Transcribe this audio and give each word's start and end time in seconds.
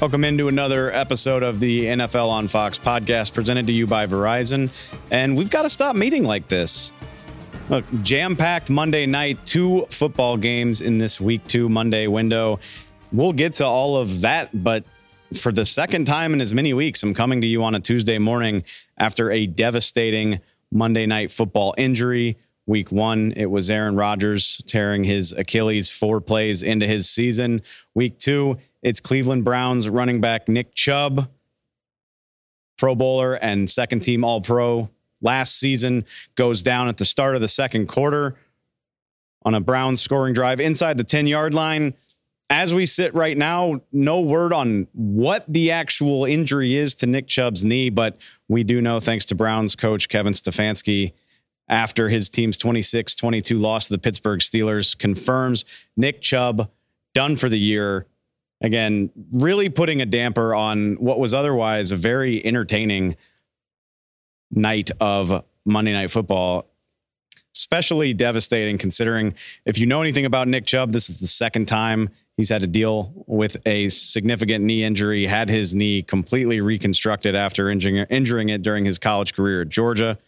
Welcome 0.00 0.22
into 0.22 0.46
another 0.46 0.92
episode 0.92 1.42
of 1.42 1.58
the 1.58 1.86
NFL 1.86 2.28
on 2.28 2.46
Fox 2.46 2.78
podcast 2.78 3.34
presented 3.34 3.66
to 3.66 3.72
you 3.72 3.84
by 3.84 4.06
Verizon. 4.06 4.70
And 5.10 5.36
we've 5.36 5.50
got 5.50 5.62
to 5.62 5.68
stop 5.68 5.96
meeting 5.96 6.22
like 6.22 6.46
this. 6.46 6.92
Look, 7.68 7.84
jam 8.02 8.36
packed 8.36 8.70
Monday 8.70 9.06
night, 9.06 9.44
two 9.44 9.86
football 9.90 10.36
games 10.36 10.82
in 10.82 10.98
this 10.98 11.20
week 11.20 11.44
two 11.48 11.68
Monday 11.68 12.06
window. 12.06 12.60
We'll 13.10 13.32
get 13.32 13.54
to 13.54 13.66
all 13.66 13.96
of 13.96 14.20
that, 14.20 14.50
but 14.62 14.84
for 15.34 15.50
the 15.50 15.64
second 15.64 16.04
time 16.04 16.32
in 16.32 16.40
as 16.40 16.54
many 16.54 16.72
weeks, 16.74 17.02
I'm 17.02 17.12
coming 17.12 17.40
to 17.40 17.48
you 17.48 17.64
on 17.64 17.74
a 17.74 17.80
Tuesday 17.80 18.18
morning 18.18 18.62
after 18.98 19.32
a 19.32 19.48
devastating 19.48 20.38
Monday 20.70 21.06
night 21.06 21.32
football 21.32 21.74
injury. 21.76 22.36
Week 22.66 22.92
one, 22.92 23.32
it 23.32 23.46
was 23.46 23.68
Aaron 23.68 23.96
Rodgers 23.96 24.62
tearing 24.66 25.02
his 25.02 25.32
Achilles 25.32 25.90
four 25.90 26.20
plays 26.20 26.62
into 26.62 26.86
his 26.86 27.10
season. 27.10 27.62
Week 27.94 28.16
two, 28.16 28.58
it's 28.82 29.00
Cleveland 29.00 29.44
Browns 29.44 29.88
running 29.88 30.20
back 30.20 30.48
Nick 30.48 30.74
Chubb, 30.74 31.28
Pro 32.76 32.94
Bowler 32.94 33.34
and 33.34 33.68
second 33.68 34.00
team 34.00 34.24
All 34.24 34.40
Pro 34.40 34.90
last 35.20 35.58
season, 35.58 36.04
goes 36.36 36.62
down 36.62 36.88
at 36.88 36.96
the 36.96 37.04
start 37.04 37.34
of 37.34 37.40
the 37.40 37.48
second 37.48 37.88
quarter 37.88 38.36
on 39.44 39.54
a 39.54 39.60
Browns 39.60 40.00
scoring 40.00 40.34
drive 40.34 40.60
inside 40.60 40.96
the 40.96 41.04
10 41.04 41.26
yard 41.26 41.54
line. 41.54 41.94
As 42.50 42.72
we 42.72 42.86
sit 42.86 43.14
right 43.14 43.36
now, 43.36 43.82
no 43.92 44.20
word 44.22 44.54
on 44.54 44.88
what 44.92 45.44
the 45.48 45.70
actual 45.70 46.24
injury 46.24 46.74
is 46.74 46.94
to 46.96 47.06
Nick 47.06 47.26
Chubb's 47.26 47.62
knee, 47.62 47.90
but 47.90 48.16
we 48.48 48.64
do 48.64 48.80
know, 48.80 49.00
thanks 49.00 49.26
to 49.26 49.34
Browns 49.34 49.76
coach 49.76 50.08
Kevin 50.08 50.32
Stefanski, 50.32 51.12
after 51.68 52.08
his 52.08 52.30
team's 52.30 52.56
26 52.56 53.14
22 53.14 53.58
loss 53.58 53.88
to 53.88 53.94
the 53.94 53.98
Pittsburgh 53.98 54.40
Steelers, 54.40 54.96
confirms 54.96 55.64
Nick 55.96 56.22
Chubb 56.22 56.70
done 57.14 57.36
for 57.36 57.48
the 57.48 57.58
year. 57.58 58.06
Again, 58.60 59.10
really 59.30 59.68
putting 59.68 60.02
a 60.02 60.06
damper 60.06 60.54
on 60.54 60.94
what 60.96 61.20
was 61.20 61.32
otherwise 61.32 61.92
a 61.92 61.96
very 61.96 62.44
entertaining 62.44 63.16
night 64.50 64.90
of 65.00 65.44
Monday 65.64 65.92
Night 65.92 66.10
Football. 66.10 66.66
Especially 67.54 68.14
devastating 68.14 68.78
considering 68.78 69.34
if 69.64 69.78
you 69.78 69.86
know 69.86 70.00
anything 70.00 70.24
about 70.24 70.48
Nick 70.48 70.64
Chubb, 70.64 70.92
this 70.92 71.10
is 71.10 71.18
the 71.18 71.26
second 71.26 71.66
time 71.66 72.08
he's 72.36 72.48
had 72.48 72.60
to 72.60 72.66
deal 72.66 73.12
with 73.26 73.56
a 73.66 73.88
significant 73.88 74.64
knee 74.64 74.84
injury, 74.84 75.26
had 75.26 75.48
his 75.48 75.74
knee 75.74 76.02
completely 76.02 76.60
reconstructed 76.60 77.34
after 77.34 77.68
injuring, 77.68 77.96
it 78.48 78.62
during 78.62 78.84
his 78.84 78.98
college 78.98 79.34
career 79.34 79.62
at 79.62 79.68
Georgia 79.68 80.18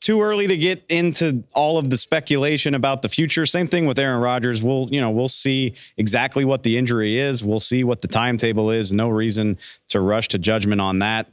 too 0.00 0.22
early 0.22 0.46
to 0.46 0.56
get 0.56 0.84
into 0.88 1.44
all 1.54 1.78
of 1.78 1.90
the 1.90 1.96
speculation 1.96 2.74
about 2.74 3.02
the 3.02 3.08
future. 3.08 3.44
Same 3.46 3.66
thing 3.66 3.86
with 3.86 3.98
Aaron 3.98 4.20
Rodgers. 4.20 4.62
We'll, 4.62 4.88
you 4.90 5.00
know, 5.00 5.10
we'll 5.10 5.28
see 5.28 5.74
exactly 5.96 6.44
what 6.44 6.62
the 6.62 6.78
injury 6.78 7.18
is. 7.18 7.42
We'll 7.42 7.60
see 7.60 7.84
what 7.84 8.00
the 8.02 8.08
timetable 8.08 8.70
is. 8.70 8.92
No 8.92 9.08
reason 9.08 9.58
to 9.88 10.00
rush 10.00 10.28
to 10.28 10.38
judgment 10.38 10.80
on 10.80 11.00
that. 11.00 11.28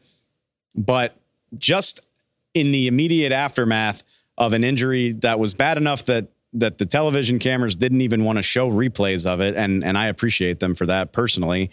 But 0.75 1.15
just 1.57 2.07
in 2.53 2.71
the 2.71 2.87
immediate 2.87 3.31
aftermath 3.31 4.03
of 4.37 4.53
an 4.53 4.63
injury 4.63 5.11
that 5.11 5.39
was 5.39 5.53
bad 5.53 5.77
enough 5.77 6.05
that 6.05 6.27
that 6.53 6.77
the 6.77 6.85
television 6.85 7.37
cameras 7.37 7.75
didn't 7.75 7.99
even 8.01 8.23
want 8.23 8.37
to 8.37 8.41
show 8.41 8.71
replays 8.71 9.25
of 9.25 9.41
it 9.41 9.55
and 9.55 9.83
and 9.83 9.97
I 9.97 10.07
appreciate 10.07 10.59
them 10.59 10.73
for 10.73 10.85
that 10.87 11.11
personally. 11.11 11.69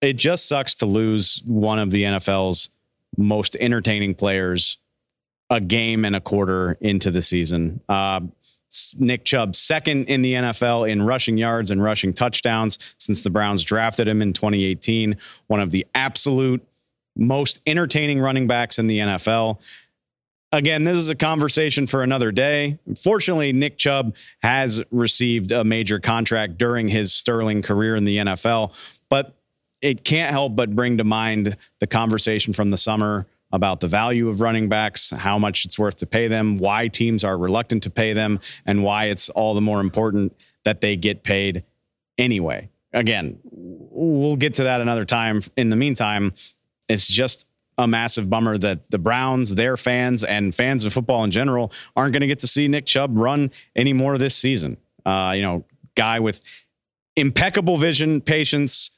It 0.00 0.14
just 0.14 0.46
sucks 0.46 0.76
to 0.76 0.86
lose 0.86 1.42
one 1.44 1.78
of 1.78 1.90
the 1.90 2.04
NFL's 2.04 2.68
most 3.16 3.56
entertaining 3.58 4.14
players 4.14 4.78
a 5.50 5.60
game 5.60 6.04
and 6.04 6.14
a 6.14 6.20
quarter 6.20 6.76
into 6.80 7.10
the 7.10 7.22
season. 7.22 7.80
Uh, 7.88 8.20
Nick 8.98 9.24
Chubb, 9.24 9.56
second 9.56 10.04
in 10.06 10.22
the 10.22 10.34
NFL 10.34 10.90
in 10.90 11.02
rushing 11.02 11.38
yards 11.38 11.70
and 11.70 11.82
rushing 11.82 12.12
touchdowns 12.12 12.78
since 12.98 13.22
the 13.22 13.30
Browns 13.30 13.64
drafted 13.64 14.06
him 14.06 14.20
in 14.20 14.32
2018. 14.32 15.16
One 15.46 15.60
of 15.60 15.70
the 15.70 15.86
absolute 15.94 16.62
most 17.16 17.60
entertaining 17.66 18.20
running 18.20 18.46
backs 18.46 18.78
in 18.78 18.86
the 18.86 18.98
NFL. 18.98 19.60
Again, 20.52 20.84
this 20.84 20.96
is 20.96 21.10
a 21.10 21.14
conversation 21.14 21.86
for 21.86 22.02
another 22.02 22.32
day. 22.32 22.78
Fortunately, 22.96 23.52
Nick 23.52 23.76
Chubb 23.76 24.16
has 24.42 24.82
received 24.90 25.50
a 25.50 25.64
major 25.64 25.98
contract 25.98 26.56
during 26.56 26.88
his 26.88 27.12
sterling 27.12 27.60
career 27.60 27.96
in 27.96 28.04
the 28.04 28.18
NFL, 28.18 28.98
but 29.10 29.34
it 29.80 30.04
can't 30.04 30.30
help 30.30 30.56
but 30.56 30.74
bring 30.74 30.98
to 30.98 31.04
mind 31.04 31.56
the 31.80 31.86
conversation 31.86 32.52
from 32.52 32.70
the 32.70 32.76
summer 32.76 33.26
about 33.52 33.80
the 33.80 33.88
value 33.88 34.28
of 34.28 34.40
running 34.40 34.68
backs, 34.68 35.10
how 35.10 35.38
much 35.38 35.64
it's 35.64 35.78
worth 35.78 35.96
to 35.96 36.06
pay 36.06 36.28
them, 36.28 36.56
why 36.58 36.88
teams 36.88 37.24
are 37.24 37.36
reluctant 37.36 37.82
to 37.84 37.90
pay 37.90 38.12
them, 38.12 38.40
and 38.66 38.82
why 38.82 39.06
it's 39.06 39.28
all 39.30 39.54
the 39.54 39.60
more 39.60 39.80
important 39.80 40.36
that 40.64 40.80
they 40.80 40.96
get 40.96 41.22
paid 41.22 41.64
anyway. 42.18 42.68
Again, 42.92 43.38
we'll 43.42 44.36
get 44.36 44.54
to 44.54 44.64
that 44.64 44.80
another 44.80 45.04
time. 45.04 45.40
In 45.56 45.70
the 45.70 45.76
meantime, 45.76 46.32
it's 46.88 47.06
just 47.06 47.46
a 47.78 47.86
massive 47.86 48.28
bummer 48.28 48.58
that 48.58 48.90
the 48.90 48.98
Browns, 48.98 49.54
their 49.54 49.76
fans, 49.76 50.24
and 50.24 50.54
fans 50.54 50.84
of 50.84 50.92
football 50.92 51.24
in 51.24 51.30
general 51.30 51.72
aren't 51.96 52.12
going 52.12 52.22
to 52.22 52.26
get 52.26 52.40
to 52.40 52.46
see 52.46 52.66
Nick 52.66 52.86
Chubb 52.86 53.16
run 53.16 53.50
anymore 53.76 54.18
this 54.18 54.34
season. 54.34 54.76
Uh, 55.06 55.32
you 55.34 55.42
know, 55.42 55.64
guy 55.94 56.18
with 56.20 56.42
impeccable 57.16 57.76
vision, 57.76 58.20
patience, 58.20 58.90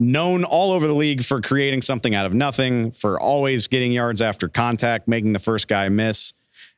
known 0.00 0.44
all 0.44 0.72
over 0.72 0.86
the 0.86 0.94
league 0.94 1.22
for 1.22 1.40
creating 1.40 1.82
something 1.82 2.14
out 2.14 2.26
of 2.26 2.34
nothing, 2.34 2.92
for 2.92 3.20
always 3.20 3.66
getting 3.66 3.92
yards 3.92 4.22
after 4.22 4.48
contact, 4.48 5.08
making 5.08 5.32
the 5.32 5.38
first 5.38 5.68
guy 5.68 5.88
miss. 5.88 6.34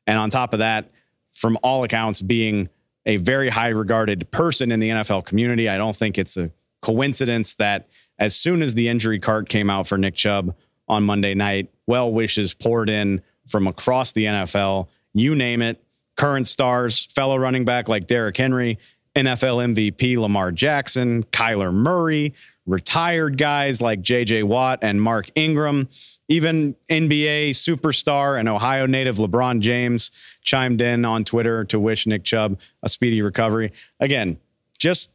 And 0.07 0.19
on 0.19 0.31
top 0.31 0.53
of 0.53 0.61
that, 0.61 0.91
from 1.33 1.59
all 1.63 1.85
accounts, 1.85 2.23
being 2.23 2.69
a 3.07 3.17
very 3.17 3.49
high 3.49 3.69
regarded 3.69 4.31
person 4.31 4.73
in 4.73 4.81
the 4.81 4.91
NFL 4.91 5.25
community. 5.25 5.69
I 5.69 5.77
don't 5.77 5.97
think 5.97 6.19
it's 6.19 6.37
a 6.37 6.51
coincidence 6.83 7.55
that 7.55 7.89
as 8.19 8.37
soon 8.37 8.63
as 8.63 8.75
the 8.75 8.89
injury 8.89 9.19
card 9.19 9.49
came 9.49 9.71
out 9.71 9.87
for 9.87 9.97
Nick 9.97 10.15
Chubb 10.15 10.55
on 10.89 11.05
Monday 11.05 11.35
night, 11.35 11.71
well 11.87 12.13
wishes 12.13 12.53
poured 12.53 12.91
in 12.91 13.23
from 13.47 13.67
across 13.67 14.13
the 14.13 14.25
NFL. 14.25 14.89
You 15.15 15.35
name 15.35 15.63
it. 15.63 15.83
Current 16.17 16.47
stars, 16.47 17.05
fellow 17.07 17.37
running 17.39 17.65
back 17.65 17.89
like 17.89 18.07
Derrick 18.07 18.37
Henry, 18.37 18.79
NFL 19.17 19.75
MVP 19.75 20.19
Lamar 20.19 20.53
Jackson, 20.53 21.25
Kyler 21.25 21.73
Murray, 21.73 22.35
retired 22.67 23.39
guys 23.39 23.81
like 23.81 24.01
JJ 24.01 24.45
Watt 24.45 24.81
and 24.83 25.01
Mark 25.01 25.31
Ingram, 25.35 25.89
even 26.29 26.77
NBA 26.89 27.51
superstar 27.51 28.39
and 28.39 28.49
Ohio 28.49 28.87
native 28.87 29.17
LeBron 29.17 29.61
James 29.61 30.11
chimed 30.43 30.81
in 30.81 31.05
on 31.05 31.25
Twitter 31.25 31.65
to 31.65 31.81
wish 31.81 32.07
Nick 32.07 32.25
Chubb 32.25 32.61
a 32.83 32.89
speedy 32.89 33.23
recovery. 33.23 33.73
Again, 33.99 34.39
just 34.79 35.13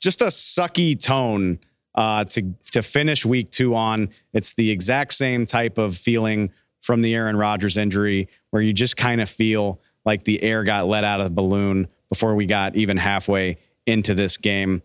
just 0.00 0.22
a 0.22 0.26
sucky 0.26 1.00
tone 1.00 1.58
uh, 1.94 2.24
to 2.24 2.54
to 2.72 2.82
finish 2.82 3.24
week 3.24 3.50
two 3.50 3.74
on. 3.74 4.10
It's 4.32 4.54
the 4.54 4.70
exact 4.70 5.14
same 5.14 5.46
type 5.46 5.78
of 5.78 5.96
feeling 5.96 6.52
from 6.80 7.02
the 7.02 7.14
Aaron 7.14 7.36
Rodgers 7.36 7.76
injury, 7.76 8.28
where 8.50 8.62
you 8.62 8.72
just 8.72 8.96
kind 8.96 9.20
of 9.20 9.28
feel 9.28 9.80
like 10.04 10.24
the 10.24 10.42
air 10.42 10.64
got 10.64 10.86
let 10.86 11.04
out 11.04 11.20
of 11.20 11.24
the 11.24 11.30
balloon 11.30 11.88
before 12.08 12.34
we 12.34 12.46
got 12.46 12.74
even 12.74 12.96
halfway 12.96 13.58
into 13.86 14.14
this 14.14 14.36
game 14.36 14.82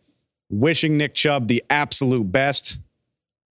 wishing 0.50 0.98
Nick 0.98 1.14
Chubb 1.14 1.48
the 1.48 1.64
absolute 1.70 2.32
best. 2.32 2.80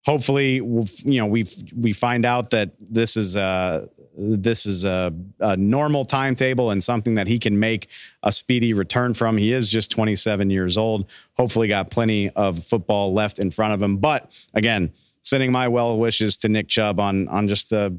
Hopefully, 0.05 0.61
we'll, 0.61 0.87
you 1.05 1.19
know 1.19 1.27
we 1.27 1.45
we 1.77 1.93
find 1.93 2.27
out 2.27 2.51
that 2.51 2.73
this 2.81 3.17
is 3.17 3.37
a 3.37 3.89
this 4.17 4.67
is 4.67 4.85
a, 4.85 5.13
a, 5.41 5.57
normal 5.57 6.05
timetable 6.05 6.71
and 6.71 6.83
something 6.83 7.15
that 7.15 7.27
he 7.27 7.39
can 7.39 7.59
make 7.59 7.89
a 8.23 8.31
speedy 8.31 8.75
return 8.75 9.15
from. 9.15 9.39
He 9.39 9.53
is 9.53 9.71
just 9.71 9.91
27 9.91 10.51
years 10.51 10.77
old. 10.77 11.09
Hopefully, 11.37 11.69
got 11.69 11.91
plenty 11.91 12.29
of 12.31 12.65
football 12.65 13.15
left 13.15 13.39
in 13.39 13.51
front 13.51 13.75
of 13.75 13.83
him. 13.83 13.99
But 13.99 14.37
again, 14.55 14.93
sending 15.23 15.53
my 15.53 15.69
well 15.69 15.97
wishes 15.99 16.37
to 16.39 16.49
Nick 16.49 16.69
Chubb 16.69 17.01
on 17.01 17.29
on 17.29 17.49
just 17.49 17.73
a 17.73 17.95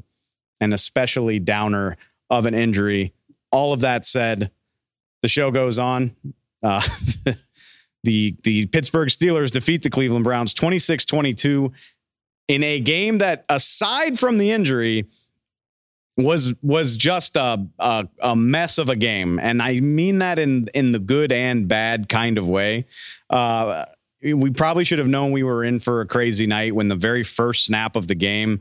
an 0.60 0.72
especially 0.72 1.40
downer 1.40 1.96
of 2.30 2.46
an 2.46 2.54
injury. 2.54 3.12
All 3.50 3.72
of 3.72 3.80
that 3.80 4.04
said, 4.04 4.50
the 5.22 5.28
show 5.28 5.50
goes 5.50 5.78
on. 5.78 6.14
Uh, 6.62 6.82
The 8.04 8.36
the 8.42 8.66
Pittsburgh 8.66 9.08
Steelers 9.08 9.50
defeat 9.50 9.82
the 9.82 9.90
Cleveland 9.90 10.24
Browns 10.24 10.54
26-22 10.54 11.72
in 12.48 12.62
a 12.62 12.80
game 12.80 13.18
that 13.18 13.44
aside 13.48 14.18
from 14.18 14.38
the 14.38 14.50
injury 14.50 15.06
was 16.16 16.54
was 16.62 16.96
just 16.96 17.36
a, 17.36 17.66
a, 17.78 18.06
a 18.22 18.36
mess 18.36 18.78
of 18.78 18.88
a 18.88 18.94
game 18.94 19.40
and 19.40 19.60
I 19.60 19.80
mean 19.80 20.18
that 20.20 20.38
in 20.38 20.68
in 20.74 20.92
the 20.92 20.98
good 21.00 21.32
and 21.32 21.66
bad 21.66 22.08
kind 22.08 22.38
of 22.38 22.48
way. 22.48 22.84
Uh, 23.28 23.86
we 24.22 24.50
probably 24.50 24.84
should 24.84 25.00
have 25.00 25.08
known 25.08 25.32
we 25.32 25.42
were 25.42 25.64
in 25.64 25.80
for 25.80 26.00
a 26.00 26.06
crazy 26.06 26.46
night 26.46 26.74
when 26.74 26.88
the 26.88 26.96
very 26.96 27.22
first 27.22 27.64
snap 27.64 27.96
of 27.96 28.06
the 28.06 28.14
game 28.14 28.60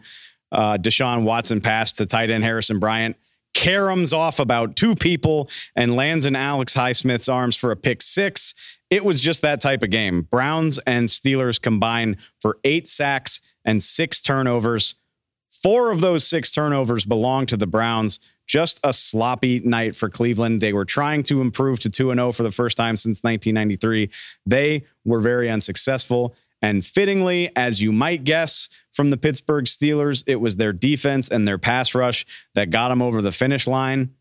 uh, 0.51 0.77
Deshaun 0.77 1.23
Watson 1.23 1.61
passed 1.61 1.97
to 1.97 2.05
tight 2.05 2.29
end 2.29 2.43
Harrison 2.43 2.79
Bryant 2.79 3.15
caroms 3.53 4.13
off 4.13 4.39
about 4.39 4.75
two 4.75 4.95
people 4.95 5.49
and 5.75 5.95
lands 5.95 6.25
in 6.25 6.35
Alex 6.35 6.73
Highsmith's 6.73 7.29
arms 7.29 7.55
for 7.55 7.71
a 7.71 7.75
pick 7.75 8.01
six. 8.01 8.72
It 8.93 9.03
was 9.03 9.19
just 9.19 9.41
that 9.41 9.59
type 9.59 9.81
of 9.81 9.89
game. 9.89 10.21
Browns 10.21 10.77
and 10.85 11.09
Steelers 11.09 11.59
combined 11.59 12.17
for 12.39 12.59
eight 12.63 12.87
sacks 12.87 13.41
and 13.65 13.81
six 13.81 14.21
turnovers. 14.21 14.93
Four 15.49 15.89
of 15.89 15.99
those 15.99 16.27
six 16.27 16.51
turnovers 16.51 17.03
belong 17.03 17.47
to 17.47 17.57
the 17.57 17.65
Browns. 17.65 18.19
Just 18.45 18.79
a 18.83 18.93
sloppy 18.93 19.61
night 19.61 19.95
for 19.95 20.11
Cleveland. 20.11 20.61
They 20.61 20.73
were 20.73 20.85
trying 20.85 21.23
to 21.23 21.41
improve 21.41 21.79
to 21.79 21.89
2 21.89 22.13
0 22.13 22.31
for 22.33 22.43
the 22.43 22.51
first 22.51 22.77
time 22.77 22.95
since 22.95 23.23
1993. 23.23 24.11
They 24.45 24.83
were 25.03 25.19
very 25.19 25.49
unsuccessful. 25.49 26.35
And 26.61 26.85
fittingly, 26.85 27.49
as 27.55 27.81
you 27.81 27.91
might 27.91 28.23
guess 28.23 28.69
from 28.91 29.09
the 29.09 29.17
Pittsburgh 29.17 29.65
Steelers, 29.65 30.23
it 30.27 30.39
was 30.39 30.57
their 30.57 30.71
defense 30.71 31.29
and 31.29 31.47
their 31.47 31.57
pass 31.57 31.95
rush 31.95 32.27
that 32.53 32.69
got 32.69 32.89
them 32.89 33.01
over 33.01 33.23
the 33.23 33.31
finish 33.31 33.65
line. 33.65 34.13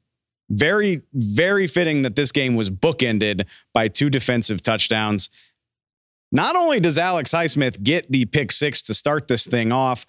Very, 0.52 1.00
very 1.14 1.66
fitting 1.66 2.02
that 2.02 2.14
this 2.14 2.31
game 2.31 2.54
was 2.56 2.70
bookended 2.70 3.46
by 3.72 3.88
two 3.88 4.10
defensive 4.10 4.62
touchdowns. 4.62 5.31
Not 6.31 6.56
only 6.56 6.78
does 6.78 6.99
Alex 6.99 7.32
Highsmith 7.32 7.82
get 7.82 8.12
the 8.12 8.26
pick 8.26 8.52
six 8.52 8.82
to 8.82 8.94
start 8.94 9.28
this 9.28 9.46
thing 9.46 9.72
off, 9.72 10.04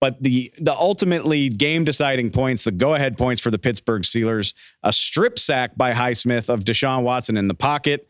but 0.00 0.22
the 0.22 0.50
the 0.58 0.74
ultimately 0.74 1.48
game 1.48 1.84
deciding 1.84 2.30
points, 2.30 2.64
the 2.64 2.72
go 2.72 2.94
ahead 2.94 3.16
points 3.16 3.40
for 3.40 3.50
the 3.50 3.58
Pittsburgh 3.58 4.02
Steelers, 4.02 4.54
a 4.82 4.92
strip 4.92 5.38
sack 5.38 5.76
by 5.76 5.92
Highsmith 5.92 6.48
of 6.48 6.60
Deshaun 6.64 7.02
Watson 7.02 7.36
in 7.36 7.48
the 7.48 7.54
pocket. 7.54 8.08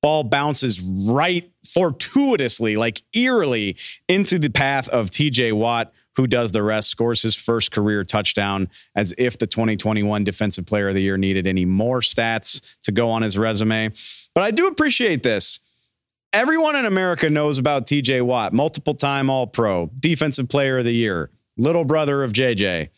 Ball 0.00 0.24
bounces 0.24 0.80
right 0.80 1.50
fortuitously, 1.64 2.76
like 2.76 3.02
eerily, 3.14 3.76
into 4.08 4.38
the 4.38 4.48
path 4.48 4.88
of 4.88 5.10
TJ 5.10 5.52
Watt, 5.52 5.92
who 6.18 6.26
does 6.26 6.50
the 6.50 6.62
rest, 6.62 6.90
scores 6.90 7.22
his 7.22 7.36
first 7.36 7.70
career 7.70 8.04
touchdown, 8.04 8.68
as 8.94 9.14
if 9.16 9.38
the 9.38 9.46
2021 9.46 10.24
Defensive 10.24 10.66
Player 10.66 10.88
of 10.88 10.96
the 10.96 11.02
Year 11.02 11.16
needed 11.16 11.46
any 11.46 11.64
more 11.64 12.00
stats 12.00 12.60
to 12.82 12.92
go 12.92 13.08
on 13.08 13.22
his 13.22 13.38
resume. 13.38 13.92
But 14.34 14.42
I 14.42 14.50
do 14.50 14.66
appreciate 14.66 15.22
this. 15.22 15.60
Everyone 16.32 16.74
in 16.74 16.84
America 16.84 17.30
knows 17.30 17.56
about 17.56 17.86
TJ 17.86 18.22
Watt, 18.22 18.52
multiple 18.52 18.94
time 18.94 19.30
All 19.30 19.46
Pro, 19.46 19.90
Defensive 19.98 20.48
Player 20.48 20.78
of 20.78 20.84
the 20.84 20.92
Year, 20.92 21.30
little 21.56 21.84
brother 21.84 22.24
of 22.24 22.32
JJ 22.32 22.90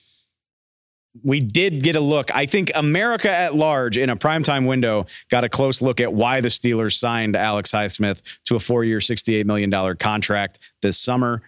we 1.22 1.40
did 1.40 1.82
get 1.82 1.96
a 1.96 2.00
look. 2.00 2.34
I 2.34 2.46
think 2.46 2.70
America 2.74 3.28
at 3.28 3.54
large 3.54 3.98
in 3.98 4.10
a 4.10 4.16
primetime 4.16 4.66
window 4.66 5.06
got 5.28 5.44
a 5.44 5.48
close 5.48 5.82
look 5.82 6.00
at 6.00 6.12
why 6.12 6.40
the 6.40 6.48
Steelers 6.48 6.96
signed 6.96 7.34
Alex 7.34 7.72
Highsmith 7.72 8.22
to 8.44 8.54
a 8.54 8.60
four 8.60 8.84
year, 8.84 8.98
$68 8.98 9.44
million 9.44 9.96
contract 9.96 10.58
this 10.82 10.98
summer. 10.98 11.42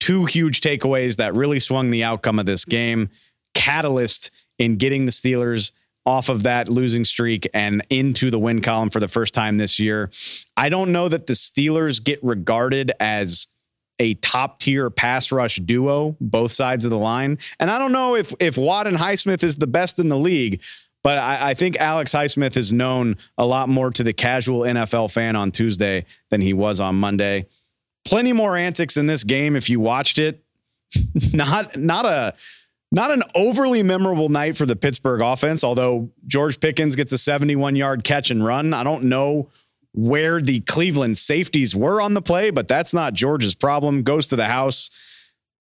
Two 0.00 0.24
huge 0.24 0.60
takeaways 0.60 1.16
that 1.16 1.36
really 1.36 1.60
swung 1.60 1.90
the 1.90 2.02
outcome 2.02 2.38
of 2.38 2.46
this 2.46 2.64
game. 2.64 3.10
Catalyst 3.54 4.30
in 4.58 4.76
getting 4.76 5.06
the 5.06 5.12
Steelers 5.12 5.72
off 6.06 6.28
of 6.28 6.42
that 6.44 6.68
losing 6.68 7.04
streak 7.04 7.46
and 7.54 7.82
into 7.90 8.30
the 8.30 8.38
win 8.38 8.62
column 8.62 8.90
for 8.90 9.00
the 9.00 9.08
first 9.08 9.34
time 9.34 9.58
this 9.58 9.78
year. 9.78 10.10
I 10.56 10.68
don't 10.68 10.92
know 10.92 11.08
that 11.08 11.26
the 11.26 11.34
Steelers 11.34 12.02
get 12.02 12.18
regarded 12.22 12.90
as 12.98 13.46
a 13.98 14.14
top 14.14 14.58
tier 14.58 14.88
pass 14.88 15.30
rush 15.30 15.56
duo, 15.56 16.16
both 16.20 16.52
sides 16.52 16.84
of 16.84 16.90
the 16.90 16.98
line. 16.98 17.38
And 17.60 17.70
I 17.70 17.78
don't 17.78 17.92
know 17.92 18.16
if 18.16 18.34
if 18.40 18.56
Watt 18.56 18.86
and 18.86 18.96
Highsmith 18.96 19.42
is 19.42 19.56
the 19.56 19.66
best 19.66 19.98
in 19.98 20.08
the 20.08 20.18
league, 20.18 20.62
but 21.04 21.18
I, 21.18 21.50
I, 21.50 21.54
think 21.54 21.76
Alex 21.76 22.12
Highsmith 22.12 22.56
is 22.56 22.72
known 22.72 23.16
a 23.38 23.44
lot 23.44 23.68
more 23.68 23.90
to 23.90 24.02
the 24.02 24.12
casual 24.12 24.60
NFL 24.60 25.12
fan 25.12 25.36
on 25.36 25.50
Tuesday 25.50 26.06
than 26.30 26.40
he 26.40 26.54
was 26.54 26.80
on 26.80 26.96
Monday. 26.96 27.46
Plenty 28.04 28.32
more 28.32 28.56
antics 28.56 28.96
in 28.96 29.06
this 29.06 29.24
game 29.24 29.56
if 29.56 29.68
you 29.68 29.80
watched 29.80 30.18
it. 30.18 30.42
not 31.32 31.76
not 31.76 32.04
a 32.04 32.34
not 32.92 33.10
an 33.10 33.22
overly 33.34 33.82
memorable 33.82 34.28
night 34.28 34.56
for 34.56 34.66
the 34.66 34.74
Pittsburgh 34.74 35.22
offense, 35.22 35.62
although 35.62 36.10
George 36.26 36.58
Pickens 36.58 36.96
gets 36.96 37.12
a 37.12 37.18
71 37.18 37.76
yard 37.76 38.02
catch 38.04 38.30
and 38.30 38.44
run. 38.44 38.74
I 38.74 38.82
don't 38.82 39.04
know 39.04 39.48
where 39.92 40.40
the 40.40 40.60
Cleveland 40.60 41.16
safeties 41.16 41.74
were 41.74 42.00
on 42.00 42.14
the 42.14 42.22
play, 42.22 42.50
but 42.50 42.68
that's 42.68 42.92
not 42.92 43.12
George's 43.12 43.54
problem. 43.54 44.02
Goes 44.02 44.28
to 44.28 44.36
the 44.36 44.46
house. 44.46 44.90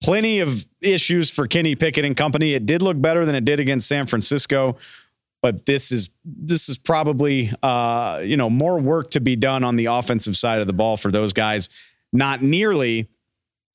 Plenty 0.01 0.39
of 0.39 0.65
issues 0.81 1.29
for 1.29 1.47
Kenny 1.47 1.75
Pickett 1.75 2.05
and 2.05 2.15
company. 2.15 2.53
It 2.53 2.65
did 2.65 2.81
look 2.81 2.99
better 2.99 3.25
than 3.25 3.35
it 3.35 3.43
did 3.43 3.59
against 3.59 3.87
San 3.87 4.05
Francisco, 4.05 4.77
but 5.41 5.65
this 5.65 5.91
is 5.91 6.09
this 6.23 6.69
is 6.69 6.77
probably 6.77 7.51
uh, 7.61 8.21
you 8.23 8.37
know 8.37 8.49
more 8.49 8.79
work 8.79 9.11
to 9.11 9.19
be 9.19 9.35
done 9.35 9.63
on 9.63 9.75
the 9.75 9.85
offensive 9.85 10.37
side 10.37 10.61
of 10.61 10.67
the 10.67 10.73
ball 10.73 10.95
for 10.95 11.11
those 11.11 11.33
guys. 11.33 11.69
Not 12.11 12.41
nearly 12.41 13.07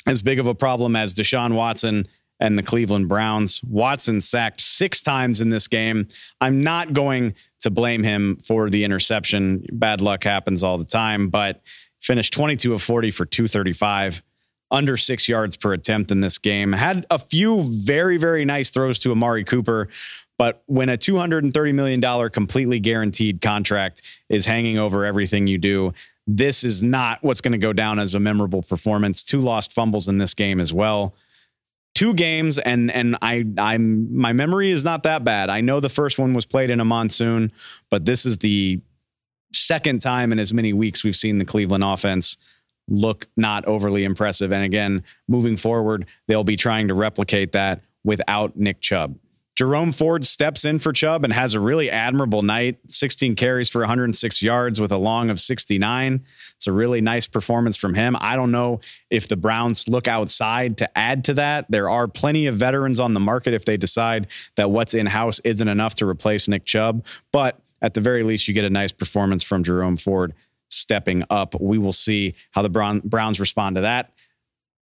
as 0.06 0.22
big 0.22 0.38
of 0.38 0.46
a 0.46 0.54
problem 0.54 0.96
as 0.96 1.14
Deshaun 1.14 1.54
Watson 1.54 2.06
and 2.40 2.58
the 2.58 2.62
Cleveland 2.62 3.08
Browns. 3.08 3.62
Watson 3.64 4.20
sacked 4.20 4.60
six 4.60 5.00
times 5.00 5.40
in 5.40 5.50
this 5.50 5.69
game. 5.69 6.08
I'm 6.40 6.62
not 6.62 6.92
going 6.92 7.34
to 7.60 7.70
blame 7.70 8.02
him 8.02 8.36
for 8.36 8.69
the 8.69 8.84
interception. 8.84 9.64
Bad 9.72 10.00
luck 10.00 10.25
happens 10.25 10.62
all 10.62 10.76
the 10.76 10.84
time, 10.84 11.28
but 11.28 11.62
finished 12.00 12.32
22 12.34 12.75
of 12.75 12.82
40 12.82 13.10
for 13.12 13.25
235, 13.25 14.22
under 14.70 14.96
six 14.96 15.28
yards 15.28 15.56
per 15.56 15.72
attempt 15.72 16.10
in 16.10 16.20
this 16.20 16.38
game. 16.38 16.72
Had 16.72 17.06
a 17.10 17.19
few 17.19 17.64
very, 17.66 18.16
very 18.16 18.44
nice 18.44 18.70
throws 18.70 18.98
to 19.00 19.12
Amari 19.12 19.44
Cooper. 19.44 19.88
But 20.37 20.64
when 20.66 20.88
a 20.88 20.98
$230 20.98 21.75
million 21.75 22.30
completely 22.30 22.80
guaranteed 22.80 23.40
contract 23.40 24.02
is 24.28 24.44
hanging 24.44 24.78
over 24.78 25.04
everything 25.04 25.46
you 25.46 25.58
do, 25.58 25.94
this 26.26 26.65
is 26.65 26.82
not 26.82 27.23
what's 27.23 27.41
going 27.41 27.53
to 27.53 27.59
go 27.59 27.73
down 27.73 27.99
as 27.99 28.15
a 28.15 28.21
memorable 28.21 28.62
performance. 28.62 29.23
Two 29.23 29.41
lost 29.41 29.73
fumbles 29.73 30.09
in 30.09 30.19
this 30.19 30.35
game 30.35 30.61
as 30.61 30.73
well 30.73 31.15
two 31.94 32.12
games 32.12 32.59
and 32.59 32.91
and 32.91 33.17
I 33.23 33.44
I'm 33.56 34.15
my 34.17 34.32
memory 34.32 34.71
is 34.71 34.85
not 34.85 35.05
that 35.05 35.25
bad. 35.25 35.49
I 35.49 35.61
know 35.61 35.81
the 35.81 35.88
first 35.88 36.19
one 36.19 36.35
was 36.35 36.44
played 36.44 36.71
in 36.71 36.81
a 36.81 36.85
monsoon, 36.85 37.53
but 37.91 38.05
this 38.05 38.26
is 38.26 38.38
the 38.38 38.81
second 39.53 40.00
time 40.00 40.32
in 40.32 40.38
as 40.38 40.53
many 40.53 40.73
weeks 40.73 41.05
we've 41.05 41.17
seen 41.17 41.38
the 41.38 41.44
Cleveland 41.44 41.85
offense 41.85 42.37
look 42.88 43.29
not 43.37 43.65
overly 43.65 44.05
impressive. 44.05 44.53
And 44.53 44.65
again, 44.65 45.05
moving 45.29 45.56
forward, 45.56 46.06
they'll 46.26 46.44
be 46.44 46.56
trying 46.56 46.88
to 46.88 46.94
replicate 46.94 47.53
that 47.53 47.81
without 48.05 48.56
Nick 48.56 48.81
Chubb. 48.81 49.17
Jerome 49.56 49.92
Ford 49.92 50.24
steps 50.24 50.64
in 50.64 50.80
for 50.80 50.92
Chubb 50.92 51.22
and 51.22 51.32
has 51.32 51.54
a 51.54 51.60
really 51.60 51.88
admirable 51.88 52.42
night 52.42 52.78
16 52.88 53.36
carries 53.36 53.68
for 53.68 53.80
106 53.80 54.42
yards 54.42 54.80
with 54.80 54.90
a 54.90 54.96
long 54.96 55.30
of 55.30 55.38
69. 55.38 56.24
It's 56.56 56.66
a 56.66 56.72
really 56.72 57.00
nice 57.00 57.28
performance 57.28 57.76
from 57.76 57.94
him. 57.94 58.16
I 58.18 58.34
don't 58.34 58.50
know 58.50 58.80
if 59.10 59.28
the 59.28 59.36
Browns 59.36 59.88
look 59.88 60.08
outside 60.08 60.78
to 60.78 60.98
add 60.98 61.24
to 61.24 61.34
that. 61.34 61.70
There 61.70 61.88
are 61.88 62.08
plenty 62.08 62.46
of 62.46 62.56
veterans 62.56 62.98
on 62.98 63.14
the 63.14 63.20
market 63.20 63.54
if 63.54 63.64
they 63.64 63.76
decide 63.76 64.26
that 64.56 64.72
what's 64.72 64.92
in 64.92 65.06
house 65.06 65.38
isn't 65.44 65.68
enough 65.68 65.94
to 65.96 66.06
replace 66.06 66.48
Nick 66.48 66.64
Chubb. 66.64 67.06
But 67.30 67.60
at 67.80 67.94
the 67.94 68.00
very 68.00 68.24
least, 68.24 68.48
you 68.48 68.54
get 68.54 68.64
a 68.64 68.70
nice 68.70 68.92
performance 68.92 69.44
from 69.44 69.62
Jerome 69.62 69.96
Ford 69.96 70.34
stepping 70.70 71.22
up. 71.30 71.54
We 71.60 71.78
will 71.78 71.92
see 71.92 72.34
how 72.50 72.62
the 72.62 73.00
Browns 73.04 73.38
respond 73.38 73.76
to 73.76 73.82
that. 73.82 74.13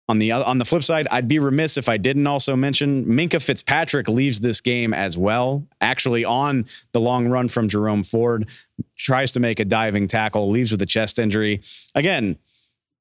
On 0.09 0.19
the 0.19 0.31
on 0.31 0.57
the 0.57 0.63
flip 0.63 0.83
side, 0.83 1.05
I'd 1.11 1.27
be 1.27 1.37
remiss 1.37 1.75
if 1.77 1.89
I 1.89 1.97
didn't 1.97 2.27
also 2.27 2.55
mention 2.55 3.05
Minkah 3.05 3.41
Fitzpatrick 3.43 4.07
leaves 4.07 4.39
this 4.39 4.61
game 4.61 4.93
as 4.93 5.17
well. 5.17 5.67
Actually, 5.81 6.23
on 6.23 6.65
the 6.93 7.01
long 7.01 7.27
run 7.27 7.49
from 7.49 7.67
Jerome 7.67 8.03
Ford, 8.03 8.47
tries 8.95 9.33
to 9.33 9.41
make 9.41 9.59
a 9.59 9.65
diving 9.65 10.07
tackle, 10.07 10.49
leaves 10.49 10.71
with 10.71 10.81
a 10.81 10.85
chest 10.85 11.19
injury. 11.19 11.59
Again, 11.93 12.37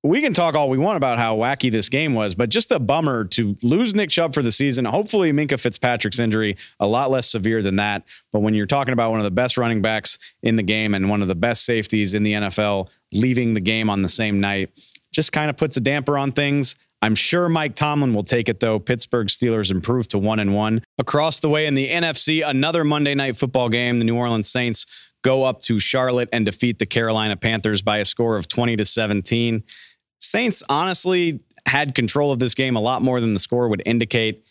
we 0.02 0.20
can 0.20 0.32
talk 0.32 0.54
all 0.54 0.68
we 0.68 0.78
want 0.78 0.96
about 0.96 1.18
how 1.18 1.36
wacky 1.36 1.70
this 1.70 1.88
game 1.88 2.12
was, 2.12 2.34
but 2.34 2.48
just 2.48 2.72
a 2.72 2.78
bummer 2.78 3.24
to 3.24 3.56
lose 3.62 3.94
Nick 3.94 4.10
Chubb 4.10 4.34
for 4.34 4.42
the 4.42 4.52
season. 4.52 4.84
Hopefully, 4.84 5.32
Minkah 5.32 5.60
Fitzpatrick's 5.60 6.18
injury 6.18 6.56
a 6.80 6.86
lot 6.86 7.10
less 7.10 7.30
severe 7.30 7.62
than 7.62 7.76
that. 7.76 8.04
But 8.32 8.40
when 8.40 8.54
you're 8.54 8.66
talking 8.66 8.92
about 8.92 9.10
one 9.10 9.20
of 9.20 9.24
the 9.24 9.30
best 9.30 9.56
running 9.56 9.82
backs 9.82 10.18
in 10.42 10.56
the 10.56 10.62
game 10.62 10.94
and 10.94 11.08
one 11.08 11.22
of 11.22 11.28
the 11.28 11.34
best 11.34 11.64
safeties 11.64 12.14
in 12.14 12.22
the 12.22 12.34
NFL 12.34 12.88
leaving 13.12 13.54
the 13.54 13.60
game 13.60 13.90
on 13.90 14.02
the 14.02 14.08
same 14.08 14.40
night, 14.40 14.70
just 15.12 15.32
kind 15.32 15.50
of 15.50 15.56
puts 15.56 15.76
a 15.76 15.80
damper 15.80 16.18
on 16.18 16.30
things. 16.30 16.76
I'm 17.02 17.14
sure 17.14 17.48
Mike 17.48 17.74
Tomlin 17.74 18.14
will 18.14 18.24
take 18.24 18.48
it 18.48 18.60
though. 18.60 18.78
Pittsburgh 18.78 19.28
Steelers 19.28 19.70
improved 19.70 20.10
to 20.10 20.18
one 20.18 20.40
and 20.40 20.54
one. 20.54 20.82
Across 20.98 21.40
the 21.40 21.48
way 21.48 21.66
in 21.66 21.74
the 21.74 21.88
NFC, 21.88 22.42
another 22.46 22.84
Monday 22.84 23.14
night 23.14 23.36
football 23.36 23.68
game. 23.68 23.98
The 23.98 24.04
New 24.04 24.16
Orleans 24.16 24.50
Saints 24.50 25.12
go 25.22 25.44
up 25.44 25.60
to 25.62 25.78
Charlotte 25.78 26.28
and 26.32 26.46
defeat 26.46 26.78
the 26.78 26.86
Carolina 26.86 27.36
Panthers 27.36 27.82
by 27.82 27.98
a 27.98 28.04
score 28.04 28.36
of 28.36 28.48
20 28.48 28.76
to 28.76 28.84
17. 28.84 29.62
Saints 30.20 30.62
honestly 30.68 31.40
had 31.66 31.94
control 31.94 32.32
of 32.32 32.38
this 32.38 32.54
game 32.54 32.76
a 32.76 32.80
lot 32.80 33.02
more 33.02 33.20
than 33.20 33.34
the 33.34 33.38
score 33.38 33.68
would 33.68 33.82
indicate. 33.84 34.44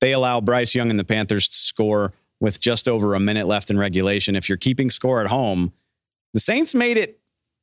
They 0.00 0.12
allow 0.12 0.40
Bryce 0.40 0.74
Young 0.74 0.90
and 0.90 0.98
the 0.98 1.04
Panthers 1.04 1.48
to 1.48 1.54
score 1.54 2.10
with 2.40 2.60
just 2.60 2.88
over 2.88 3.14
a 3.14 3.20
minute 3.20 3.46
left 3.46 3.70
in 3.70 3.78
regulation. 3.78 4.34
If 4.34 4.48
you're 4.48 4.58
keeping 4.58 4.90
score 4.90 5.20
at 5.20 5.28
home, 5.28 5.72
the 6.34 6.40
Saints 6.40 6.74
made 6.74 6.96
it 6.96 7.20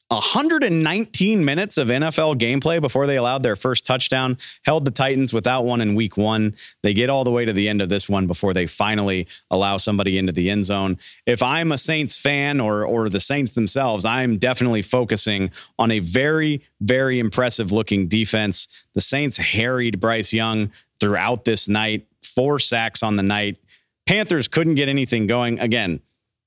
119 0.09 1.45
minutes 1.45 1.77
of 1.77 1.89
NFL 1.89 2.39
gameplay 2.39 2.81
before 2.81 3.05
they 3.05 3.17
allowed 3.17 3.43
their 3.43 3.55
first 3.55 3.85
touchdown, 3.85 4.37
held 4.65 4.83
the 4.83 4.91
Titans 4.91 5.33
without 5.33 5.65
one 5.65 5.81
in 5.81 5.93
week 5.93 6.17
one. 6.17 6.55
They 6.81 6.95
get 6.95 7.11
all 7.11 7.23
the 7.23 7.31
way 7.31 7.45
to 7.45 7.53
the 7.53 7.69
end 7.69 7.79
of 7.79 7.89
this 7.89 8.09
one 8.09 8.25
before 8.25 8.53
they 8.53 8.65
finally 8.65 9.27
allow 9.51 9.77
somebody 9.77 10.17
into 10.17 10.31
the 10.31 10.49
end 10.49 10.65
zone. 10.65 10.97
If 11.27 11.43
I'm 11.43 11.71
a 11.71 11.77
Saints 11.77 12.17
fan 12.17 12.59
or, 12.59 12.83
or 12.85 13.07
the 13.07 13.19
Saints 13.19 13.53
themselves, 13.53 14.03
I'm 14.03 14.37
definitely 14.37 14.81
focusing 14.81 15.51
on 15.77 15.91
a 15.91 15.99
very, 15.99 16.63
very 16.81 17.19
impressive 17.19 17.71
looking 17.71 18.07
defense. 18.07 18.67
The 18.95 19.01
Saints 19.01 19.37
harried 19.37 19.99
Bryce 19.99 20.33
Young 20.33 20.71
throughout 20.99 21.45
this 21.45 21.69
night, 21.69 22.07
four 22.23 22.57
sacks 22.57 23.03
on 23.03 23.15
the 23.15 23.23
night. 23.23 23.57
Panthers 24.07 24.47
couldn't 24.47 24.73
get 24.73 24.89
anything 24.89 25.27
going. 25.27 25.59
Again, 25.59 26.01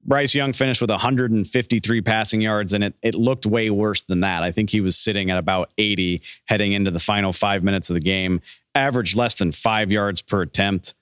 Bryce 0.05 0.35
Young 0.35 0.53
finished 0.53 0.81
with 0.81 0.91
153 0.91 2.01
passing 2.03 2.41
yards, 2.41 2.73
and 2.73 2.83
it, 2.83 2.95
it 3.03 3.15
looked 3.15 3.47
way 3.47 3.71
worse 3.71 4.03
than 4.03 4.21
that. 4.21 4.43
I 4.43 4.51
think 4.51 4.71
he 4.71 4.81
was 4.81 4.99
sitting 4.99 5.31
at 5.31 5.39
about 5.39 5.73
80 5.79 6.23
heading 6.47 6.73
into 6.73 6.91
the 6.91 6.99
final 6.99 7.33
five 7.33 7.63
minutes 7.63 7.89
of 7.89 7.95
the 7.95 8.01
game, 8.01 8.41
averaged 8.75 9.17
less 9.17 9.37
than 9.37 9.53
five 9.53 9.93
yards 9.93 10.21
per 10.21 10.43
attempt. 10.43 10.95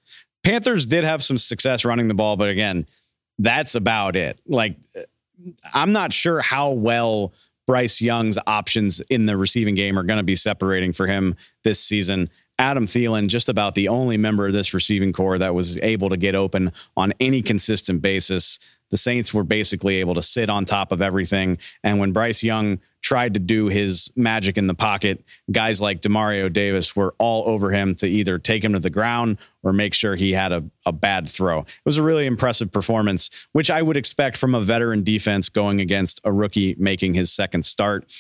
Panthers 0.43 0.87
did 0.87 1.05
have 1.05 1.23
some 1.23 1.39
success 1.39 1.85
running 1.85 2.09
the 2.09 2.15
ball, 2.15 2.37
but 2.37 2.49
again, 2.49 2.87
that's 3.39 3.75
about 3.75 4.17
it. 4.17 4.39
Like, 4.47 4.77
I'm 5.75 5.93
not 5.93 6.13
sure 6.13 6.41
how 6.41 6.73
well 6.73 7.33
Bryce 7.67 8.03
Young's 8.03 8.39
options 8.47 9.01
in 9.01 9.27
the 9.27 9.37
receiving 9.37 9.75
game 9.75 9.99
are 9.99 10.03
going 10.03 10.19
to 10.19 10.23
be 10.23 10.37
separating 10.37 10.93
for 10.93 11.07
him 11.07 11.37
this 11.65 11.83
season. 11.83 12.29
Adam 12.59 12.85
Thielen, 12.85 13.29
just 13.29 13.49
about 13.49 13.75
the 13.75 13.89
only 13.89 14.19
member 14.19 14.47
of 14.47 14.53
this 14.53 14.75
receiving 14.75 15.15
corps 15.15 15.39
that 15.39 15.55
was 15.55 15.79
able 15.79 16.11
to 16.11 16.19
get 16.19 16.35
open 16.35 16.73
on 16.97 17.15
any 17.19 17.41
consistent 17.41 18.03
basis. 18.03 18.59
The 18.91 18.97
Saints 18.97 19.33
were 19.33 19.45
basically 19.45 19.97
able 19.97 20.15
to 20.15 20.23
sit 20.23 20.51
on 20.51 20.65
top 20.65 20.93
of 20.93 21.01
everything. 21.01 21.59
And 21.83 21.99
when 21.99 22.13
Bryce 22.13 22.43
Young 22.43 22.81
tried 23.03 23.35
to 23.35 23.41
do 23.41 23.69
his 23.69 24.11
magic 24.17 24.59
in 24.59 24.67
the 24.67 24.75
pocket, 24.75 25.25
guys 25.51 25.81
like 25.81 26.01
Demario 26.01 26.53
Davis 26.53 26.95
were 26.95 27.15
all 27.19 27.49
over 27.49 27.71
him 27.71 27.95
to 27.97 28.07
either 28.07 28.39
take 28.39 28.63
him 28.65 28.73
to 28.75 28.79
the 28.79 28.91
ground 28.91 29.39
or 29.63 29.73
make 29.73 29.95
sure 29.95 30.17
he 30.17 30.33
had 30.33 30.53
a, 30.53 30.65
a 30.85 30.93
bad 30.93 31.29
throw. 31.29 31.61
It 31.61 31.67
was 31.85 31.97
a 31.97 32.03
really 32.03 32.27
impressive 32.27 32.71
performance, 32.71 33.31
which 33.53 33.71
I 33.71 33.81
would 33.81 33.97
expect 33.97 34.37
from 34.37 34.55
a 34.55 34.61
veteran 34.61 35.03
defense 35.03 35.49
going 35.49 35.81
against 35.81 36.21
a 36.25 36.33
rookie 36.33 36.75
making 36.79 37.15
his 37.15 37.33
second 37.33 37.65
start. 37.65 38.13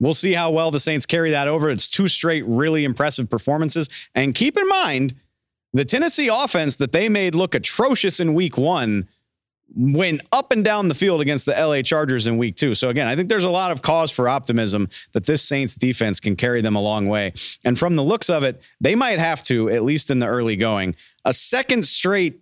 We'll 0.00 0.14
see 0.14 0.32
how 0.32 0.50
well 0.50 0.70
the 0.70 0.80
Saints 0.80 1.06
carry 1.06 1.30
that 1.30 1.46
over. 1.46 1.70
It's 1.70 1.88
two 1.88 2.08
straight 2.08 2.44
really 2.46 2.84
impressive 2.84 3.28
performances. 3.28 3.88
And 4.14 4.34
keep 4.34 4.56
in 4.56 4.66
mind, 4.68 5.14
the 5.72 5.84
Tennessee 5.84 6.28
offense 6.28 6.76
that 6.76 6.92
they 6.92 7.08
made 7.08 7.34
look 7.34 7.54
atrocious 7.54 8.18
in 8.18 8.34
week 8.34 8.58
one 8.58 9.06
went 9.74 10.20
up 10.32 10.52
and 10.52 10.64
down 10.64 10.88
the 10.88 10.94
field 10.94 11.20
against 11.20 11.46
the 11.46 11.52
LA 11.52 11.82
Chargers 11.82 12.26
in 12.26 12.38
week 12.38 12.56
two. 12.56 12.74
So 12.74 12.88
again, 12.88 13.06
I 13.06 13.16
think 13.16 13.28
there's 13.28 13.44
a 13.44 13.50
lot 13.50 13.70
of 13.70 13.82
cause 13.82 14.10
for 14.10 14.28
optimism 14.28 14.88
that 15.12 15.26
this 15.26 15.42
Saints 15.42 15.76
defense 15.76 16.20
can 16.20 16.36
carry 16.36 16.60
them 16.60 16.76
a 16.76 16.80
long 16.80 17.06
way. 17.06 17.32
And 17.64 17.78
from 17.78 17.96
the 17.96 18.02
looks 18.02 18.28
of 18.30 18.42
it, 18.42 18.62
they 18.80 18.94
might 18.94 19.18
have 19.18 19.44
to, 19.44 19.70
at 19.70 19.82
least 19.82 20.10
in 20.10 20.18
the 20.18 20.26
early 20.26 20.56
going, 20.56 20.96
a 21.24 21.32
second 21.32 21.84
straight 21.84 22.40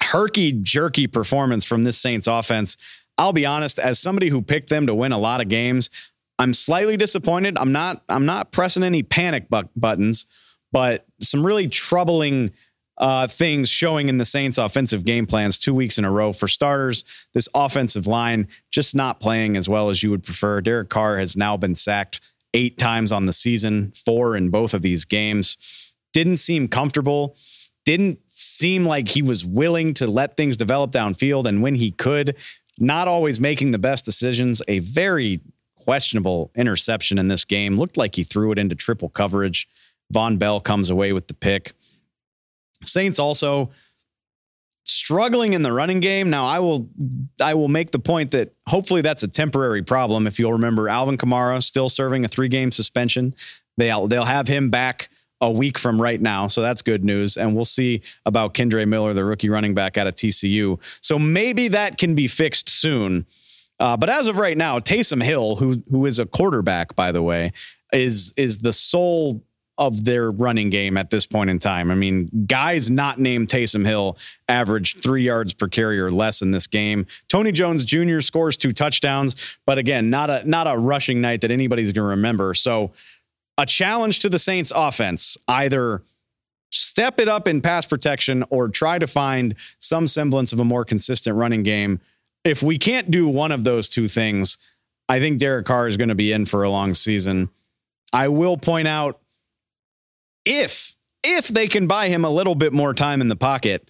herky 0.00 0.52
jerky 0.52 1.06
performance 1.06 1.64
from 1.64 1.84
this 1.84 1.98
Saints 1.98 2.26
offense. 2.26 2.76
I'll 3.18 3.32
be 3.32 3.46
honest, 3.46 3.78
as 3.78 3.98
somebody 3.98 4.28
who 4.28 4.40
picked 4.40 4.70
them 4.70 4.86
to 4.86 4.94
win 4.94 5.12
a 5.12 5.18
lot 5.18 5.40
of 5.40 5.48
games, 5.48 5.90
I'm 6.38 6.54
slightly 6.54 6.96
disappointed. 6.96 7.58
I'm 7.58 7.72
not 7.72 8.02
I'm 8.08 8.24
not 8.24 8.50
pressing 8.50 8.82
any 8.82 9.02
panic 9.02 9.50
bu- 9.50 9.68
buttons, 9.76 10.24
but 10.72 11.04
some 11.20 11.44
really 11.44 11.68
troubling 11.68 12.52
uh, 13.00 13.26
things 13.26 13.70
showing 13.70 14.08
in 14.10 14.18
the 14.18 14.24
Saints' 14.24 14.58
offensive 14.58 15.04
game 15.04 15.26
plans 15.26 15.58
two 15.58 15.74
weeks 15.74 15.98
in 15.98 16.04
a 16.04 16.10
row. 16.10 16.32
For 16.32 16.46
starters, 16.46 17.26
this 17.32 17.48
offensive 17.54 18.06
line 18.06 18.46
just 18.70 18.94
not 18.94 19.20
playing 19.20 19.56
as 19.56 19.68
well 19.68 19.88
as 19.88 20.02
you 20.02 20.10
would 20.10 20.22
prefer. 20.22 20.60
Derek 20.60 20.90
Carr 20.90 21.16
has 21.16 21.36
now 21.36 21.56
been 21.56 21.74
sacked 21.74 22.20
eight 22.52 22.76
times 22.78 23.10
on 23.10 23.26
the 23.26 23.32
season, 23.32 23.90
four 23.92 24.36
in 24.36 24.50
both 24.50 24.74
of 24.74 24.82
these 24.82 25.06
games. 25.06 25.94
Didn't 26.12 26.36
seem 26.36 26.68
comfortable. 26.68 27.36
Didn't 27.86 28.18
seem 28.26 28.84
like 28.84 29.08
he 29.08 29.22
was 29.22 29.46
willing 29.46 29.94
to 29.94 30.06
let 30.06 30.36
things 30.36 30.58
develop 30.58 30.90
downfield. 30.90 31.46
And 31.46 31.62
when 31.62 31.76
he 31.76 31.92
could, 31.92 32.36
not 32.78 33.08
always 33.08 33.40
making 33.40 33.70
the 33.70 33.78
best 33.78 34.04
decisions. 34.04 34.60
A 34.68 34.80
very 34.80 35.40
questionable 35.76 36.50
interception 36.54 37.18
in 37.18 37.28
this 37.28 37.46
game. 37.46 37.76
Looked 37.76 37.96
like 37.96 38.16
he 38.16 38.24
threw 38.24 38.52
it 38.52 38.58
into 38.58 38.74
triple 38.74 39.08
coverage. 39.08 39.68
Vonn 40.12 40.38
Bell 40.38 40.60
comes 40.60 40.90
away 40.90 41.12
with 41.12 41.28
the 41.28 41.34
pick. 41.34 41.72
Saints 42.84 43.18
also 43.18 43.70
struggling 44.84 45.52
in 45.52 45.62
the 45.62 45.72
running 45.72 46.00
game. 46.00 46.30
Now 46.30 46.46
I 46.46 46.58
will 46.58 46.88
I 47.42 47.54
will 47.54 47.68
make 47.68 47.90
the 47.90 47.98
point 47.98 48.32
that 48.32 48.52
hopefully 48.68 49.02
that's 49.02 49.22
a 49.22 49.28
temporary 49.28 49.82
problem. 49.82 50.26
If 50.26 50.38
you'll 50.38 50.52
remember, 50.52 50.88
Alvin 50.88 51.18
Kamara 51.18 51.62
still 51.62 51.88
serving 51.88 52.24
a 52.24 52.28
three 52.28 52.48
game 52.48 52.70
suspension. 52.70 53.34
They'll 53.76 54.08
they'll 54.08 54.24
have 54.24 54.48
him 54.48 54.70
back 54.70 55.08
a 55.40 55.50
week 55.50 55.78
from 55.78 56.00
right 56.00 56.20
now, 56.20 56.48
so 56.48 56.60
that's 56.60 56.82
good 56.82 57.02
news. 57.02 57.36
And 57.36 57.54
we'll 57.54 57.64
see 57.64 58.02
about 58.26 58.52
Kendre 58.52 58.86
Miller, 58.86 59.14
the 59.14 59.24
rookie 59.24 59.48
running 59.48 59.74
back 59.74 59.96
out 59.96 60.06
of 60.06 60.14
TCU. 60.14 60.78
So 61.00 61.18
maybe 61.18 61.68
that 61.68 61.96
can 61.96 62.14
be 62.14 62.26
fixed 62.26 62.68
soon. 62.68 63.26
Uh, 63.78 63.96
but 63.96 64.10
as 64.10 64.26
of 64.26 64.36
right 64.36 64.58
now, 64.58 64.78
Taysom 64.78 65.22
Hill, 65.22 65.56
who 65.56 65.82
who 65.90 66.06
is 66.06 66.18
a 66.18 66.26
quarterback, 66.26 66.94
by 66.94 67.12
the 67.12 67.22
way, 67.22 67.52
is 67.92 68.32
is 68.36 68.58
the 68.58 68.72
sole 68.72 69.42
of 69.80 70.04
their 70.04 70.30
running 70.30 70.68
game 70.68 70.98
at 70.98 71.08
this 71.08 71.24
point 71.24 71.48
in 71.48 71.58
time. 71.58 71.90
I 71.90 71.94
mean, 71.94 72.44
guys 72.46 72.90
not 72.90 73.18
named 73.18 73.48
Taysom 73.48 73.86
Hill 73.86 74.18
averaged 74.46 75.02
three 75.02 75.24
yards 75.24 75.54
per 75.54 75.68
carry 75.68 75.98
or 75.98 76.10
less 76.10 76.42
in 76.42 76.50
this 76.50 76.66
game. 76.66 77.06
Tony 77.28 77.50
Jones 77.50 77.82
Jr. 77.84 78.20
scores 78.20 78.58
two 78.58 78.72
touchdowns, 78.72 79.58
but 79.64 79.78
again, 79.78 80.10
not 80.10 80.28
a 80.28 80.48
not 80.48 80.66
a 80.66 80.76
rushing 80.76 81.22
night 81.22 81.40
that 81.40 81.50
anybody's 81.50 81.92
going 81.92 82.04
to 82.04 82.10
remember. 82.10 82.52
So, 82.52 82.92
a 83.56 83.64
challenge 83.64 84.20
to 84.20 84.28
the 84.28 84.38
Saints 84.38 84.70
offense, 84.76 85.38
either 85.48 86.02
step 86.70 87.18
it 87.18 87.26
up 87.26 87.48
in 87.48 87.62
pass 87.62 87.86
protection 87.86 88.44
or 88.50 88.68
try 88.68 88.98
to 88.98 89.06
find 89.06 89.54
some 89.78 90.06
semblance 90.06 90.52
of 90.52 90.60
a 90.60 90.64
more 90.64 90.84
consistent 90.84 91.36
running 91.36 91.62
game. 91.62 92.00
If 92.44 92.62
we 92.62 92.76
can't 92.76 93.10
do 93.10 93.26
one 93.28 93.50
of 93.50 93.64
those 93.64 93.88
two 93.88 94.08
things, 94.08 94.58
I 95.08 95.20
think 95.20 95.38
Derek 95.38 95.64
Carr 95.64 95.88
is 95.88 95.96
going 95.96 96.10
to 96.10 96.14
be 96.14 96.32
in 96.32 96.44
for 96.44 96.64
a 96.64 96.70
long 96.70 96.92
season. 96.92 97.48
I 98.12 98.28
will 98.28 98.56
point 98.56 98.88
out 98.88 99.19
if 100.50 100.96
if 101.22 101.48
they 101.48 101.68
can 101.68 101.86
buy 101.86 102.08
him 102.08 102.24
a 102.24 102.30
little 102.30 102.54
bit 102.54 102.72
more 102.72 102.94
time 102.94 103.20
in 103.20 103.28
the 103.28 103.36
pocket, 103.36 103.88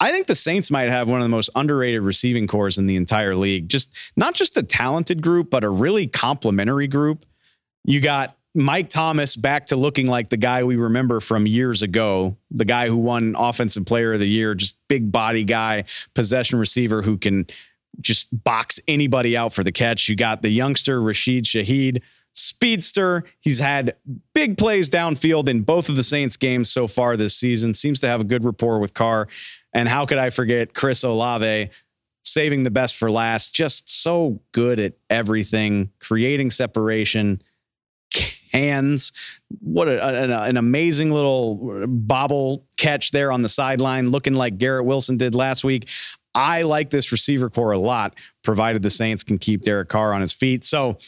I 0.00 0.10
think 0.10 0.26
the 0.26 0.34
Saints 0.34 0.70
might 0.70 0.88
have 0.88 1.08
one 1.08 1.20
of 1.20 1.24
the 1.24 1.30
most 1.30 1.50
underrated 1.54 2.02
receiving 2.02 2.46
corps 2.46 2.76
in 2.78 2.86
the 2.86 2.96
entire 2.96 3.34
league. 3.34 3.68
Just 3.68 3.94
not 4.16 4.34
just 4.34 4.56
a 4.56 4.62
talented 4.62 5.22
group, 5.22 5.50
but 5.50 5.64
a 5.64 5.70
really 5.70 6.06
complementary 6.06 6.88
group. 6.88 7.24
You 7.84 8.00
got 8.00 8.36
Mike 8.54 8.88
Thomas 8.88 9.36
back 9.36 9.66
to 9.66 9.76
looking 9.76 10.06
like 10.06 10.30
the 10.30 10.38
guy 10.38 10.64
we 10.64 10.76
remember 10.76 11.20
from 11.20 11.46
years 11.46 11.82
ago, 11.82 12.36
the 12.50 12.64
guy 12.64 12.88
who 12.88 12.96
won 12.96 13.36
Offensive 13.38 13.84
Player 13.84 14.14
of 14.14 14.20
the 14.20 14.26
Year, 14.26 14.54
just 14.54 14.76
big 14.88 15.12
body 15.12 15.44
guy, 15.44 15.84
possession 16.14 16.58
receiver 16.58 17.02
who 17.02 17.18
can 17.18 17.46
just 18.00 18.28
box 18.44 18.80
anybody 18.88 19.36
out 19.36 19.52
for 19.52 19.62
the 19.62 19.72
catch. 19.72 20.08
You 20.08 20.16
got 20.16 20.42
the 20.42 20.50
youngster 20.50 21.00
Rashid 21.00 21.44
Shaheed, 21.44 22.02
speedster. 22.36 23.24
He's 23.40 23.58
had 23.58 23.96
big 24.34 24.58
plays 24.58 24.90
downfield 24.90 25.48
in 25.48 25.62
both 25.62 25.88
of 25.88 25.96
the 25.96 26.02
Saints 26.02 26.36
games 26.36 26.70
so 26.70 26.86
far 26.86 27.16
this 27.16 27.34
season. 27.34 27.74
Seems 27.74 28.00
to 28.00 28.08
have 28.08 28.20
a 28.20 28.24
good 28.24 28.44
rapport 28.44 28.78
with 28.78 28.94
Carr. 28.94 29.26
And 29.72 29.88
how 29.88 30.06
could 30.06 30.18
I 30.18 30.30
forget 30.30 30.74
Chris 30.74 31.02
Olave 31.02 31.70
saving 32.22 32.62
the 32.62 32.70
best 32.70 32.96
for 32.96 33.10
last? 33.10 33.54
Just 33.54 33.88
so 33.88 34.40
good 34.52 34.78
at 34.78 34.94
everything, 35.10 35.90
creating 35.98 36.50
separation, 36.50 37.42
hands. 38.52 39.40
What 39.60 39.88
a, 39.88 40.04
an, 40.04 40.30
an 40.30 40.56
amazing 40.56 41.12
little 41.12 41.86
bobble 41.86 42.66
catch 42.76 43.10
there 43.10 43.32
on 43.32 43.42
the 43.42 43.48
sideline, 43.48 44.10
looking 44.10 44.34
like 44.34 44.58
Garrett 44.58 44.84
Wilson 44.84 45.16
did 45.16 45.34
last 45.34 45.64
week. 45.64 45.88
I 46.34 46.62
like 46.62 46.90
this 46.90 47.12
receiver 47.12 47.48
corps 47.48 47.72
a 47.72 47.78
lot, 47.78 48.14
provided 48.42 48.82
the 48.82 48.90
Saints 48.90 49.22
can 49.22 49.38
keep 49.38 49.62
Derek 49.62 49.88
Carr 49.88 50.12
on 50.12 50.20
his 50.20 50.34
feet. 50.34 50.64
So, 50.64 50.98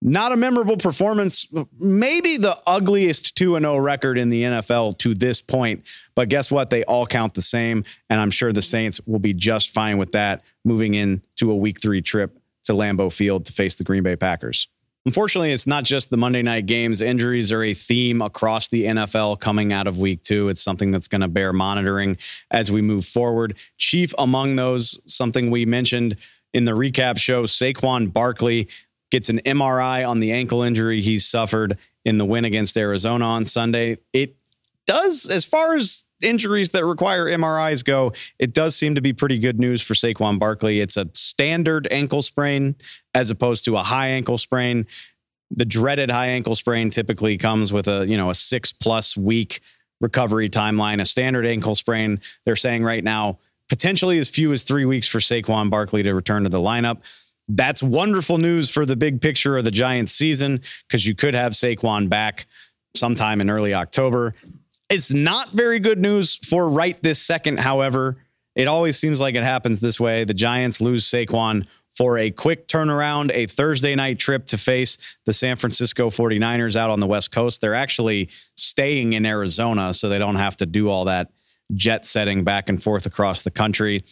not 0.00 0.32
a 0.32 0.36
memorable 0.36 0.76
performance, 0.76 1.46
maybe 1.78 2.36
the 2.36 2.56
ugliest 2.66 3.36
2 3.36 3.58
0 3.58 3.76
record 3.78 4.16
in 4.18 4.28
the 4.30 4.42
NFL 4.44 4.98
to 4.98 5.14
this 5.14 5.40
point. 5.40 5.86
But 6.14 6.28
guess 6.28 6.50
what? 6.50 6.70
They 6.70 6.84
all 6.84 7.06
count 7.06 7.34
the 7.34 7.42
same. 7.42 7.84
And 8.08 8.20
I'm 8.20 8.30
sure 8.30 8.52
the 8.52 8.62
Saints 8.62 9.00
will 9.06 9.18
be 9.18 9.34
just 9.34 9.70
fine 9.70 9.98
with 9.98 10.12
that 10.12 10.42
moving 10.64 10.94
into 10.94 11.50
a 11.50 11.56
week 11.56 11.80
three 11.80 12.02
trip 12.02 12.38
to 12.64 12.72
Lambeau 12.72 13.12
Field 13.12 13.46
to 13.46 13.52
face 13.52 13.74
the 13.74 13.84
Green 13.84 14.02
Bay 14.02 14.16
Packers. 14.16 14.68
Unfortunately, 15.06 15.52
it's 15.52 15.66
not 15.66 15.84
just 15.84 16.10
the 16.10 16.18
Monday 16.18 16.42
night 16.42 16.66
games. 16.66 17.00
Injuries 17.00 17.50
are 17.50 17.62
a 17.62 17.72
theme 17.72 18.20
across 18.20 18.68
the 18.68 18.84
NFL 18.84 19.40
coming 19.40 19.72
out 19.72 19.86
of 19.86 19.96
week 19.96 20.20
two. 20.22 20.48
It's 20.48 20.62
something 20.62 20.90
that's 20.90 21.08
going 21.08 21.22
to 21.22 21.28
bear 21.28 21.52
monitoring 21.52 22.18
as 22.50 22.70
we 22.70 22.82
move 22.82 23.06
forward. 23.06 23.56
Chief 23.78 24.12
among 24.18 24.56
those, 24.56 25.00
something 25.10 25.50
we 25.50 25.64
mentioned 25.64 26.16
in 26.52 26.66
the 26.66 26.72
recap 26.72 27.18
show, 27.18 27.44
Saquon 27.44 28.12
Barkley 28.12 28.68
gets 29.10 29.28
an 29.28 29.38
MRI 29.40 30.08
on 30.08 30.20
the 30.20 30.32
ankle 30.32 30.62
injury 30.62 31.00
he 31.00 31.18
suffered 31.18 31.78
in 32.04 32.18
the 32.18 32.24
win 32.24 32.44
against 32.44 32.76
Arizona 32.76 33.24
on 33.24 33.44
Sunday. 33.44 33.98
It 34.12 34.36
does, 34.86 35.28
as 35.28 35.44
far 35.44 35.76
as 35.76 36.06
injuries 36.22 36.70
that 36.70 36.84
require 36.84 37.26
MRIs 37.26 37.84
go, 37.84 38.12
it 38.38 38.54
does 38.54 38.74
seem 38.74 38.94
to 38.94 39.00
be 39.00 39.12
pretty 39.12 39.38
good 39.38 39.58
news 39.58 39.82
for 39.82 39.94
Saquon 39.94 40.38
Barkley. 40.38 40.80
It's 40.80 40.96
a 40.96 41.08
standard 41.14 41.86
ankle 41.90 42.22
sprain 42.22 42.74
as 43.14 43.30
opposed 43.30 43.66
to 43.66 43.76
a 43.76 43.82
high 43.82 44.08
ankle 44.08 44.38
sprain. 44.38 44.86
The 45.50 45.66
dreaded 45.66 46.10
high 46.10 46.28
ankle 46.28 46.54
sprain 46.54 46.90
typically 46.90 47.36
comes 47.36 47.72
with 47.72 47.86
a, 47.86 48.06
you 48.06 48.16
know, 48.16 48.30
a 48.30 48.34
six 48.34 48.72
plus 48.72 49.16
week 49.16 49.60
recovery 50.00 50.48
timeline. 50.48 51.00
A 51.00 51.04
standard 51.04 51.46
ankle 51.46 51.74
sprain, 51.74 52.20
they're 52.46 52.56
saying 52.56 52.82
right 52.82 53.04
now, 53.04 53.38
potentially 53.68 54.18
as 54.18 54.28
few 54.28 54.52
as 54.52 54.62
three 54.62 54.84
weeks 54.84 55.06
for 55.06 55.18
Saquon 55.18 55.70
Barkley 55.70 56.02
to 56.02 56.14
return 56.14 56.44
to 56.44 56.48
the 56.48 56.58
lineup. 56.58 57.02
That's 57.48 57.82
wonderful 57.82 58.38
news 58.38 58.70
for 58.70 58.84
the 58.84 58.96
big 58.96 59.20
picture 59.20 59.56
of 59.56 59.64
the 59.64 59.70
Giants 59.70 60.12
season 60.12 60.60
because 60.86 61.06
you 61.06 61.14
could 61.14 61.34
have 61.34 61.52
Saquon 61.52 62.08
back 62.08 62.46
sometime 62.94 63.40
in 63.40 63.48
early 63.48 63.74
October. 63.74 64.34
It's 64.90 65.12
not 65.12 65.50
very 65.52 65.80
good 65.80 65.98
news 65.98 66.36
for 66.36 66.68
right 66.68 67.00
this 67.02 67.20
second, 67.20 67.60
however. 67.60 68.18
It 68.54 68.66
always 68.66 68.98
seems 68.98 69.20
like 69.20 69.34
it 69.34 69.44
happens 69.44 69.80
this 69.80 70.00
way. 70.00 70.24
The 70.24 70.34
Giants 70.34 70.80
lose 70.80 71.08
Saquon 71.08 71.66
for 71.90 72.18
a 72.18 72.30
quick 72.30 72.68
turnaround, 72.68 73.30
a 73.34 73.46
Thursday 73.46 73.94
night 73.94 74.18
trip 74.18 74.46
to 74.46 74.58
face 74.58 74.98
the 75.24 75.32
San 75.32 75.56
Francisco 75.56 76.10
49ers 76.10 76.76
out 76.76 76.90
on 76.90 77.00
the 77.00 77.06
West 77.06 77.32
Coast. 77.32 77.60
They're 77.60 77.74
actually 77.74 78.28
staying 78.56 79.14
in 79.14 79.26
Arizona, 79.26 79.94
so 79.94 80.08
they 80.08 80.18
don't 80.18 80.36
have 80.36 80.56
to 80.58 80.66
do 80.66 80.88
all 80.90 81.06
that 81.06 81.30
jet 81.74 82.06
setting 82.06 82.44
back 82.44 82.68
and 82.68 82.82
forth 82.82 83.06
across 83.06 83.42
the 83.42 83.50
country. 83.50 84.04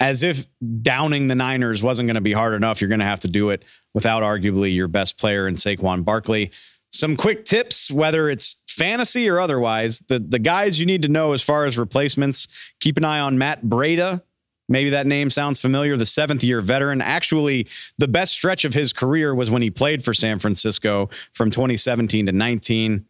As 0.00 0.22
if 0.22 0.46
downing 0.82 1.28
the 1.28 1.34
Niners 1.34 1.82
wasn't 1.82 2.06
going 2.06 2.16
to 2.16 2.20
be 2.20 2.32
hard 2.32 2.54
enough. 2.54 2.80
You're 2.80 2.88
going 2.88 3.00
to 3.00 3.06
have 3.06 3.20
to 3.20 3.28
do 3.28 3.50
it 3.50 3.64
without 3.94 4.22
arguably 4.22 4.74
your 4.74 4.88
best 4.88 5.18
player 5.18 5.48
in 5.48 5.54
Saquon 5.54 6.04
Barkley. 6.04 6.50
Some 6.90 7.16
quick 7.16 7.44
tips, 7.44 7.90
whether 7.90 8.28
it's 8.28 8.56
fantasy 8.68 9.28
or 9.28 9.40
otherwise, 9.40 10.00
the, 10.00 10.18
the 10.18 10.38
guys 10.38 10.78
you 10.78 10.86
need 10.86 11.02
to 11.02 11.08
know 11.08 11.32
as 11.32 11.42
far 11.42 11.64
as 11.64 11.78
replacements. 11.78 12.46
Keep 12.80 12.98
an 12.98 13.04
eye 13.04 13.20
on 13.20 13.38
Matt 13.38 13.64
Breida. 13.64 14.22
Maybe 14.68 14.90
that 14.90 15.06
name 15.06 15.30
sounds 15.30 15.60
familiar. 15.60 15.96
The 15.96 16.06
seventh 16.06 16.42
year 16.42 16.60
veteran. 16.60 17.00
Actually, 17.00 17.68
the 17.98 18.08
best 18.08 18.32
stretch 18.32 18.64
of 18.64 18.74
his 18.74 18.92
career 18.92 19.34
was 19.34 19.50
when 19.50 19.62
he 19.62 19.70
played 19.70 20.04
for 20.04 20.12
San 20.12 20.38
Francisco 20.38 21.08
from 21.32 21.50
2017 21.50 22.26
to 22.26 22.32
19. 22.32 23.06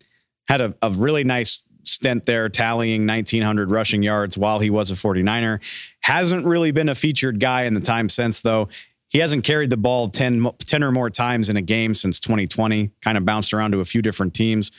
Had 0.48 0.60
a, 0.60 0.74
a 0.82 0.90
really 0.90 1.24
nice 1.24 1.62
stint 1.86 2.26
there, 2.26 2.48
tallying 2.48 3.06
1,900 3.06 3.70
rushing 3.70 4.02
yards 4.02 4.36
while 4.36 4.60
he 4.60 4.70
was 4.70 4.90
a 4.90 4.94
49er. 4.94 5.60
Hasn't 6.00 6.46
really 6.46 6.72
been 6.72 6.88
a 6.88 6.94
featured 6.94 7.40
guy 7.40 7.64
in 7.64 7.74
the 7.74 7.80
time 7.80 8.08
since, 8.08 8.40
though. 8.40 8.68
He 9.08 9.18
hasn't 9.18 9.44
carried 9.44 9.70
the 9.70 9.76
ball 9.76 10.08
10, 10.08 10.50
10 10.58 10.82
or 10.82 10.92
more 10.92 11.10
times 11.10 11.48
in 11.48 11.56
a 11.56 11.62
game 11.62 11.94
since 11.94 12.18
2020, 12.20 12.90
kind 13.02 13.16
of 13.16 13.24
bounced 13.24 13.54
around 13.54 13.72
to 13.72 13.80
a 13.80 13.84
few 13.84 14.02
different 14.02 14.34
teams. 14.34 14.70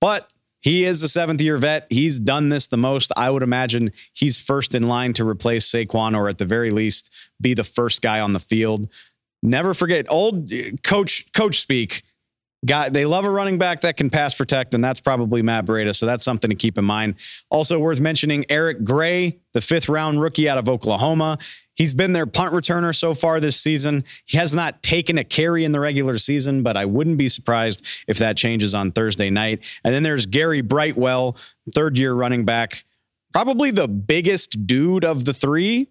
But 0.00 0.30
he 0.60 0.84
is 0.84 1.02
a 1.02 1.08
seventh 1.08 1.40
year 1.40 1.56
vet. 1.58 1.86
He's 1.90 2.18
done 2.18 2.48
this 2.48 2.66
the 2.66 2.76
most. 2.76 3.12
I 3.16 3.30
would 3.30 3.44
imagine 3.44 3.92
he's 4.12 4.36
first 4.36 4.74
in 4.74 4.82
line 4.82 5.12
to 5.14 5.28
replace 5.28 5.70
Saquon 5.70 6.16
or 6.16 6.28
at 6.28 6.38
the 6.38 6.44
very 6.44 6.70
least 6.70 7.14
be 7.40 7.54
the 7.54 7.64
first 7.64 8.02
guy 8.02 8.20
on 8.20 8.32
the 8.32 8.40
field. 8.40 8.88
Never 9.42 9.74
forget 9.74 10.06
old 10.08 10.52
uh, 10.52 10.56
coach 10.82 11.30
coach 11.32 11.60
speak 11.60 12.02
They 12.66 13.06
love 13.06 13.24
a 13.24 13.30
running 13.30 13.58
back 13.58 13.80
that 13.80 13.96
can 13.96 14.10
pass 14.10 14.34
protect, 14.34 14.74
and 14.74 14.84
that's 14.84 15.00
probably 15.00 15.42
Matt 15.42 15.66
Breida. 15.66 15.94
So 15.94 16.06
that's 16.06 16.24
something 16.24 16.50
to 16.50 16.56
keep 16.56 16.78
in 16.78 16.84
mind. 16.84 17.14
Also 17.50 17.78
worth 17.78 18.00
mentioning, 18.00 18.44
Eric 18.48 18.84
Gray, 18.84 19.38
the 19.52 19.60
fifth 19.60 19.88
round 19.88 20.20
rookie 20.20 20.48
out 20.48 20.58
of 20.58 20.68
Oklahoma. 20.68 21.38
He's 21.74 21.92
been 21.92 22.12
their 22.12 22.26
punt 22.26 22.54
returner 22.54 22.94
so 22.94 23.12
far 23.12 23.38
this 23.38 23.60
season. 23.60 24.04
He 24.24 24.38
has 24.38 24.54
not 24.54 24.82
taken 24.82 25.18
a 25.18 25.24
carry 25.24 25.64
in 25.64 25.72
the 25.72 25.80
regular 25.80 26.16
season, 26.16 26.62
but 26.62 26.76
I 26.76 26.86
wouldn't 26.86 27.18
be 27.18 27.28
surprised 27.28 27.86
if 28.08 28.18
that 28.18 28.36
changes 28.38 28.74
on 28.74 28.92
Thursday 28.92 29.28
night. 29.28 29.62
And 29.84 29.94
then 29.94 30.02
there's 30.02 30.24
Gary 30.24 30.62
Brightwell, 30.62 31.36
third 31.70 31.98
year 31.98 32.14
running 32.14 32.46
back, 32.46 32.84
probably 33.32 33.70
the 33.70 33.88
biggest 33.88 34.66
dude 34.66 35.04
of 35.04 35.26
the 35.26 35.34
three 35.34 35.88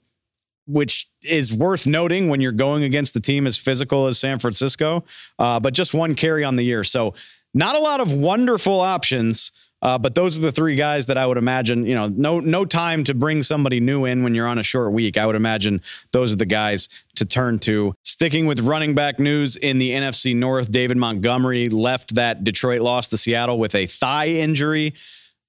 which 0.67 1.07
is 1.27 1.53
worth 1.53 1.87
noting 1.87 2.29
when 2.29 2.41
you're 2.41 2.51
going 2.51 2.83
against 2.83 3.15
a 3.15 3.19
team 3.19 3.47
as 3.47 3.57
physical 3.57 4.07
as 4.07 4.19
San 4.19 4.39
Francisco, 4.39 5.03
uh, 5.39 5.59
but 5.59 5.73
just 5.73 5.93
one 5.93 6.15
carry 6.15 6.43
on 6.43 6.55
the 6.55 6.63
year. 6.63 6.83
So, 6.83 7.13
not 7.53 7.75
a 7.75 7.79
lot 7.79 8.01
of 8.01 8.13
wonderful 8.13 8.81
options. 8.81 9.51
Uh, 9.81 9.99
but 9.99 10.15
those 10.15 10.35
are 10.35 10.41
the 10.41 10.51
three 10.51 10.75
guys 10.75 11.05
that 11.05 11.17
I 11.17 11.27
would 11.27 11.37
imagine, 11.37 11.85
you 11.85 11.93
know, 11.93 12.07
no 12.07 12.39
no 12.39 12.65
time 12.65 13.03
to 13.03 13.13
bring 13.13 13.43
somebody 13.43 13.79
new 13.79 14.05
in 14.05 14.23
when 14.23 14.33
you're 14.33 14.47
on 14.47 14.57
a 14.57 14.63
short 14.63 14.93
week. 14.93 15.15
I 15.15 15.27
would 15.27 15.35
imagine 15.35 15.81
those 16.11 16.31
are 16.31 16.37
the 16.37 16.45
guys 16.47 16.89
to 17.17 17.25
turn 17.25 17.59
to. 17.59 17.93
Sticking 18.01 18.47
with 18.47 18.61
running 18.61 18.95
back 18.95 19.19
news 19.19 19.57
in 19.57 19.77
the 19.77 19.91
NFC 19.91 20.35
North, 20.35 20.71
David 20.71 20.97
Montgomery 20.97 21.69
left 21.69 22.15
that 22.15 22.43
Detroit 22.43 22.81
loss 22.81 23.09
to 23.09 23.17
Seattle 23.17 23.59
with 23.59 23.75
a 23.75 23.85
thigh 23.85 24.27
injury. 24.27 24.93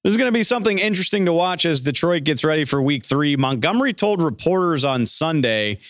There's 0.06 0.16
going 0.16 0.28
to 0.28 0.38
be 0.38 0.44
something 0.44 0.78
interesting 0.78 1.24
to 1.24 1.32
watch 1.32 1.66
as 1.66 1.82
Detroit 1.82 2.22
gets 2.22 2.44
ready 2.44 2.64
for 2.64 2.80
week 2.80 3.04
three. 3.04 3.34
Montgomery 3.34 3.92
told 3.92 4.22
reporters 4.22 4.84
on 4.84 5.04
Sunday 5.04 5.80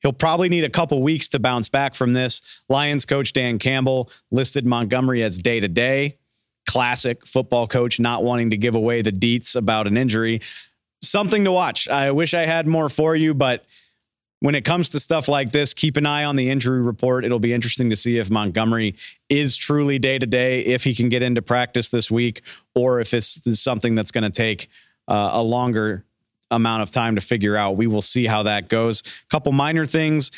he'll 0.00 0.12
probably 0.12 0.48
need 0.48 0.64
a 0.64 0.68
couple 0.68 1.00
weeks 1.00 1.28
to 1.28 1.38
bounce 1.38 1.68
back 1.68 1.94
from 1.94 2.12
this. 2.12 2.64
Lions 2.68 3.04
coach 3.04 3.32
Dan 3.32 3.60
Campbell 3.60 4.10
listed 4.32 4.66
Montgomery 4.66 5.22
as 5.22 5.38
day 5.38 5.60
to 5.60 5.68
day. 5.68 6.18
Classic 6.66 7.24
football 7.24 7.68
coach 7.68 8.00
not 8.00 8.24
wanting 8.24 8.50
to 8.50 8.56
give 8.56 8.74
away 8.74 9.00
the 9.00 9.12
deets 9.12 9.54
about 9.54 9.86
an 9.86 9.96
injury. 9.96 10.40
Something 11.00 11.44
to 11.44 11.52
watch. 11.52 11.86
I 11.86 12.10
wish 12.10 12.34
I 12.34 12.46
had 12.46 12.66
more 12.66 12.88
for 12.88 13.14
you, 13.14 13.32
but 13.32 13.64
when 14.42 14.56
it 14.56 14.64
comes 14.64 14.88
to 14.88 14.98
stuff 14.98 15.28
like 15.28 15.52
this, 15.52 15.72
keep 15.72 15.96
an 15.96 16.04
eye 16.04 16.24
on 16.24 16.34
the 16.34 16.50
injury 16.50 16.82
report. 16.82 17.24
It'll 17.24 17.38
be 17.38 17.52
interesting 17.52 17.90
to 17.90 17.96
see 17.96 18.18
if 18.18 18.28
Montgomery 18.28 18.96
is 19.28 19.56
truly 19.56 20.00
day 20.00 20.18
to 20.18 20.26
day, 20.26 20.58
if 20.62 20.82
he 20.82 20.96
can 20.96 21.08
get 21.08 21.22
into 21.22 21.40
practice 21.40 21.90
this 21.90 22.10
week, 22.10 22.42
or 22.74 22.98
if 22.98 23.14
it's, 23.14 23.40
something 23.60 23.94
that's 23.94 24.10
going 24.10 24.24
to 24.24 24.30
take 24.30 24.68
uh, 25.06 25.30
a 25.34 25.42
longer 25.44 26.04
amount 26.50 26.82
of 26.82 26.90
time 26.90 27.14
to 27.14 27.20
figure 27.20 27.56
out. 27.56 27.76
We 27.76 27.86
will 27.86 28.02
see 28.02 28.26
how 28.26 28.42
that 28.42 28.68
goes. 28.68 29.00
A 29.00 29.28
couple 29.30 29.52
minor 29.52 29.86
things 29.86 30.32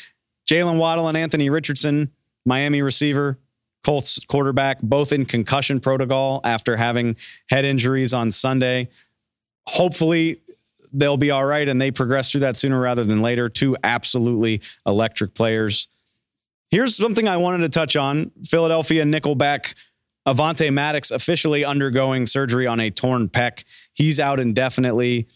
Jalen 0.47 0.77
Waddle 0.77 1.07
and 1.07 1.17
Anthony 1.17 1.49
Richardson, 1.49 2.11
Miami 2.45 2.83
receiver, 2.83 3.39
Colts 3.83 4.23
quarterback, 4.25 4.83
both 4.83 5.13
in 5.13 5.25
concussion 5.25 5.79
protocol 5.79 6.41
after 6.43 6.77
having 6.77 7.17
head 7.49 7.65
injuries 7.65 8.13
on 8.13 8.29
Sunday. 8.29 8.89
Hopefully, 9.65 10.41
they'll 10.97 11.17
be 11.17 11.31
all 11.31 11.45
right 11.45 11.67
and 11.67 11.79
they 11.79 11.91
progress 11.91 12.31
through 12.31 12.41
that 12.41 12.57
sooner 12.57 12.79
rather 12.79 13.03
than 13.03 13.21
later. 13.21 13.49
Two 13.49 13.75
absolutely 13.83 14.61
electric 14.85 15.33
players. 15.33 15.87
Here's 16.69 16.95
something 16.95 17.27
I 17.27 17.37
wanted 17.37 17.59
to 17.63 17.69
touch 17.69 17.95
on 17.95 18.31
Philadelphia 18.43 19.03
Nickelback. 19.03 19.75
Avonte 20.27 20.73
Maddox 20.73 21.11
officially 21.11 21.63
undergoing 21.63 22.25
surgery 22.25 22.65
on 22.65 22.79
a 22.79 22.89
torn 22.89 23.29
pec. 23.29 23.63
He's 23.93 24.19
out 24.19 24.39
indefinitely. 24.39 25.27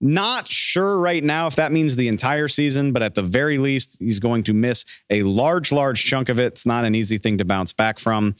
Not 0.00 0.48
sure 0.48 0.98
right 0.98 1.24
now 1.24 1.46
if 1.46 1.56
that 1.56 1.72
means 1.72 1.96
the 1.96 2.08
entire 2.08 2.46
season, 2.48 2.92
but 2.92 3.02
at 3.02 3.14
the 3.14 3.22
very 3.22 3.56
least, 3.56 3.96
he's 4.00 4.18
going 4.18 4.42
to 4.44 4.52
miss 4.52 4.84
a 5.08 5.22
large, 5.22 5.72
large 5.72 6.04
chunk 6.04 6.28
of 6.28 6.38
it. 6.38 6.46
It's 6.46 6.66
not 6.66 6.84
an 6.84 6.94
easy 6.94 7.16
thing 7.16 7.38
to 7.38 7.44
bounce 7.46 7.72
back 7.72 7.98
from. 7.98 8.34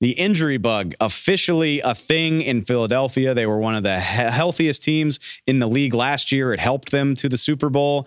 The 0.00 0.12
injury 0.12 0.58
bug 0.58 0.94
officially 1.00 1.80
a 1.80 1.94
thing 1.94 2.40
in 2.40 2.62
Philadelphia. 2.62 3.34
They 3.34 3.46
were 3.46 3.58
one 3.58 3.74
of 3.74 3.82
the 3.82 3.98
he- 3.98 4.30
healthiest 4.30 4.82
teams 4.82 5.40
in 5.46 5.58
the 5.58 5.66
league 5.66 5.94
last 5.94 6.30
year. 6.30 6.52
It 6.52 6.60
helped 6.60 6.90
them 6.92 7.14
to 7.16 7.28
the 7.28 7.36
Super 7.36 7.68
Bowl. 7.68 8.06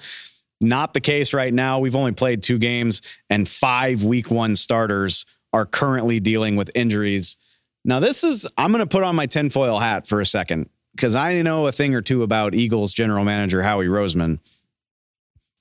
Not 0.61 0.93
the 0.93 1.01
case 1.01 1.33
right 1.33 1.53
now. 1.53 1.79
We've 1.79 1.95
only 1.95 2.11
played 2.13 2.43
two 2.43 2.59
games, 2.59 3.01
and 3.29 3.47
five 3.47 4.03
week 4.03 4.29
one 4.31 4.55
starters 4.55 5.25
are 5.51 5.65
currently 5.65 6.19
dealing 6.19 6.55
with 6.55 6.71
injuries. 6.75 7.35
Now, 7.83 7.99
this 7.99 8.23
is, 8.23 8.47
I'm 8.57 8.71
going 8.71 8.83
to 8.83 8.89
put 8.89 9.03
on 9.03 9.15
my 9.15 9.25
tinfoil 9.25 9.79
hat 9.79 10.07
for 10.07 10.21
a 10.21 10.25
second 10.25 10.69
because 10.95 11.15
I 11.15 11.41
know 11.41 11.67
a 11.67 11.71
thing 11.71 11.95
or 11.95 12.01
two 12.01 12.23
about 12.23 12.53
Eagles 12.53 12.93
general 12.93 13.25
manager 13.25 13.63
Howie 13.63 13.87
Roseman. 13.87 14.39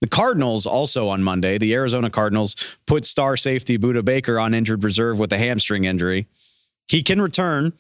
The 0.01 0.09
Cardinals 0.09 0.67
also 0.67 1.09
on 1.09 1.23
Monday, 1.23 1.59
the 1.59 1.75
Arizona 1.75 2.11
Cardinals 2.11 2.57
put 2.87 3.05
star 3.05 3.37
safety 3.37 3.77
Budda 3.79 4.05
Baker 4.05 4.39
on 4.39 4.55
injured 4.55 4.83
reserve 4.83 5.19
with 5.19 5.33
a 5.33 5.39
hamstring 5.39 5.85
injury. 5.85 6.27
He 6.89 7.03
can 7.03 7.21
return, 7.21 7.75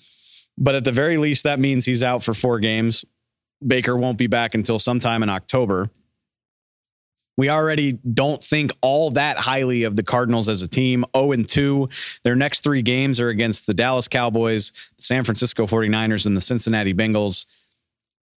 but 0.58 0.74
at 0.74 0.84
the 0.84 0.92
very 0.92 1.16
least, 1.16 1.44
that 1.44 1.58
means 1.58 1.86
he's 1.86 2.02
out 2.02 2.22
for 2.22 2.34
four 2.34 2.60
games. 2.60 3.04
Baker 3.66 3.96
won't 3.96 4.18
be 4.18 4.26
back 4.26 4.54
until 4.54 4.78
sometime 4.78 5.22
in 5.22 5.30
October. 5.30 5.90
We 7.36 7.48
already 7.48 7.92
don't 7.92 8.44
think 8.44 8.70
all 8.82 9.10
that 9.12 9.38
highly 9.38 9.84
of 9.84 9.96
the 9.96 10.02
Cardinals 10.02 10.46
as 10.46 10.62
a 10.62 10.68
team. 10.68 11.06
0 11.16 11.32
and 11.32 11.48
2. 11.48 11.88
Their 12.22 12.36
next 12.36 12.60
three 12.60 12.82
games 12.82 13.18
are 13.18 13.30
against 13.30 13.66
the 13.66 13.72
Dallas 13.72 14.08
Cowboys, 14.08 14.72
the 14.98 15.02
San 15.02 15.24
Francisco 15.24 15.66
49ers, 15.66 16.26
and 16.26 16.36
the 16.36 16.42
Cincinnati 16.42 16.92
Bengals. 16.92 17.46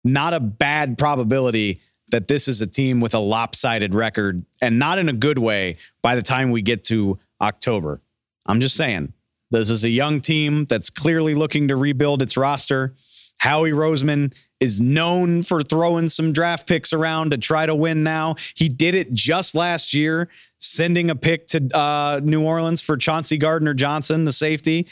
Not 0.03 0.35
a 0.35 0.39
bad 0.39 0.99
probability 0.99 1.81
that 2.11 2.27
this 2.27 2.47
is 2.47 2.61
a 2.61 2.67
team 2.67 2.99
with 2.99 3.13
a 3.13 3.19
lopsided 3.19 3.93
record 3.93 4.45
and 4.61 4.79
not 4.79 4.99
in 4.99 5.09
a 5.09 5.13
good 5.13 5.37
way 5.37 5.77
by 6.01 6.15
the 6.15 6.21
time 6.21 6.51
we 6.51 6.61
get 6.61 6.83
to 6.85 7.19
October. 7.41 8.01
I'm 8.45 8.59
just 8.59 8.75
saying, 8.75 9.13
this 9.49 9.69
is 9.69 9.83
a 9.83 9.89
young 9.89 10.21
team 10.21 10.65
that's 10.65 10.89
clearly 10.89 11.35
looking 11.35 11.67
to 11.67 11.75
rebuild 11.75 12.21
its 12.21 12.37
roster. 12.37 12.93
Howie 13.39 13.71
Roseman 13.71 14.33
is 14.59 14.79
known 14.79 15.41
for 15.41 15.63
throwing 15.63 16.07
some 16.07 16.31
draft 16.31 16.67
picks 16.67 16.93
around 16.93 17.31
to 17.31 17.37
try 17.37 17.65
to 17.65 17.73
win 17.73 18.03
now. 18.03 18.35
He 18.55 18.69
did 18.69 18.93
it 18.93 19.11
just 19.11 19.55
last 19.55 19.93
year, 19.93 20.29
sending 20.59 21.09
a 21.09 21.15
pick 21.15 21.47
to 21.47 21.67
uh, 21.73 22.21
New 22.23 22.43
Orleans 22.45 22.81
for 22.81 22.97
Chauncey 22.97 23.37
Gardner 23.37 23.73
Johnson, 23.73 24.25
the 24.25 24.31
safety. 24.31 24.87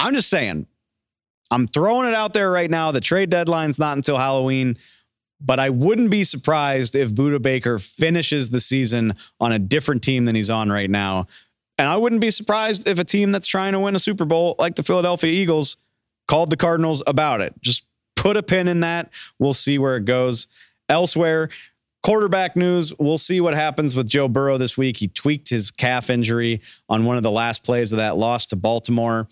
I'm 0.00 0.14
just 0.14 0.30
saying, 0.30 0.66
I'm 1.50 1.66
throwing 1.66 2.08
it 2.08 2.14
out 2.14 2.32
there 2.32 2.50
right 2.50 2.70
now. 2.70 2.92
The 2.92 3.00
trade 3.00 3.30
deadline's 3.30 3.78
not 3.78 3.96
until 3.96 4.16
Halloween. 4.16 4.78
But 5.40 5.60
I 5.60 5.70
wouldn't 5.70 6.10
be 6.10 6.24
surprised 6.24 6.96
if 6.96 7.14
Budda 7.14 7.40
Baker 7.40 7.78
finishes 7.78 8.48
the 8.48 8.60
season 8.60 9.14
on 9.38 9.52
a 9.52 9.58
different 9.58 10.02
team 10.02 10.24
than 10.24 10.34
he's 10.34 10.50
on 10.50 10.70
right 10.70 10.90
now. 10.90 11.26
And 11.78 11.88
I 11.88 11.96
wouldn't 11.96 12.20
be 12.20 12.32
surprised 12.32 12.88
if 12.88 12.98
a 12.98 13.04
team 13.04 13.30
that's 13.30 13.46
trying 13.46 13.72
to 13.72 13.80
win 13.80 13.94
a 13.94 14.00
Super 14.00 14.24
Bowl 14.24 14.56
like 14.58 14.74
the 14.74 14.82
Philadelphia 14.82 15.30
Eagles 15.30 15.76
called 16.26 16.50
the 16.50 16.56
Cardinals 16.56 17.04
about 17.06 17.40
it. 17.40 17.54
Just 17.60 17.84
put 18.16 18.36
a 18.36 18.42
pin 18.42 18.66
in 18.66 18.80
that. 18.80 19.10
We'll 19.38 19.54
see 19.54 19.78
where 19.78 19.96
it 19.96 20.04
goes. 20.04 20.48
Elsewhere, 20.88 21.50
quarterback 22.02 22.56
news. 22.56 22.92
We'll 22.98 23.16
see 23.16 23.40
what 23.40 23.54
happens 23.54 23.94
with 23.94 24.08
Joe 24.08 24.26
Burrow 24.26 24.58
this 24.58 24.76
week. 24.76 24.96
He 24.96 25.06
tweaked 25.06 25.50
his 25.50 25.70
calf 25.70 26.10
injury 26.10 26.60
on 26.88 27.04
one 27.04 27.16
of 27.16 27.22
the 27.22 27.30
last 27.30 27.62
plays 27.62 27.92
of 27.92 27.98
that 27.98 28.16
loss 28.16 28.46
to 28.48 28.56
Baltimore. 28.56 29.28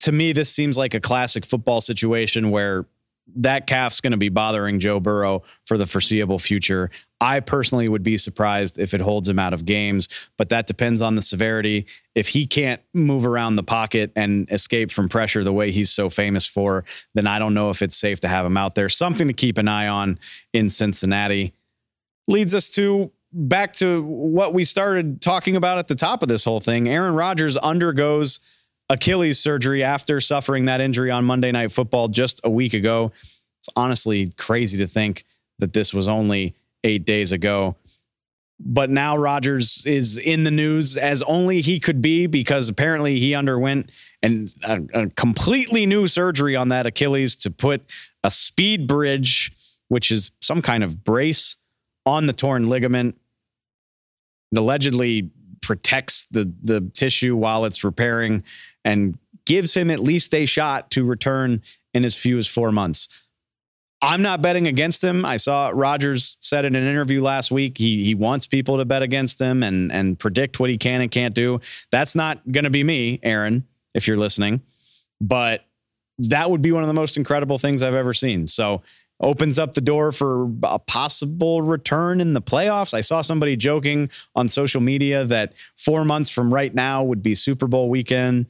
To 0.00 0.12
me, 0.12 0.32
this 0.32 0.52
seems 0.52 0.76
like 0.76 0.94
a 0.94 1.00
classic 1.00 1.46
football 1.46 1.80
situation 1.80 2.50
where 2.50 2.86
that 3.36 3.66
calf's 3.66 4.00
going 4.00 4.12
to 4.12 4.16
be 4.16 4.28
bothering 4.28 4.80
Joe 4.80 5.00
Burrow 5.00 5.42
for 5.66 5.78
the 5.78 5.86
foreseeable 5.86 6.38
future. 6.38 6.90
I 7.20 7.40
personally 7.40 7.88
would 7.88 8.02
be 8.02 8.16
surprised 8.16 8.78
if 8.78 8.94
it 8.94 9.00
holds 9.00 9.28
him 9.28 9.38
out 9.38 9.52
of 9.52 9.64
games, 9.64 10.08
but 10.36 10.50
that 10.50 10.66
depends 10.66 11.02
on 11.02 11.14
the 11.14 11.22
severity. 11.22 11.86
If 12.14 12.28
he 12.28 12.46
can't 12.46 12.80
move 12.94 13.26
around 13.26 13.56
the 13.56 13.62
pocket 13.62 14.12
and 14.14 14.50
escape 14.50 14.90
from 14.90 15.08
pressure 15.08 15.42
the 15.42 15.52
way 15.52 15.70
he's 15.70 15.90
so 15.90 16.10
famous 16.10 16.46
for, 16.46 16.84
then 17.14 17.26
I 17.26 17.38
don't 17.38 17.54
know 17.54 17.70
if 17.70 17.82
it's 17.82 17.96
safe 17.96 18.20
to 18.20 18.28
have 18.28 18.46
him 18.46 18.56
out 18.56 18.74
there. 18.74 18.88
Something 18.88 19.26
to 19.26 19.34
keep 19.34 19.58
an 19.58 19.68
eye 19.68 19.88
on 19.88 20.18
in 20.52 20.70
Cincinnati. 20.70 21.54
leads 22.28 22.54
us 22.54 22.68
to 22.70 23.10
back 23.32 23.72
to 23.74 24.02
what 24.02 24.54
we 24.54 24.64
started 24.64 25.20
talking 25.20 25.56
about 25.56 25.78
at 25.78 25.88
the 25.88 25.94
top 25.94 26.22
of 26.22 26.28
this 26.28 26.44
whole 26.44 26.60
thing. 26.60 26.88
Aaron 26.88 27.14
Rodgers 27.14 27.56
undergoes 27.56 28.40
Achilles 28.90 29.38
surgery 29.38 29.82
after 29.82 30.20
suffering 30.20 30.64
that 30.64 30.80
injury 30.80 31.10
on 31.10 31.24
Monday 31.24 31.52
Night 31.52 31.72
Football 31.72 32.08
just 32.08 32.40
a 32.44 32.50
week 32.50 32.74
ago. 32.74 33.12
It's 33.58 33.68
honestly 33.76 34.32
crazy 34.36 34.78
to 34.78 34.86
think 34.86 35.24
that 35.58 35.72
this 35.72 35.92
was 35.92 36.08
only 36.08 36.54
eight 36.84 37.04
days 37.04 37.32
ago. 37.32 37.76
But 38.60 38.90
now 38.90 39.16
Rodgers 39.16 39.84
is 39.86 40.16
in 40.16 40.42
the 40.42 40.50
news 40.50 40.96
as 40.96 41.22
only 41.22 41.60
he 41.60 41.78
could 41.78 42.02
be 42.02 42.26
because 42.26 42.68
apparently 42.68 43.18
he 43.18 43.34
underwent 43.34 43.90
an, 44.22 44.48
a, 44.64 44.80
a 44.94 45.10
completely 45.10 45.86
new 45.86 46.08
surgery 46.08 46.56
on 46.56 46.70
that 46.70 46.86
Achilles 46.86 47.36
to 47.36 47.50
put 47.50 47.82
a 48.24 48.28
SpeedBridge, 48.28 49.52
which 49.88 50.10
is 50.10 50.32
some 50.40 50.60
kind 50.60 50.82
of 50.82 51.04
brace 51.04 51.56
on 52.04 52.26
the 52.26 52.32
torn 52.32 52.68
ligament. 52.68 53.16
It 54.50 54.58
allegedly 54.58 55.30
protects 55.62 56.26
the 56.30 56.52
the 56.62 56.80
tissue 56.94 57.36
while 57.36 57.64
it's 57.64 57.84
repairing 57.84 58.44
and 58.84 59.18
gives 59.46 59.74
him 59.74 59.90
at 59.90 60.00
least 60.00 60.34
a 60.34 60.46
shot 60.46 60.90
to 60.90 61.04
return 61.04 61.62
in 61.94 62.04
as 62.04 62.16
few 62.16 62.38
as 62.38 62.46
four 62.46 62.70
months. 62.70 63.08
I'm 64.00 64.22
not 64.22 64.42
betting 64.42 64.68
against 64.68 65.02
him. 65.02 65.24
I 65.24 65.38
saw 65.38 65.72
Rodgers 65.74 66.36
said 66.38 66.64
in 66.64 66.76
an 66.76 66.86
interview 66.86 67.22
last 67.22 67.50
week 67.50 67.78
he 67.78 68.04
he 68.04 68.14
wants 68.14 68.46
people 68.46 68.76
to 68.78 68.84
bet 68.84 69.02
against 69.02 69.40
him 69.40 69.62
and 69.62 69.90
and 69.90 70.18
predict 70.18 70.60
what 70.60 70.70
he 70.70 70.78
can 70.78 71.00
and 71.00 71.10
can't 71.10 71.34
do. 71.34 71.60
That's 71.90 72.14
not 72.14 72.40
going 72.50 72.64
to 72.64 72.70
be 72.70 72.84
me, 72.84 73.18
Aaron, 73.22 73.66
if 73.94 74.06
you're 74.06 74.16
listening. 74.16 74.62
But 75.20 75.64
that 76.18 76.50
would 76.50 76.62
be 76.62 76.70
one 76.72 76.82
of 76.82 76.88
the 76.88 76.94
most 76.94 77.16
incredible 77.16 77.58
things 77.58 77.82
I've 77.82 77.94
ever 77.94 78.12
seen. 78.12 78.46
So 78.46 78.82
opens 79.20 79.58
up 79.58 79.74
the 79.74 79.80
door 79.80 80.12
for 80.12 80.50
a 80.62 80.78
possible 80.78 81.62
return 81.62 82.20
in 82.20 82.34
the 82.34 82.42
playoffs. 82.42 82.94
I 82.94 83.00
saw 83.00 83.20
somebody 83.20 83.56
joking 83.56 84.10
on 84.34 84.48
social 84.48 84.80
media 84.80 85.24
that 85.24 85.54
four 85.76 86.04
months 86.04 86.30
from 86.30 86.52
right 86.52 86.72
now 86.72 87.02
would 87.02 87.22
be 87.22 87.34
Super 87.34 87.66
Bowl 87.66 87.88
weekend. 87.88 88.46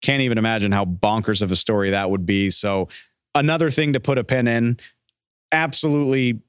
Can't 0.00 0.22
even 0.22 0.38
imagine 0.38 0.72
how 0.72 0.84
bonkers 0.84 1.42
of 1.42 1.52
a 1.52 1.56
story 1.56 1.90
that 1.90 2.10
would 2.10 2.24
be. 2.24 2.50
So, 2.50 2.88
another 3.34 3.70
thing 3.70 3.92
to 3.92 4.00
put 4.00 4.18
a 4.18 4.24
pin 4.24 4.48
in. 4.48 4.78
Absolutely 5.52 6.40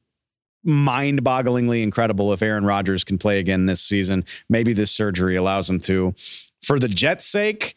mind 0.63 1.23
bogglingly 1.23 1.83
incredible 1.83 2.33
if 2.33 2.41
Aaron 2.41 2.65
Rodgers 2.65 3.03
can 3.03 3.17
play 3.17 3.39
again 3.39 3.65
this 3.65 3.81
season. 3.81 4.25
Maybe 4.49 4.73
this 4.73 4.91
surgery 4.91 5.35
allows 5.35 5.69
him 5.69 5.79
to. 5.81 6.13
For 6.61 6.79
the 6.79 6.89
Jets' 6.89 7.25
sake, 7.25 7.75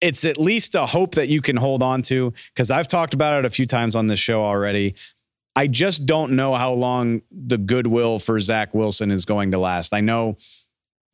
it's 0.00 0.24
at 0.24 0.38
least 0.38 0.74
a 0.74 0.86
hope 0.86 1.14
that 1.16 1.28
you 1.28 1.42
can 1.42 1.56
hold 1.56 1.82
on 1.82 2.02
to 2.02 2.32
because 2.54 2.70
I've 2.70 2.88
talked 2.88 3.14
about 3.14 3.38
it 3.38 3.44
a 3.44 3.50
few 3.50 3.66
times 3.66 3.96
on 3.96 4.06
this 4.06 4.20
show 4.20 4.42
already. 4.42 4.94
I 5.56 5.66
just 5.66 6.06
don't 6.06 6.32
know 6.32 6.54
how 6.54 6.72
long 6.72 7.22
the 7.30 7.58
goodwill 7.58 8.18
for 8.18 8.38
Zach 8.38 8.74
Wilson 8.74 9.10
is 9.10 9.24
going 9.24 9.52
to 9.52 9.58
last. 9.58 9.92
I 9.92 10.00
know 10.00 10.36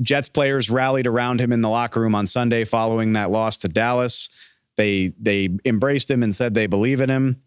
Jets 0.02 0.28
players 0.28 0.70
rallied 0.70 1.06
around 1.06 1.40
him 1.40 1.52
in 1.52 1.62
the 1.62 1.70
locker 1.70 2.00
room 2.00 2.14
on 2.14 2.26
Sunday 2.26 2.64
following 2.64 3.14
that 3.14 3.30
loss 3.30 3.58
to 3.58 3.68
Dallas. 3.68 4.28
They 4.76 5.12
they 5.18 5.48
embraced 5.64 6.10
him 6.10 6.22
and 6.22 6.34
said 6.34 6.52
they 6.52 6.66
believe 6.66 7.00
in 7.00 7.08
him. 7.08 7.42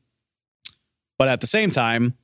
But 1.19 1.27
at 1.27 1.41
the 1.41 1.47
same 1.47 1.71
time, 1.71 2.15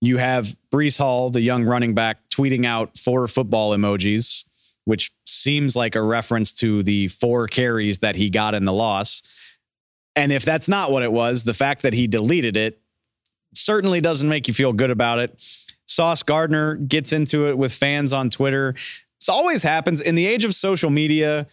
you 0.00 0.18
have 0.18 0.56
Breece 0.70 0.98
Hall, 0.98 1.30
the 1.30 1.40
young 1.40 1.64
running 1.64 1.94
back, 1.94 2.28
tweeting 2.28 2.66
out 2.66 2.98
four 2.98 3.26
football 3.28 3.76
emojis 3.76 4.44
which 4.88 5.12
seems 5.28 5.76
like 5.76 5.94
a 5.94 6.02
reference 6.02 6.52
to 6.54 6.82
the 6.82 7.08
four 7.08 7.46
carries 7.46 7.98
that 7.98 8.16
he 8.16 8.30
got 8.30 8.54
in 8.54 8.64
the 8.64 8.72
loss. 8.72 9.22
And 10.16 10.32
if 10.32 10.44
that's 10.44 10.68
not 10.68 10.90
what 10.90 11.02
it 11.02 11.12
was, 11.12 11.44
the 11.44 11.54
fact 11.54 11.82
that 11.82 11.94
he 11.94 12.06
deleted 12.06 12.56
it 12.56 12.80
certainly 13.54 14.00
doesn't 14.00 14.28
make 14.28 14.48
you 14.48 14.54
feel 14.54 14.72
good 14.72 14.90
about 14.90 15.18
it. 15.18 15.40
Sauce 15.86 16.22
Gardner 16.22 16.74
gets 16.74 17.12
into 17.12 17.48
it 17.48 17.56
with 17.56 17.72
fans 17.72 18.12
on 18.12 18.28
Twitter. 18.28 18.72
This 18.72 19.28
always 19.28 19.62
happens 19.62 20.00
in 20.00 20.14
the 20.14 20.26
age 20.26 20.44
of 20.44 20.54
social 20.54 20.90
media. 20.90 21.46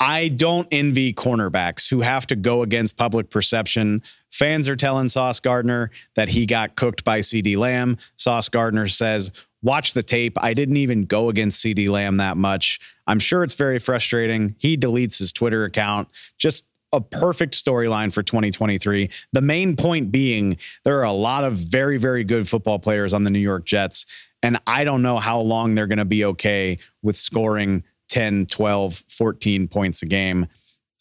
I 0.00 0.28
don't 0.28 0.66
envy 0.70 1.12
cornerbacks 1.12 1.90
who 1.90 2.00
have 2.00 2.26
to 2.28 2.36
go 2.36 2.62
against 2.62 2.96
public 2.96 3.28
perception. 3.30 4.02
Fans 4.32 4.68
are 4.68 4.76
telling 4.76 5.08
Sauce 5.10 5.40
Gardner 5.40 5.90
that 6.14 6.30
he 6.30 6.46
got 6.46 6.74
cooked 6.74 7.04
by 7.04 7.20
CeeDee 7.20 7.58
Lamb. 7.58 7.98
Sauce 8.16 8.48
Gardner 8.48 8.86
says, 8.86 9.30
watch 9.62 9.94
the 9.94 10.02
tape. 10.02 10.36
I 10.40 10.54
didn't 10.54 10.76
even 10.76 11.02
go 11.02 11.28
against 11.28 11.64
CeeDee 11.64 11.88
Lamb 11.88 12.16
that 12.16 12.36
much. 12.36 12.78
I'm 13.06 13.18
sure 13.18 13.44
it's 13.44 13.54
very 13.54 13.78
frustrating. 13.78 14.54
He 14.58 14.76
deletes 14.76 15.18
his 15.18 15.32
Twitter 15.32 15.64
account. 15.64 16.08
Just 16.38 16.66
a 16.92 17.00
perfect 17.00 17.54
storyline 17.54 18.12
for 18.12 18.22
2023. 18.22 19.10
The 19.32 19.40
main 19.40 19.76
point 19.76 20.10
being 20.10 20.56
there 20.84 20.98
are 20.98 21.04
a 21.04 21.12
lot 21.12 21.44
of 21.44 21.54
very, 21.54 21.98
very 21.98 22.24
good 22.24 22.48
football 22.48 22.78
players 22.78 23.12
on 23.12 23.22
the 23.22 23.30
New 23.30 23.38
York 23.38 23.64
Jets. 23.64 24.06
And 24.42 24.58
I 24.66 24.84
don't 24.84 25.02
know 25.02 25.18
how 25.18 25.40
long 25.40 25.74
they're 25.74 25.86
going 25.86 25.98
to 25.98 26.04
be 26.04 26.24
okay 26.24 26.78
with 27.02 27.16
scoring 27.16 27.84
10, 28.08 28.46
12, 28.46 29.04
14 29.08 29.68
points 29.68 30.02
a 30.02 30.06
game. 30.06 30.46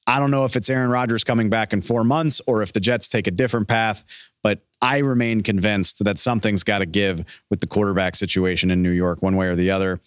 I 0.05 0.19
don't 0.19 0.31
know 0.31 0.45
if 0.45 0.55
it's 0.55 0.69
Aaron 0.69 0.89
Rodgers 0.89 1.23
coming 1.23 1.49
back 1.49 1.71
in 1.71 1.81
four 1.81 2.03
months 2.03 2.41
or 2.47 2.61
if 2.61 2.73
the 2.73 2.79
Jets 2.79 3.07
take 3.07 3.27
a 3.27 3.31
different 3.31 3.67
path, 3.67 4.03
but 4.43 4.61
I 4.81 4.99
remain 4.99 5.41
convinced 5.43 6.03
that 6.03 6.17
something's 6.17 6.63
got 6.63 6.79
to 6.79 6.85
give 6.85 7.25
with 7.49 7.59
the 7.59 7.67
quarterback 7.67 8.15
situation 8.15 8.71
in 8.71 8.81
New 8.81 8.91
York, 8.91 9.21
one 9.21 9.35
way 9.35 9.47
or 9.47 9.55
the 9.55 9.71
other. 9.71 9.99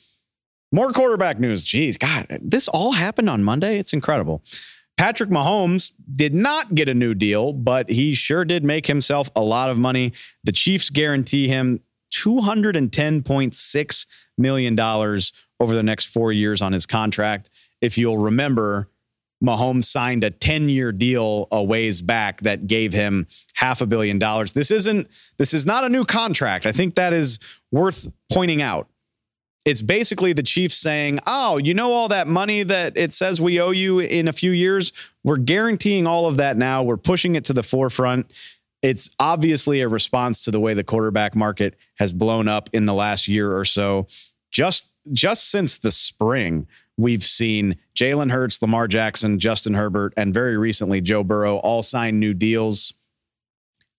More 0.73 0.91
quarterback 0.91 1.39
news. 1.39 1.65
Geez, 1.65 1.99
God, 1.99 2.27
this 2.41 2.69
all 2.69 2.93
happened 2.93 3.29
on 3.29 3.45
Monday. 3.45 3.79
It's 3.79 3.93
incredible. 3.93 4.43
Patrick 4.97 5.31
Mahomes 5.31 5.93
did 6.11 6.35
not 6.35 6.75
get 6.75 6.89
a 6.89 6.95
new 6.95 7.15
deal, 7.15 7.53
but 7.53 7.91
he 7.91 8.15
sure 8.15 8.45
did 8.45 8.65
make 8.65 8.87
himself 8.87 9.31
a 9.35 9.43
lot 9.43 9.69
of 9.69 9.79
money. 9.79 10.13
The 10.45 10.53
Chiefs 10.53 10.91
guarantee 10.91 11.49
him 11.49 11.81
$210.6 12.15 14.07
million 14.39 14.79
over 14.81 15.75
the 15.75 15.83
next 15.83 16.07
four 16.07 16.33
years 16.33 16.63
on 16.63 16.73
his 16.73 16.87
contract. 16.87 17.51
If 17.81 17.99
you'll 17.99 18.19
remember, 18.19 18.89
Mahomes 19.43 19.85
signed 19.85 20.25
a 20.25 20.31
10 20.31 20.69
year 20.69 20.93
deal 20.93 21.49
a 21.51 21.63
ways 21.63 22.01
back 22.01 22.41
that 22.43 22.67
gave 22.67 22.93
him 22.93 23.27
half 23.55 23.81
a 23.81 23.87
billion 23.87 24.19
dollars. 24.19 24.53
This 24.53 24.71
isn't, 24.71 25.09
this 25.37 25.53
is 25.53 25.67
not 25.67 25.85
a 25.85 25.89
new 25.89 26.05
contract. 26.05 26.67
I 26.67 26.73
think 26.73 26.95
that 26.95 27.13
is 27.13 27.39
worth 27.71 28.11
pointing 28.31 28.63
out. 28.63 28.89
It's 29.65 29.83
basically 29.83 30.33
the 30.33 30.43
Chiefs 30.43 30.77
saying, 30.77 31.21
Oh, 31.27 31.59
you 31.59 31.75
know, 31.75 31.93
all 31.93 32.09
that 32.09 32.27
money 32.27 32.63
that 32.65 32.97
it 32.97 33.13
says 33.13 33.41
we 33.41 33.61
owe 33.61 33.71
you 33.71 34.01
in 34.01 34.27
a 34.29 34.33
few 34.33 34.51
years? 34.51 34.93
We're 35.23 35.37
guaranteeing 35.37 36.07
all 36.07 36.27
of 36.27 36.39
that 36.39 36.57
now. 36.57 36.83
We're 36.83 36.97
pushing 36.97 37.35
it 37.37 37.45
to 37.45 37.53
the 37.53 37.63
forefront. 37.63 38.33
It's 38.83 39.11
obviously 39.21 39.81
a 39.81 39.89
response 39.89 40.41
to 40.41 40.51
the 40.51 40.59
way 40.59 40.75
the 40.75 40.83
quarterback 40.83 41.37
market 41.37 41.77
has 41.97 42.13
blown 42.13 42.49
up 42.49 42.69
in 42.73 42.87
the 42.87 42.95
last 42.95 43.29
year 43.29 43.57
or 43.57 43.65
so. 43.65 44.09
Just, 44.51 44.93
just 45.13 45.51
since 45.51 45.79
the 45.79 45.93
spring, 45.93 46.67
we've 47.03 47.25
seen 47.25 47.77
Jalen 47.97 48.31
Hurts, 48.31 48.63
Lamar 48.63 48.87
Jackson, 48.87 49.41
Justin 49.41 49.75
Herbert, 49.75 50.15
and 50.17 50.33
very 50.33 50.57
recently 50.57 51.01
Joe 51.01 51.25
Burrow 51.25 51.57
all 51.57 51.83
sign 51.83 52.21
new 52.21 52.33
deals. 52.33 52.95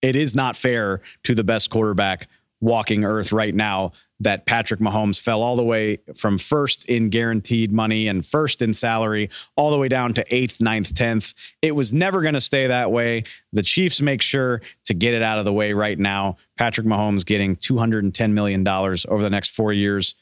It 0.00 0.16
is 0.16 0.34
not 0.34 0.56
fair 0.56 1.02
to 1.24 1.34
the 1.34 1.44
best 1.44 1.68
quarterback 1.70 2.28
walking 2.60 3.04
earth 3.04 3.30
right 3.30 3.54
now 3.54 3.92
that 4.20 4.46
Patrick 4.46 4.80
Mahomes 4.80 5.20
fell 5.20 5.42
all 5.42 5.54
the 5.54 5.64
way 5.64 5.98
from 6.16 6.38
first 6.38 6.88
in 6.88 7.10
guaranteed 7.10 7.70
money 7.70 8.08
and 8.08 8.24
first 8.24 8.62
in 8.62 8.72
salary, 8.72 9.28
all 9.54 9.70
the 9.70 9.76
way 9.76 9.88
down 9.88 10.14
to 10.14 10.24
eighth, 10.34 10.62
ninth, 10.62 10.94
tenth. 10.94 11.34
It 11.60 11.74
was 11.74 11.92
never 11.92 12.22
going 12.22 12.34
to 12.34 12.40
stay 12.40 12.68
that 12.68 12.90
way. 12.90 13.24
The 13.52 13.62
Chiefs 13.62 14.00
make 14.00 14.22
sure 14.22 14.62
to 14.84 14.94
get 14.94 15.12
it 15.12 15.20
out 15.20 15.38
of 15.38 15.44
the 15.44 15.52
way 15.52 15.74
right 15.74 15.98
now. 15.98 16.38
Patrick 16.56 16.86
Mahomes 16.86 17.26
getting 17.26 17.54
$210 17.54 18.32
million 18.32 18.66
over 18.66 19.22
the 19.22 19.30
next 19.30 19.50
four 19.50 19.74
years 19.74 20.14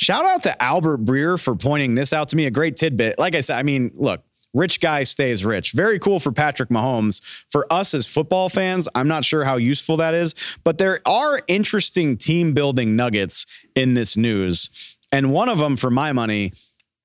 Shout 0.00 0.24
out 0.24 0.42
to 0.44 0.62
Albert 0.62 1.04
Breer 1.04 1.38
for 1.38 1.54
pointing 1.54 1.94
this 1.94 2.14
out 2.14 2.28
to 2.30 2.36
me. 2.36 2.46
A 2.46 2.50
great 2.50 2.76
tidbit. 2.76 3.18
Like 3.18 3.34
I 3.34 3.40
said, 3.40 3.58
I 3.58 3.62
mean, 3.62 3.90
look, 3.94 4.22
rich 4.54 4.80
guy 4.80 5.04
stays 5.04 5.44
rich. 5.44 5.72
Very 5.72 5.98
cool 5.98 6.18
for 6.18 6.32
Patrick 6.32 6.70
Mahomes. 6.70 7.20
For 7.50 7.70
us 7.70 7.92
as 7.92 8.06
football 8.06 8.48
fans, 8.48 8.88
I'm 8.94 9.08
not 9.08 9.26
sure 9.26 9.44
how 9.44 9.56
useful 9.56 9.98
that 9.98 10.14
is, 10.14 10.34
but 10.64 10.78
there 10.78 11.00
are 11.06 11.42
interesting 11.48 12.16
team 12.16 12.54
building 12.54 12.96
nuggets 12.96 13.44
in 13.74 13.92
this 13.92 14.16
news. 14.16 14.96
And 15.12 15.32
one 15.32 15.50
of 15.50 15.58
them, 15.58 15.76
for 15.76 15.90
my 15.90 16.12
money, 16.12 16.52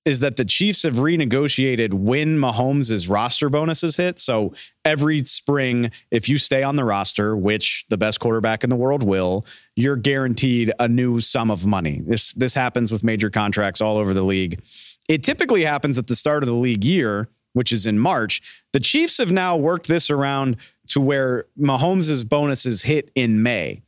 is 0.05 0.19
that 0.19 0.37
the 0.37 0.45
Chiefs 0.45 0.83
have 0.83 0.95
renegotiated 0.95 1.93
when 1.93 2.37
Mahomes' 2.37 3.09
roster 3.09 3.49
bonuses 3.49 3.97
hit. 3.97 4.19
So 4.19 4.53
every 4.85 5.23
spring, 5.23 5.89
if 6.11 6.29
you 6.29 6.37
stay 6.37 6.61
on 6.61 6.75
the 6.75 6.85
roster, 6.85 7.35
which 7.35 7.85
the 7.89 7.97
best 7.97 8.19
quarterback 8.19 8.63
in 8.63 8.69
the 8.69 8.75
world 8.75 9.01
will, 9.03 9.45
you're 9.75 9.95
guaranteed 9.95 10.71
a 10.79 10.87
new 10.87 11.19
sum 11.21 11.49
of 11.49 11.65
money. 11.65 12.01
This 12.05 12.33
this 12.33 12.53
happens 12.53 12.91
with 12.91 13.03
major 13.03 13.31
contracts 13.31 13.81
all 13.81 13.97
over 13.97 14.13
the 14.13 14.23
league. 14.23 14.61
It 15.09 15.23
typically 15.23 15.63
happens 15.63 15.97
at 15.97 16.07
the 16.07 16.15
start 16.15 16.43
of 16.43 16.47
the 16.47 16.55
league 16.55 16.83
year, 16.83 17.29
which 17.53 17.71
is 17.71 17.87
in 17.87 17.97
March. 17.97 18.63
The 18.73 18.79
Chiefs 18.79 19.17
have 19.17 19.31
now 19.31 19.57
worked 19.57 19.87
this 19.87 20.11
around 20.11 20.57
to 20.87 21.01
where 21.01 21.45
Mahomes' 21.59 22.27
bonuses 22.27 22.83
hit 22.83 23.11
in 23.15 23.41
May. 23.41 23.81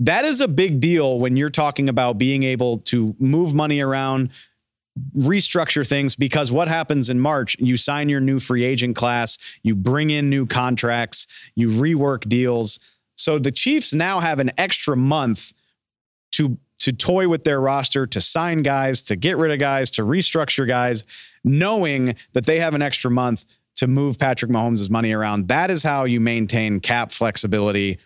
That 0.00 0.24
is 0.24 0.40
a 0.40 0.48
big 0.48 0.80
deal 0.80 1.18
when 1.18 1.36
you're 1.36 1.50
talking 1.50 1.88
about 1.88 2.18
being 2.18 2.42
able 2.42 2.78
to 2.78 3.14
move 3.18 3.54
money 3.54 3.80
around 3.80 4.30
restructure 5.16 5.86
things 5.86 6.16
because 6.16 6.52
what 6.52 6.68
happens 6.68 7.10
in 7.10 7.18
March, 7.18 7.56
you 7.58 7.76
sign 7.76 8.08
your 8.08 8.20
new 8.20 8.38
free 8.38 8.64
agent 8.64 8.96
class, 8.96 9.38
you 9.62 9.74
bring 9.74 10.10
in 10.10 10.30
new 10.30 10.46
contracts, 10.46 11.50
you 11.54 11.68
rework 11.68 12.28
deals. 12.28 12.78
So 13.16 13.38
the 13.38 13.50
Chiefs 13.50 13.92
now 13.92 14.20
have 14.20 14.38
an 14.38 14.50
extra 14.58 14.96
month 14.96 15.52
to 16.32 16.58
to 16.80 16.92
toy 16.92 17.26
with 17.28 17.44
their 17.44 17.62
roster, 17.62 18.06
to 18.06 18.20
sign 18.20 18.62
guys, 18.62 19.00
to 19.00 19.16
get 19.16 19.38
rid 19.38 19.50
of 19.50 19.58
guys, 19.58 19.90
to 19.92 20.02
restructure 20.02 20.68
guys, 20.68 21.04
knowing 21.42 22.14
that 22.34 22.44
they 22.44 22.58
have 22.58 22.74
an 22.74 22.82
extra 22.82 23.10
month 23.10 23.58
to 23.76 23.86
move 23.86 24.18
Patrick 24.18 24.50
Mahomes' 24.50 24.90
money 24.90 25.12
around. 25.12 25.48
That 25.48 25.70
is 25.70 25.82
how 25.82 26.04
you 26.04 26.20
maintain 26.20 26.80
cap 26.80 27.10
flexibility 27.10 27.98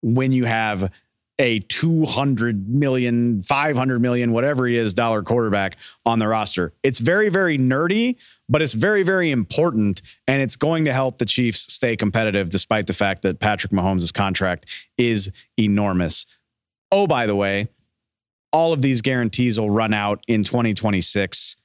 when 0.00 0.32
you 0.32 0.46
have 0.46 0.90
a 1.38 1.60
200 1.60 2.68
million, 2.68 3.40
500 3.40 4.00
million, 4.00 4.32
whatever 4.32 4.66
he 4.66 4.76
is, 4.76 4.92
dollar 4.92 5.22
quarterback 5.22 5.76
on 6.04 6.18
the 6.18 6.26
roster. 6.26 6.72
It's 6.82 6.98
very, 6.98 7.28
very 7.28 7.56
nerdy, 7.56 8.20
but 8.48 8.60
it's 8.60 8.72
very, 8.72 9.04
very 9.04 9.30
important. 9.30 10.02
And 10.26 10.42
it's 10.42 10.56
going 10.56 10.84
to 10.86 10.92
help 10.92 11.18
the 11.18 11.24
Chiefs 11.24 11.72
stay 11.72 11.96
competitive, 11.96 12.50
despite 12.50 12.88
the 12.88 12.92
fact 12.92 13.22
that 13.22 13.38
Patrick 13.38 13.72
Mahomes' 13.72 14.12
contract 14.12 14.88
is 14.96 15.30
enormous. 15.56 16.26
Oh, 16.90 17.06
by 17.06 17.26
the 17.26 17.36
way, 17.36 17.68
all 18.52 18.72
of 18.72 18.82
these 18.82 19.02
guarantees 19.02 19.60
will 19.60 19.70
run 19.70 19.94
out 19.94 20.24
in 20.26 20.42
2026, 20.42 21.56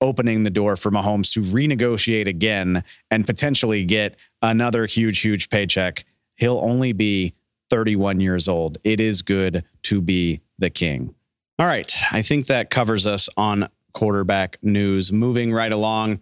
opening 0.00 0.44
the 0.44 0.50
door 0.50 0.76
for 0.76 0.90
Mahomes 0.90 1.32
to 1.34 1.42
renegotiate 1.42 2.26
again 2.26 2.84
and 3.10 3.26
potentially 3.26 3.84
get 3.84 4.16
another 4.40 4.86
huge, 4.86 5.20
huge 5.20 5.50
paycheck. 5.50 6.04
He'll 6.36 6.58
only 6.58 6.92
be 6.92 7.34
31 7.70 8.20
years 8.20 8.48
old. 8.48 8.78
It 8.84 9.00
is 9.00 9.22
good 9.22 9.64
to 9.84 10.00
be 10.00 10.42
the 10.58 10.70
king. 10.70 11.14
All 11.58 11.66
right. 11.66 11.92
I 12.10 12.22
think 12.22 12.46
that 12.46 12.70
covers 12.70 13.06
us 13.06 13.28
on 13.36 13.68
quarterback 13.92 14.58
news. 14.62 15.12
Moving 15.12 15.52
right 15.52 15.72
along. 15.72 16.20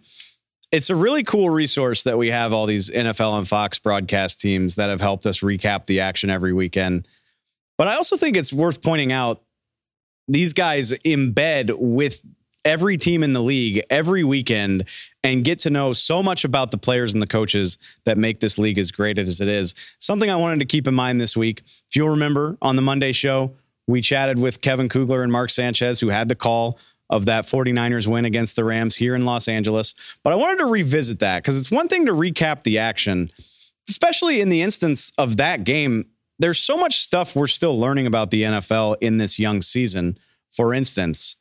It's 0.71 0.89
a 0.89 0.95
really 0.95 1.23
cool 1.23 1.49
resource 1.49 2.03
that 2.03 2.17
we 2.17 2.29
have 2.29 2.53
all 2.53 2.67
these 2.67 2.91
NFL 2.91 3.37
and 3.37 3.47
Fox 3.47 3.79
broadcast 3.79 4.39
teams 4.39 4.75
that 4.75 4.89
have 4.89 5.01
helped 5.01 5.25
us 5.25 5.39
recap 5.39 5.85
the 5.85 6.01
action 6.01 6.29
every 6.29 6.53
weekend. 6.53 7.07
But 7.77 7.87
I 7.87 7.95
also 7.95 8.17
think 8.17 8.37
it's 8.37 8.53
worth 8.53 8.83
pointing 8.83 9.11
out 9.11 9.41
these 10.27 10.53
guys 10.53 10.91
embed 11.05 11.73
with 11.79 12.23
every 12.65 12.97
team 12.97 13.23
in 13.23 13.33
the 13.33 13.41
league 13.41 13.81
every 13.89 14.23
weekend 14.23 14.87
and 15.23 15.43
get 15.43 15.59
to 15.59 15.69
know 15.69 15.93
so 15.93 16.21
much 16.23 16.43
about 16.43 16.71
the 16.71 16.77
players 16.77 17.13
and 17.13 17.21
the 17.21 17.27
coaches 17.27 17.77
that 18.05 18.17
make 18.17 18.39
this 18.39 18.57
league 18.57 18.77
as 18.77 18.91
great 18.91 19.17
as 19.17 19.41
it 19.41 19.47
is. 19.47 19.75
Something 19.99 20.29
I 20.29 20.35
wanted 20.35 20.59
to 20.59 20.65
keep 20.65 20.87
in 20.87 20.95
mind 20.95 21.19
this 21.19 21.35
week. 21.35 21.61
If 21.65 21.95
you'll 21.95 22.09
remember 22.09 22.57
on 22.61 22.75
the 22.75 22.81
Monday 22.81 23.11
show, 23.11 23.55
we 23.87 24.01
chatted 24.01 24.39
with 24.39 24.61
Kevin 24.61 24.89
Kugler 24.89 25.23
and 25.23 25.31
Mark 25.31 25.49
Sanchez, 25.49 25.99
who 25.99 26.09
had 26.09 26.27
the 26.27 26.35
call 26.35 26.79
of 27.09 27.25
that 27.25 27.45
49ers 27.45 28.07
win 28.07 28.25
against 28.25 28.55
the 28.55 28.63
Rams 28.63 28.95
here 28.95 29.15
in 29.15 29.25
Los 29.25 29.47
Angeles. 29.47 30.17
But 30.23 30.33
I 30.33 30.35
wanted 30.35 30.59
to 30.59 30.65
revisit 30.65 31.19
that 31.19 31.41
because 31.41 31.57
it's 31.57 31.71
one 31.71 31.87
thing 31.87 32.05
to 32.05 32.11
recap 32.11 32.63
the 32.63 32.77
action, 32.77 33.31
especially 33.89 34.41
in 34.41 34.49
the 34.49 34.61
instance 34.61 35.11
of 35.17 35.37
that 35.37 35.63
game 35.63 36.05
there's 36.39 36.57
so 36.57 36.77
much 36.77 36.99
stuff 36.99 37.35
we're 37.35 37.47
still 37.47 37.77
learning 37.77 38.07
about 38.07 38.31
the 38.31 38.43
NFL 38.43 38.95
in 39.01 39.17
this 39.17 39.37
young 39.37 39.61
season. 39.61 40.17
For 40.49 40.73
instance, 40.73 41.35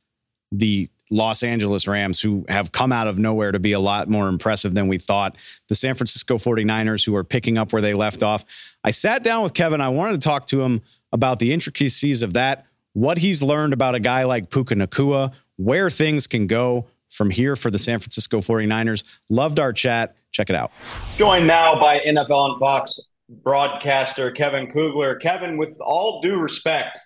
the 0.50 0.90
Los 1.10 1.42
Angeles 1.42 1.88
Rams, 1.88 2.20
who 2.20 2.44
have 2.48 2.72
come 2.72 2.92
out 2.92 3.06
of 3.06 3.18
nowhere 3.18 3.52
to 3.52 3.58
be 3.58 3.72
a 3.72 3.80
lot 3.80 4.08
more 4.08 4.28
impressive 4.28 4.74
than 4.74 4.88
we 4.88 4.98
thought. 4.98 5.36
The 5.68 5.74
San 5.74 5.94
Francisco 5.94 6.36
49ers, 6.36 7.04
who 7.04 7.16
are 7.16 7.24
picking 7.24 7.58
up 7.58 7.72
where 7.72 7.82
they 7.82 7.94
left 7.94 8.22
off. 8.22 8.76
I 8.84 8.90
sat 8.90 9.22
down 9.22 9.42
with 9.42 9.54
Kevin. 9.54 9.80
I 9.80 9.88
wanted 9.88 10.20
to 10.20 10.28
talk 10.28 10.46
to 10.46 10.62
him 10.62 10.82
about 11.12 11.38
the 11.38 11.52
intricacies 11.52 12.22
of 12.22 12.34
that, 12.34 12.66
what 12.92 13.18
he's 13.18 13.42
learned 13.42 13.72
about 13.72 13.94
a 13.94 14.00
guy 14.00 14.24
like 14.24 14.50
Puka 14.50 14.74
Nacua, 14.74 15.32
where 15.56 15.90
things 15.90 16.26
can 16.26 16.46
go 16.46 16.86
from 17.08 17.30
here 17.30 17.56
for 17.56 17.70
the 17.70 17.78
San 17.78 17.98
Francisco 17.98 18.38
49ers. 18.38 19.20
Loved 19.30 19.58
our 19.58 19.72
chat. 19.72 20.14
Check 20.30 20.50
it 20.50 20.56
out. 20.56 20.72
Joined 21.16 21.46
now 21.46 21.78
by 21.80 21.98
NFL 22.00 22.30
on 22.30 22.58
Fox 22.58 23.12
broadcaster 23.28 24.30
Kevin 24.30 24.70
Kugler. 24.70 25.16
Kevin, 25.16 25.56
with 25.56 25.76
all 25.80 26.20
due 26.20 26.38
respect 26.38 26.98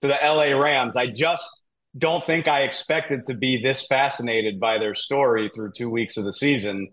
to 0.00 0.06
the 0.06 0.18
LA 0.22 0.58
Rams, 0.58 0.96
I 0.96 1.06
just 1.06 1.63
don't 1.96 2.24
think 2.24 2.48
I 2.48 2.62
expected 2.62 3.24
to 3.26 3.34
be 3.34 3.62
this 3.62 3.86
fascinated 3.86 4.58
by 4.58 4.78
their 4.78 4.94
story 4.94 5.50
through 5.54 5.72
two 5.76 5.90
weeks 5.90 6.16
of 6.16 6.24
the 6.24 6.32
season. 6.32 6.88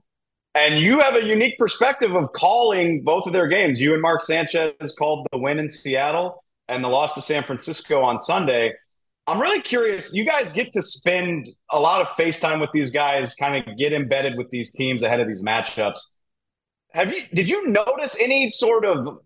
And 0.53 0.79
you 0.79 0.99
have 0.99 1.15
a 1.15 1.23
unique 1.23 1.57
perspective 1.57 2.15
of 2.15 2.31
calling 2.33 3.03
both 3.03 3.25
of 3.25 3.33
their 3.33 3.47
games. 3.47 3.79
You 3.79 3.93
and 3.93 4.01
Mark 4.01 4.21
Sanchez 4.21 4.93
called 4.97 5.27
the 5.31 5.37
win 5.37 5.59
in 5.59 5.69
Seattle 5.69 6.43
and 6.67 6.83
the 6.83 6.89
loss 6.89 7.13
to 7.15 7.21
San 7.21 7.43
Francisco 7.43 8.01
on 8.01 8.19
Sunday. 8.19 8.73
I'm 9.27 9.39
really 9.39 9.61
curious. 9.61 10.13
You 10.13 10.25
guys 10.25 10.51
get 10.51 10.71
to 10.73 10.81
spend 10.81 11.49
a 11.69 11.79
lot 11.79 12.01
of 12.01 12.09
FaceTime 12.09 12.59
with 12.59 12.71
these 12.73 12.91
guys, 12.91 13.33
kind 13.35 13.65
of 13.65 13.77
get 13.77 13.93
embedded 13.93 14.37
with 14.37 14.49
these 14.49 14.71
teams 14.73 15.03
ahead 15.03 15.19
of 15.19 15.27
these 15.27 15.43
matchups. 15.43 15.99
Have 16.91 17.13
you 17.13 17.23
did 17.33 17.47
you 17.47 17.67
notice 17.67 18.19
any 18.19 18.49
sort 18.49 18.83
of 18.83 19.19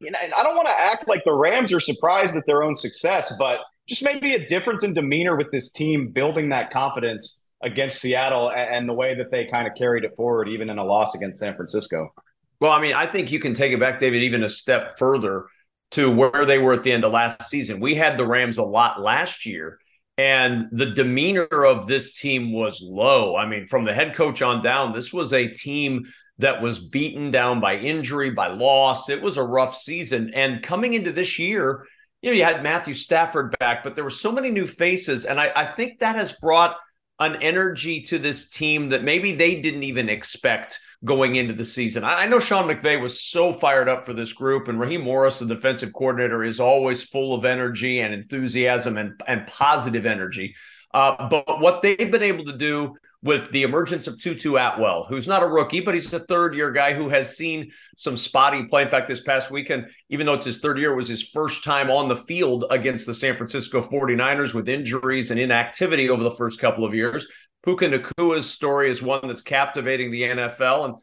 you 0.00 0.10
know, 0.10 0.18
I 0.36 0.42
don't 0.42 0.56
want 0.56 0.68
to 0.68 0.74
act 0.74 1.08
like 1.08 1.24
the 1.24 1.32
Rams 1.32 1.72
are 1.72 1.80
surprised 1.80 2.36
at 2.36 2.44
their 2.46 2.62
own 2.62 2.74
success, 2.74 3.36
but 3.38 3.60
just 3.88 4.04
maybe 4.04 4.34
a 4.34 4.46
difference 4.48 4.84
in 4.84 4.94
demeanor 4.94 5.36
with 5.36 5.50
this 5.50 5.72
team 5.72 6.08
building 6.08 6.50
that 6.50 6.70
confidence 6.70 7.46
against 7.62 8.00
Seattle 8.00 8.50
and, 8.50 8.70
and 8.70 8.88
the 8.88 8.94
way 8.94 9.14
that 9.14 9.30
they 9.30 9.46
kind 9.46 9.66
of 9.66 9.74
carried 9.74 10.04
it 10.04 10.12
forward, 10.16 10.48
even 10.48 10.70
in 10.70 10.78
a 10.78 10.84
loss 10.84 11.14
against 11.14 11.40
San 11.40 11.54
Francisco. 11.54 12.12
Well, 12.60 12.72
I 12.72 12.80
mean, 12.80 12.94
I 12.94 13.06
think 13.06 13.32
you 13.32 13.40
can 13.40 13.54
take 13.54 13.72
it 13.72 13.80
back, 13.80 13.98
David, 14.00 14.22
even 14.22 14.44
a 14.44 14.48
step 14.48 14.98
further 14.98 15.46
to 15.92 16.10
where 16.10 16.44
they 16.44 16.58
were 16.58 16.72
at 16.72 16.82
the 16.82 16.92
end 16.92 17.04
of 17.04 17.12
last 17.12 17.42
season. 17.44 17.80
We 17.80 17.94
had 17.94 18.16
the 18.16 18.26
Rams 18.26 18.58
a 18.58 18.62
lot 18.62 19.00
last 19.00 19.46
year, 19.46 19.78
and 20.18 20.66
the 20.72 20.86
demeanor 20.86 21.46
of 21.46 21.86
this 21.86 22.18
team 22.18 22.52
was 22.52 22.82
low. 22.82 23.36
I 23.36 23.46
mean, 23.46 23.68
from 23.68 23.84
the 23.84 23.94
head 23.94 24.14
coach 24.14 24.42
on 24.42 24.62
down, 24.62 24.92
this 24.92 25.12
was 25.12 25.32
a 25.32 25.48
team 25.48 26.04
that 26.38 26.60
was 26.60 26.78
beaten 26.78 27.30
down 27.30 27.60
by 27.60 27.76
injury, 27.76 28.30
by 28.30 28.48
loss. 28.48 29.08
It 29.08 29.22
was 29.22 29.36
a 29.36 29.42
rough 29.42 29.74
season. 29.74 30.32
And 30.34 30.62
coming 30.62 30.94
into 30.94 31.12
this 31.12 31.38
year, 31.38 31.84
you 32.22 32.30
know, 32.30 32.36
you 32.36 32.44
had 32.44 32.62
Matthew 32.62 32.94
Stafford 32.94 33.56
back, 33.58 33.84
but 33.84 33.94
there 33.94 34.04
were 34.04 34.10
so 34.10 34.32
many 34.32 34.50
new 34.50 34.66
faces. 34.66 35.24
And 35.24 35.40
I, 35.40 35.52
I 35.54 35.64
think 35.66 36.00
that 36.00 36.16
has 36.16 36.32
brought 36.32 36.76
an 37.20 37.36
energy 37.36 38.02
to 38.02 38.18
this 38.18 38.48
team 38.48 38.90
that 38.90 39.02
maybe 39.02 39.34
they 39.34 39.60
didn't 39.60 39.82
even 39.82 40.08
expect 40.08 40.78
going 41.04 41.36
into 41.36 41.54
the 41.54 41.64
season. 41.64 42.04
I, 42.04 42.24
I 42.24 42.26
know 42.26 42.38
Sean 42.38 42.68
McVay 42.68 43.00
was 43.00 43.22
so 43.22 43.52
fired 43.52 43.88
up 43.88 44.04
for 44.04 44.12
this 44.12 44.32
group, 44.32 44.68
and 44.68 44.80
Raheem 44.80 45.02
Morris, 45.02 45.38
the 45.38 45.46
defensive 45.46 45.92
coordinator, 45.92 46.44
is 46.44 46.60
always 46.60 47.02
full 47.02 47.34
of 47.34 47.44
energy 47.44 48.00
and 48.00 48.12
enthusiasm 48.14 48.98
and, 48.98 49.20
and 49.26 49.46
positive 49.46 50.06
energy. 50.06 50.54
Uh, 50.92 51.28
but 51.28 51.60
what 51.60 51.82
they've 51.82 52.10
been 52.10 52.22
able 52.22 52.44
to 52.46 52.56
do 52.56 52.96
with 53.22 53.50
the 53.50 53.64
emergence 53.64 54.06
of 54.06 54.20
Tutu 54.20 54.54
Atwell, 54.56 55.06
who's 55.08 55.26
not 55.26 55.42
a 55.42 55.48
rookie, 55.48 55.80
but 55.80 55.94
he's 55.94 56.12
a 56.12 56.20
third 56.20 56.54
year 56.54 56.70
guy 56.70 56.94
who 56.94 57.08
has 57.08 57.36
seen 57.36 57.72
some 57.96 58.16
spotty 58.16 58.64
play. 58.64 58.82
In 58.82 58.88
fact, 58.88 59.08
this 59.08 59.20
past 59.20 59.50
weekend, 59.50 59.86
even 60.08 60.24
though 60.24 60.34
it's 60.34 60.44
his 60.44 60.60
third 60.60 60.78
year, 60.78 60.94
was 60.94 61.08
his 61.08 61.22
first 61.22 61.64
time 61.64 61.90
on 61.90 62.08
the 62.08 62.16
field 62.16 62.66
against 62.70 63.06
the 63.06 63.14
San 63.14 63.36
Francisco 63.36 63.82
49ers 63.82 64.54
with 64.54 64.68
injuries 64.68 65.32
and 65.32 65.40
inactivity 65.40 66.08
over 66.08 66.22
the 66.22 66.30
first 66.30 66.60
couple 66.60 66.84
of 66.84 66.94
years. 66.94 67.26
Puka 67.64 67.88
Nacua's 67.88 68.48
story 68.48 68.88
is 68.88 69.02
one 69.02 69.26
that's 69.26 69.42
captivating 69.42 70.12
the 70.12 70.22
NFL. 70.22 70.84
And 70.84 70.94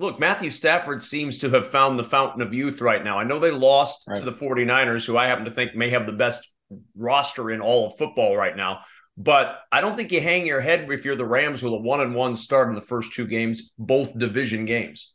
look, 0.00 0.18
Matthew 0.18 0.50
Stafford 0.50 1.02
seems 1.04 1.38
to 1.38 1.50
have 1.50 1.68
found 1.68 1.98
the 1.98 2.04
fountain 2.04 2.42
of 2.42 2.52
youth 2.52 2.80
right 2.80 3.04
now. 3.04 3.16
I 3.18 3.24
know 3.24 3.38
they 3.38 3.52
lost 3.52 4.04
right. 4.08 4.18
to 4.18 4.24
the 4.24 4.36
49ers, 4.36 5.06
who 5.06 5.16
I 5.16 5.26
happen 5.26 5.44
to 5.44 5.52
think 5.52 5.76
may 5.76 5.90
have 5.90 6.06
the 6.06 6.12
best 6.12 6.50
roster 6.96 7.50
in 7.52 7.60
all 7.60 7.86
of 7.86 7.96
football 7.96 8.36
right 8.36 8.56
now. 8.56 8.80
But 9.20 9.60
I 9.70 9.82
don't 9.82 9.96
think 9.96 10.12
you 10.12 10.22
hang 10.22 10.46
your 10.46 10.62
head 10.62 10.90
if 10.90 11.04
you're 11.04 11.14
the 11.14 11.26
Rams 11.26 11.62
with 11.62 11.74
a 11.74 11.76
one 11.76 12.00
and 12.00 12.14
one 12.14 12.36
start 12.36 12.70
in 12.70 12.74
the 12.74 12.80
first 12.80 13.12
two 13.12 13.26
games, 13.26 13.74
both 13.78 14.16
division 14.18 14.64
games. 14.64 15.12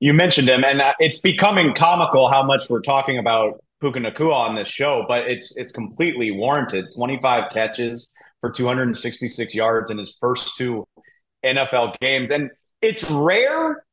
You 0.00 0.14
mentioned 0.14 0.48
him, 0.48 0.64
and 0.64 0.80
uh, 0.80 0.94
it's 0.98 1.18
becoming 1.18 1.74
comical 1.74 2.30
how 2.30 2.42
much 2.42 2.70
we're 2.70 2.80
talking 2.80 3.18
about 3.18 3.62
Puka 3.82 3.98
Nacua 3.98 4.32
on 4.32 4.54
this 4.54 4.68
show, 4.68 5.04
but 5.06 5.28
it's 5.28 5.54
it's 5.58 5.70
completely 5.70 6.30
warranted. 6.30 6.86
25 6.96 7.52
catches 7.52 8.14
for 8.40 8.50
266 8.50 9.54
yards 9.54 9.90
in 9.90 9.98
his 9.98 10.16
first 10.18 10.56
two 10.56 10.86
NFL 11.44 11.98
games. 12.00 12.30
And 12.30 12.50
it's 12.80 13.10
rare 13.10 13.84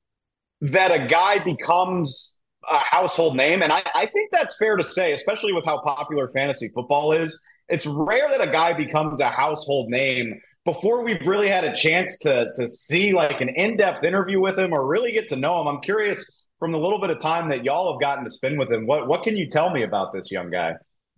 that 0.62 0.92
a 0.92 1.06
guy 1.06 1.44
becomes 1.44 2.42
a 2.70 2.78
household 2.78 3.36
name. 3.36 3.62
And 3.62 3.74
I, 3.74 3.84
I 3.94 4.06
think 4.06 4.32
that's 4.32 4.56
fair 4.58 4.78
to 4.78 4.84
say, 4.84 5.12
especially 5.12 5.52
with 5.52 5.66
how 5.66 5.82
popular 5.82 6.30
fantasy 6.30 6.70
football 6.74 7.12
is 7.12 7.42
it's 7.74 7.88
rare 7.88 8.30
that 8.30 8.48
a 8.48 8.52
guy 8.52 8.72
becomes 8.74 9.20
a 9.20 9.30
household 9.30 9.90
name 9.90 10.40
before 10.64 11.04
we've 11.04 11.26
really 11.26 11.50
had 11.50 11.64
a 11.64 11.76
chance 11.76 12.20
to 12.20 12.34
to 12.56 12.68
see 12.68 13.14
like 13.14 13.42
an 13.42 13.50
in-depth 13.50 14.04
interview 14.04 14.40
with 14.40 14.58
him 14.58 14.72
or 14.74 14.88
really 14.88 15.12
get 15.12 15.28
to 15.30 15.36
know 15.36 15.60
him. 15.60 15.68
I'm 15.68 15.82
curious 15.82 16.46
from 16.60 16.72
the 16.72 16.78
little 16.78 17.02
bit 17.02 17.10
of 17.10 17.20
time 17.20 17.50
that 17.50 17.66
y'all 17.66 17.92
have 17.92 18.00
gotten 18.00 18.24
to 18.24 18.30
spend 18.30 18.60
with 18.60 18.72
him. 18.72 18.86
What 18.86 19.08
what 19.08 19.24
can 19.24 19.36
you 19.36 19.48
tell 19.50 19.72
me 19.72 19.84
about 19.84 20.14
this 20.14 20.32
young 20.32 20.52
guy? 20.52 20.76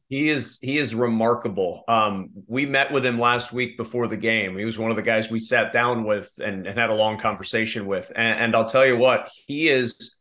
He 0.08 0.30
is 0.30 0.60
he 0.62 0.78
is 0.78 0.96
remarkable. 0.96 1.84
Um, 1.88 2.30
we 2.48 2.66
met 2.66 2.94
with 2.94 3.06
him 3.06 3.20
last 3.20 3.52
week 3.52 3.76
before 3.76 4.08
the 4.08 4.18
game. 4.18 4.58
He 4.58 4.64
was 4.64 4.78
one 4.78 4.92
of 4.92 4.98
the 4.98 5.04
guys 5.04 5.30
we 5.30 5.40
sat 5.40 5.74
down 5.74 6.06
with 6.06 6.32
and, 6.38 6.66
and 6.66 6.80
had 6.80 6.90
a 6.90 6.96
long 6.96 7.20
conversation 7.20 7.86
with. 7.86 8.12
And, 8.16 8.40
and 8.40 8.56
I'll 8.56 8.70
tell 8.70 8.86
you 8.86 8.98
what, 8.98 9.30
he 9.48 9.68
is 9.68 10.18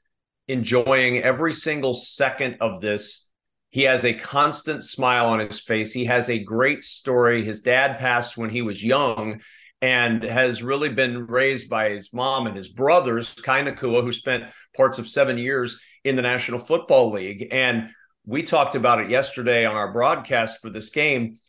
enjoying 0.49 1.23
every 1.23 1.53
single 1.53 1.95
second 1.95 2.57
of 2.61 2.81
this 2.81 3.29
he 3.75 3.83
has 3.83 4.05
a 4.05 4.15
constant 4.15 4.85
smile 4.85 5.27
on 5.27 5.41
his 5.41 5.59
face. 5.59 5.93
He 5.93 6.05
has 6.05 6.31
a 6.31 6.39
great 6.39 6.85
story. 6.85 7.45
His 7.45 7.61
dad 7.61 7.99
passed 7.99 8.37
when 8.37 8.49
he 8.49 8.63
was 8.63 8.85
young 8.85 9.41
and 9.83 10.23
has 10.23 10.63
really 10.63 10.91
been 10.91 11.27
raised 11.27 11.69
by 11.69 11.89
his 11.89 12.13
mom 12.13 12.47
and 12.47 12.57
his 12.57 12.69
brothers, 12.69 13.35
Kai 13.35 13.63
Nacua, 13.63 14.01
who 14.01 14.13
spent 14.13 14.45
parts 14.77 15.01
of 15.01 15.09
seven 15.09 15.39
years 15.39 15.81
in 16.05 16.15
the 16.15 16.23
National 16.23 16.61
Football 16.61 17.11
League. 17.11 17.49
And 17.51 17.91
we 18.25 18.45
talked 18.45 18.77
about 18.77 19.01
it 19.01 19.11
yesterday 19.11 19.67
on 19.67 19.75
our 19.75 19.93
broadcast 19.93 20.63
for 20.63 20.71
this 20.71 20.91
game. 20.91 21.41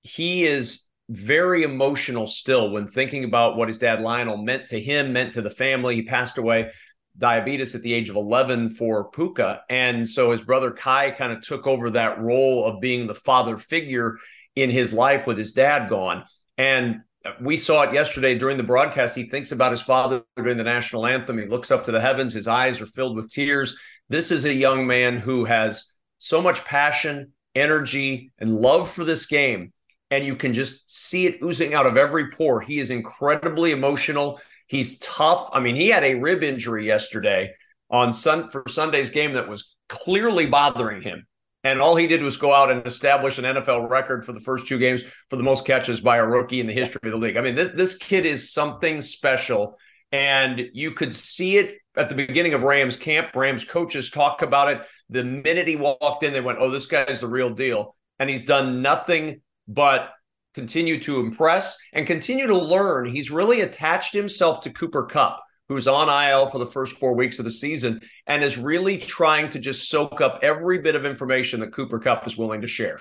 He 0.00 0.44
is 0.44 0.84
very 1.10 1.64
emotional 1.64 2.26
still 2.26 2.70
when 2.70 2.88
thinking 2.88 3.24
about 3.24 3.58
what 3.58 3.68
his 3.68 3.78
dad 3.78 4.00
Lionel 4.00 4.38
meant 4.38 4.68
to 4.68 4.80
him, 4.80 5.12
meant 5.12 5.34
to 5.34 5.42
the 5.42 5.50
family. 5.50 5.96
He 5.96 6.04
passed 6.04 6.38
away 6.38 6.70
diabetes 7.16 7.74
at 7.74 7.82
the 7.82 7.92
age 7.92 8.08
of 8.08 8.16
11 8.16 8.70
for 8.70 9.10
Puka. 9.10 9.62
And 9.70 10.08
so 10.08 10.32
his 10.32 10.40
brother 10.40 10.70
Kai 10.70 11.12
kind 11.12 11.32
of 11.32 11.42
took 11.42 11.66
over 11.66 11.90
that 11.90 12.20
role 12.20 12.64
of 12.64 12.80
being 12.80 13.06
the 13.06 13.14
father 13.14 13.56
figure 13.56 14.16
in 14.56 14.70
his 14.70 14.92
life 14.92 15.26
with 15.26 15.38
his 15.38 15.52
dad 15.52 15.88
gone. 15.88 16.24
And 16.58 17.00
we 17.40 17.56
saw 17.56 17.82
it 17.82 17.94
yesterday 17.94 18.36
during 18.36 18.56
the 18.56 18.62
broadcast. 18.62 19.16
He 19.16 19.24
thinks 19.24 19.52
about 19.52 19.72
his 19.72 19.82
father 19.82 20.22
during 20.36 20.58
the 20.58 20.64
national 20.64 21.06
anthem. 21.06 21.38
He 21.38 21.46
looks 21.46 21.70
up 21.70 21.84
to 21.86 21.92
the 21.92 22.00
heavens. 22.00 22.34
His 22.34 22.48
eyes 22.48 22.80
are 22.80 22.86
filled 22.86 23.16
with 23.16 23.30
tears. 23.30 23.78
This 24.08 24.30
is 24.30 24.44
a 24.44 24.52
young 24.52 24.86
man 24.86 25.16
who 25.18 25.44
has 25.44 25.94
so 26.18 26.42
much 26.42 26.64
passion, 26.64 27.32
energy, 27.54 28.32
and 28.38 28.56
love 28.56 28.90
for 28.90 29.04
this 29.04 29.26
game 29.26 29.72
and 30.14 30.24
you 30.24 30.36
can 30.36 30.54
just 30.54 30.90
see 30.90 31.26
it 31.26 31.42
oozing 31.42 31.74
out 31.74 31.86
of 31.86 31.96
every 31.96 32.30
pore. 32.30 32.60
He 32.60 32.78
is 32.78 32.90
incredibly 32.90 33.72
emotional. 33.72 34.40
He's 34.66 34.98
tough. 34.98 35.50
I 35.52 35.60
mean, 35.60 35.76
he 35.76 35.88
had 35.88 36.04
a 36.04 36.14
rib 36.14 36.42
injury 36.42 36.86
yesterday 36.86 37.54
on 37.90 38.12
Sun 38.12 38.50
for 38.50 38.64
Sunday's 38.68 39.10
game 39.10 39.34
that 39.34 39.48
was 39.48 39.76
clearly 39.88 40.46
bothering 40.46 41.02
him. 41.02 41.26
And 41.62 41.80
all 41.80 41.96
he 41.96 42.06
did 42.06 42.22
was 42.22 42.36
go 42.36 42.52
out 42.52 42.70
and 42.70 42.86
establish 42.86 43.38
an 43.38 43.44
NFL 43.44 43.88
record 43.88 44.26
for 44.26 44.32
the 44.32 44.40
first 44.40 44.66
two 44.66 44.78
games 44.78 45.02
for 45.30 45.36
the 45.36 45.42
most 45.42 45.64
catches 45.64 46.00
by 46.00 46.18
a 46.18 46.26
rookie 46.26 46.60
in 46.60 46.66
the 46.66 46.74
history 46.74 47.00
of 47.04 47.12
the 47.12 47.16
league. 47.16 47.38
I 47.38 47.40
mean, 47.40 47.54
this 47.54 47.72
this 47.72 47.96
kid 47.96 48.26
is 48.26 48.52
something 48.52 49.00
special. 49.00 49.78
And 50.12 50.68
you 50.74 50.92
could 50.92 51.16
see 51.16 51.56
it 51.56 51.78
at 51.96 52.08
the 52.08 52.14
beginning 52.14 52.54
of 52.54 52.62
Rams 52.62 52.96
camp. 52.96 53.34
Rams 53.34 53.64
coaches 53.64 54.10
talk 54.10 54.42
about 54.42 54.68
it. 54.68 54.82
The 55.08 55.24
minute 55.24 55.66
he 55.66 55.76
walked 55.76 56.22
in, 56.22 56.32
they 56.32 56.40
went, 56.40 56.58
Oh, 56.60 56.70
this 56.70 56.86
guy's 56.86 57.20
the 57.20 57.28
real 57.28 57.50
deal. 57.50 57.96
And 58.18 58.28
he's 58.28 58.44
done 58.44 58.82
nothing 58.82 59.40
but 59.66 60.10
continue 60.54 61.00
to 61.02 61.20
impress 61.20 61.76
and 61.92 62.06
continue 62.06 62.46
to 62.46 62.56
learn. 62.56 63.06
He's 63.06 63.30
really 63.30 63.60
attached 63.60 64.14
himself 64.14 64.60
to 64.62 64.70
Cooper 64.70 65.04
Kupp, 65.04 65.40
who's 65.68 65.88
on 65.88 66.08
IL 66.08 66.48
for 66.48 66.58
the 66.58 66.66
first 66.66 66.98
four 66.98 67.14
weeks 67.14 67.38
of 67.38 67.44
the 67.44 67.50
season, 67.50 68.00
and 68.26 68.42
is 68.42 68.56
really 68.56 68.98
trying 68.98 69.50
to 69.50 69.58
just 69.58 69.88
soak 69.88 70.20
up 70.20 70.40
every 70.42 70.78
bit 70.78 70.94
of 70.94 71.04
information 71.04 71.60
that 71.60 71.72
Cooper 71.72 71.98
Kupp 71.98 72.26
is 72.26 72.36
willing 72.36 72.62
to 72.62 72.68
share. 72.68 73.00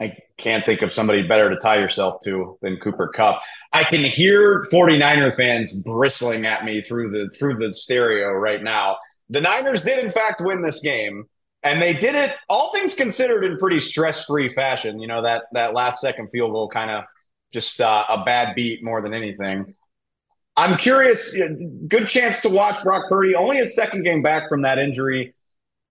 I 0.00 0.12
can't 0.38 0.66
think 0.66 0.82
of 0.82 0.92
somebody 0.92 1.22
better 1.26 1.48
to 1.50 1.56
tie 1.56 1.78
yourself 1.78 2.16
to 2.24 2.58
than 2.60 2.78
Cooper 2.78 3.08
Kupp. 3.08 3.40
I 3.72 3.84
can 3.84 4.02
hear 4.02 4.64
49er 4.72 5.34
fans 5.34 5.82
bristling 5.82 6.44
at 6.46 6.64
me 6.64 6.82
through 6.82 7.10
the 7.12 7.30
through 7.36 7.58
the 7.58 7.72
stereo 7.72 8.32
right 8.32 8.62
now. 8.62 8.96
The 9.30 9.40
Niners 9.40 9.82
did 9.82 10.04
in 10.04 10.10
fact 10.10 10.40
win 10.44 10.62
this 10.62 10.80
game. 10.80 11.26
And 11.64 11.80
they 11.80 11.94
did 11.94 12.14
it, 12.14 12.36
all 12.48 12.70
things 12.72 12.94
considered, 12.94 13.42
in 13.42 13.56
pretty 13.56 13.80
stress-free 13.80 14.52
fashion. 14.52 15.00
You 15.00 15.08
know 15.08 15.22
that 15.22 15.44
that 15.52 15.72
last 15.72 16.00
second 16.00 16.28
field 16.28 16.52
goal 16.52 16.68
kind 16.68 16.90
of 16.90 17.04
just 17.52 17.80
uh, 17.80 18.04
a 18.08 18.22
bad 18.24 18.54
beat 18.54 18.84
more 18.84 19.00
than 19.00 19.14
anything. 19.14 19.74
I'm 20.56 20.76
curious. 20.76 21.36
Good 21.88 22.06
chance 22.06 22.40
to 22.42 22.48
watch 22.48 22.82
Brock 22.84 23.08
Purdy. 23.08 23.34
Only 23.34 23.56
his 23.56 23.74
second 23.74 24.04
game 24.04 24.22
back 24.22 24.48
from 24.48 24.62
that 24.62 24.78
injury. 24.78 25.32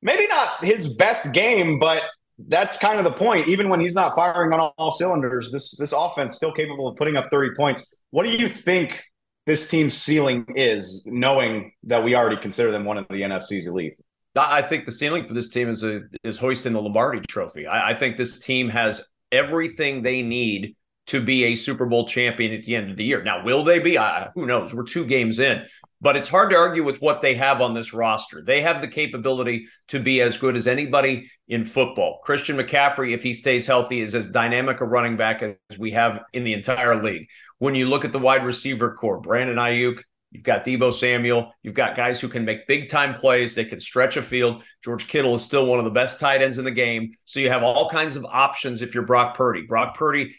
Maybe 0.01 0.27
not 0.27 0.63
his 0.63 0.95
best 0.95 1.31
game, 1.33 1.79
but 1.79 2.03
that's 2.37 2.77
kind 2.77 2.99
of 2.99 3.03
the 3.03 3.11
point. 3.11 3.47
Even 3.47 3.69
when 3.69 3.79
he's 3.79 3.95
not 3.95 4.15
firing 4.15 4.53
on 4.53 4.59
all 4.77 4.91
cylinders, 4.91 5.51
this 5.51 5.75
this 5.77 5.91
offense 5.91 6.35
still 6.35 6.53
capable 6.53 6.87
of 6.87 6.97
putting 6.97 7.15
up 7.15 7.29
30 7.31 7.55
points. 7.55 8.03
What 8.11 8.23
do 8.25 8.31
you 8.31 8.47
think 8.47 9.03
this 9.45 9.69
team's 9.69 9.95
ceiling 9.95 10.45
is, 10.55 11.03
knowing 11.05 11.73
that 11.83 12.03
we 12.03 12.15
already 12.15 12.37
consider 12.37 12.71
them 12.71 12.85
one 12.85 12.97
of 12.97 13.07
the 13.09 13.21
NFC's 13.21 13.67
elite? 13.67 13.95
I 14.35 14.61
think 14.61 14.85
the 14.85 14.91
ceiling 14.91 15.25
for 15.25 15.33
this 15.33 15.49
team 15.49 15.69
is 15.69 15.83
a, 15.83 16.01
is 16.23 16.37
hoisting 16.37 16.73
the 16.73 16.81
Lombardi 16.81 17.21
Trophy. 17.27 17.67
I, 17.67 17.91
I 17.91 17.93
think 17.93 18.17
this 18.17 18.39
team 18.39 18.69
has 18.69 19.05
everything 19.31 20.01
they 20.01 20.21
need 20.21 20.75
to 21.07 21.21
be 21.21 21.45
a 21.45 21.55
Super 21.55 21.85
Bowl 21.85 22.07
champion 22.07 22.53
at 22.53 22.63
the 22.63 22.75
end 22.75 22.89
of 22.89 22.97
the 22.97 23.03
year. 23.03 23.21
Now, 23.23 23.43
will 23.43 23.63
they 23.63 23.79
be? 23.79 23.97
I, 23.97 24.29
who 24.35 24.45
knows? 24.45 24.73
We're 24.73 24.83
two 24.83 25.05
games 25.05 25.39
in, 25.39 25.63
but 25.99 26.15
it's 26.15 26.29
hard 26.29 26.49
to 26.51 26.57
argue 26.57 26.83
with 26.83 27.01
what 27.01 27.21
they 27.21 27.35
have 27.35 27.61
on 27.61 27.73
this 27.73 27.93
roster. 27.93 28.41
They 28.41 28.61
have 28.61 28.81
the 28.81 28.87
capability 28.87 29.67
to 29.89 29.99
be 29.99 30.21
as 30.21 30.37
good 30.37 30.55
as 30.55 30.65
anybody 30.65 31.29
in 31.47 31.65
football. 31.65 32.19
Christian 32.23 32.57
McCaffrey, 32.57 33.13
if 33.13 33.21
he 33.21 33.33
stays 33.33 33.67
healthy, 33.67 33.99
is 33.99 34.15
as 34.15 34.29
dynamic 34.29 34.81
a 34.81 34.85
running 34.85 35.17
back 35.17 35.43
as 35.43 35.77
we 35.77 35.91
have 35.91 36.21
in 36.31 36.43
the 36.43 36.53
entire 36.53 36.95
league. 37.03 37.27
When 37.59 37.75
you 37.75 37.89
look 37.89 38.05
at 38.05 38.13
the 38.13 38.19
wide 38.19 38.45
receiver 38.45 38.93
corps, 38.93 39.19
Brandon 39.19 39.57
Aiyuk, 39.57 39.99
You've 40.33 40.43
got 40.43 40.65
Deebo 40.65 40.91
Samuel. 40.91 41.53
You've 41.61 41.75
got 41.75 41.95
guys 41.95 42.19
who 42.19 42.27
can 42.27 42.43
make 42.43 42.65
big 42.67 42.89
time 42.89 43.13
plays. 43.13 43.53
They 43.53 43.65
can 43.65 43.79
stretch 43.79 44.17
a 44.17 44.23
field. 44.23 44.63
George 44.83 45.07
Kittle 45.07 45.35
is 45.35 45.43
still 45.43 45.67
one 45.67 45.77
of 45.77 45.85
the 45.85 45.91
best 45.91 46.19
tight 46.19 46.41
ends 46.41 46.57
in 46.57 46.65
the 46.65 46.71
game. 46.71 47.11
So 47.25 47.39
you 47.39 47.49
have 47.49 47.61
all 47.61 47.87
kinds 47.89 48.15
of 48.15 48.25
options 48.25 48.81
if 48.81 48.95
you're 48.95 49.05
Brock 49.05 49.37
Purdy. 49.37 49.61
Brock 49.61 49.95
Purdy, 49.95 50.35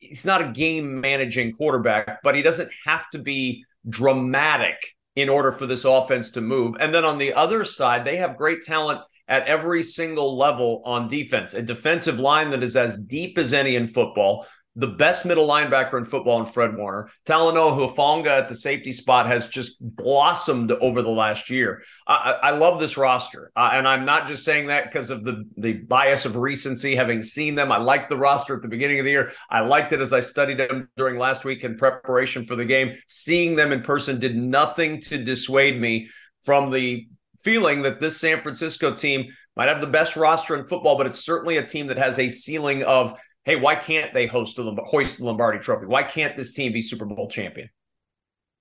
he's 0.00 0.26
not 0.26 0.42
a 0.42 0.48
game 0.52 1.00
managing 1.00 1.52
quarterback, 1.52 2.22
but 2.24 2.34
he 2.34 2.42
doesn't 2.42 2.70
have 2.84 3.08
to 3.10 3.20
be 3.20 3.64
dramatic 3.88 4.76
in 5.14 5.28
order 5.28 5.52
for 5.52 5.66
this 5.66 5.84
offense 5.84 6.30
to 6.32 6.40
move. 6.40 6.74
And 6.80 6.92
then 6.92 7.04
on 7.04 7.18
the 7.18 7.32
other 7.32 7.64
side, 7.64 8.04
they 8.04 8.16
have 8.16 8.36
great 8.36 8.64
talent 8.64 9.00
at 9.28 9.46
every 9.46 9.84
single 9.84 10.36
level 10.36 10.82
on 10.84 11.08
defense. 11.08 11.54
A 11.54 11.62
defensive 11.62 12.18
line 12.18 12.50
that 12.50 12.64
is 12.64 12.76
as 12.76 12.98
deep 12.98 13.38
as 13.38 13.52
any 13.52 13.76
in 13.76 13.86
football 13.86 14.46
the 14.76 14.86
best 14.86 15.24
middle 15.24 15.48
linebacker 15.48 15.96
in 15.96 16.04
football 16.04 16.38
in 16.38 16.44
Fred 16.44 16.76
Warner. 16.76 17.08
Talanoa 17.24 17.94
Hufanga 17.94 18.28
at 18.28 18.48
the 18.48 18.54
safety 18.54 18.92
spot 18.92 19.26
has 19.26 19.48
just 19.48 19.76
blossomed 19.80 20.70
over 20.70 21.00
the 21.00 21.08
last 21.08 21.48
year. 21.48 21.82
I, 22.06 22.36
I 22.42 22.50
love 22.50 22.78
this 22.78 22.98
roster, 22.98 23.50
uh, 23.56 23.70
and 23.72 23.88
I'm 23.88 24.04
not 24.04 24.28
just 24.28 24.44
saying 24.44 24.66
that 24.66 24.84
because 24.84 25.10
of 25.10 25.24
the 25.24 25.44
the 25.56 25.72
bias 25.72 26.26
of 26.26 26.36
recency, 26.36 26.94
having 26.94 27.22
seen 27.22 27.54
them. 27.54 27.72
I 27.72 27.78
liked 27.78 28.10
the 28.10 28.18
roster 28.18 28.54
at 28.54 28.62
the 28.62 28.68
beginning 28.68 28.98
of 28.98 29.06
the 29.06 29.10
year. 29.10 29.32
I 29.50 29.60
liked 29.60 29.92
it 29.92 30.00
as 30.00 30.12
I 30.12 30.20
studied 30.20 30.58
them 30.58 30.88
during 30.96 31.18
last 31.18 31.44
week 31.44 31.64
in 31.64 31.76
preparation 31.76 32.46
for 32.46 32.54
the 32.54 32.64
game. 32.64 32.94
Seeing 33.08 33.56
them 33.56 33.72
in 33.72 33.82
person 33.82 34.20
did 34.20 34.36
nothing 34.36 35.00
to 35.02 35.16
dissuade 35.16 35.80
me 35.80 36.08
from 36.44 36.70
the 36.70 37.06
feeling 37.42 37.82
that 37.82 38.00
this 38.00 38.20
San 38.20 38.40
Francisco 38.40 38.94
team 38.94 39.26
might 39.56 39.68
have 39.68 39.80
the 39.80 39.86
best 39.86 40.16
roster 40.16 40.54
in 40.54 40.66
football, 40.66 40.98
but 40.98 41.06
it's 41.06 41.24
certainly 41.24 41.56
a 41.56 41.66
team 41.66 41.86
that 41.86 41.96
has 41.96 42.18
a 42.18 42.28
ceiling 42.28 42.82
of 42.82 43.18
hey, 43.46 43.56
why 43.56 43.76
can't 43.76 44.12
they 44.12 44.26
host 44.26 44.56
the 44.56 44.76
hoist 44.84 45.18
the 45.18 45.24
Lombardi 45.24 45.60
Trophy? 45.60 45.86
Why 45.86 46.02
can't 46.02 46.36
this 46.36 46.52
team 46.52 46.72
be 46.72 46.82
Super 46.82 47.06
Bowl 47.06 47.30
champion? 47.30 47.70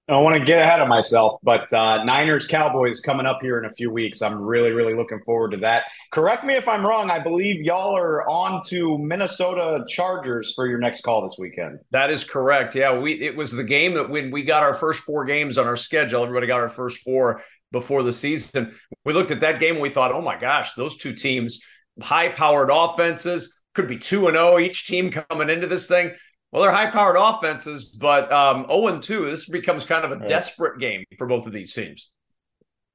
I 0.07 0.13
don't 0.13 0.23
want 0.23 0.37
to 0.37 0.45
get 0.45 0.59
ahead 0.59 0.81
of 0.81 0.87
myself, 0.87 1.39
but 1.41 1.73
uh, 1.73 2.03
Niners 2.03 2.45
Cowboys 2.45 3.01
coming 3.01 3.25
up 3.25 3.39
here 3.41 3.57
in 3.57 3.65
a 3.65 3.71
few 3.71 3.89
weeks. 3.89 4.21
I'm 4.21 4.39
really, 4.39 4.71
really 4.71 4.93
looking 4.93 5.19
forward 5.21 5.53
to 5.53 5.57
that. 5.57 5.85
Correct 6.11 6.45
me 6.45 6.53
if 6.53 6.67
I'm 6.67 6.85
wrong. 6.85 7.09
I 7.09 7.17
believe 7.17 7.63
y'all 7.63 7.97
are 7.97 8.21
on 8.29 8.61
to 8.67 8.99
Minnesota 8.99 9.83
Chargers 9.87 10.53
for 10.53 10.67
your 10.67 10.77
next 10.77 11.01
call 11.01 11.23
this 11.23 11.37
weekend. 11.39 11.79
That 11.89 12.11
is 12.11 12.23
correct. 12.23 12.75
Yeah, 12.75 12.95
we 12.99 13.13
it 13.13 13.35
was 13.35 13.51
the 13.51 13.63
game 13.63 13.95
that 13.95 14.07
when 14.07 14.29
we 14.29 14.43
got 14.43 14.61
our 14.61 14.75
first 14.75 14.99
four 14.99 15.25
games 15.25 15.57
on 15.57 15.65
our 15.65 15.77
schedule, 15.77 16.21
everybody 16.21 16.45
got 16.45 16.59
our 16.59 16.69
first 16.69 16.99
four 16.99 17.41
before 17.71 18.03
the 18.03 18.13
season. 18.13 18.75
We 19.05 19.13
looked 19.13 19.31
at 19.31 19.39
that 19.39 19.59
game 19.59 19.73
and 19.73 19.81
we 19.81 19.89
thought, 19.89 20.11
oh 20.11 20.21
my 20.21 20.39
gosh, 20.39 20.75
those 20.75 20.97
two 20.97 21.13
teams, 21.13 21.61
high 21.99 22.29
powered 22.29 22.69
offenses 22.71 23.59
could 23.75 23.87
be 23.87 23.97
2 23.97 24.27
and 24.27 24.35
0 24.35 24.59
each 24.59 24.87
team 24.87 25.11
coming 25.11 25.49
into 25.49 25.67
this 25.67 25.87
thing. 25.87 26.11
Well, 26.51 26.63
they're 26.63 26.71
high 26.71 26.89
powered 26.89 27.17
offenses, 27.17 27.85
but 27.85 28.31
um, 28.31 28.65
0 28.67 28.87
and 28.87 29.03
2, 29.03 29.25
this 29.25 29.47
becomes 29.47 29.85
kind 29.85 30.05
of 30.05 30.11
a 30.11 30.27
desperate 30.27 30.79
game 30.79 31.03
for 31.17 31.27
both 31.27 31.45
of 31.45 31.53
these 31.53 31.73
teams. 31.73 32.09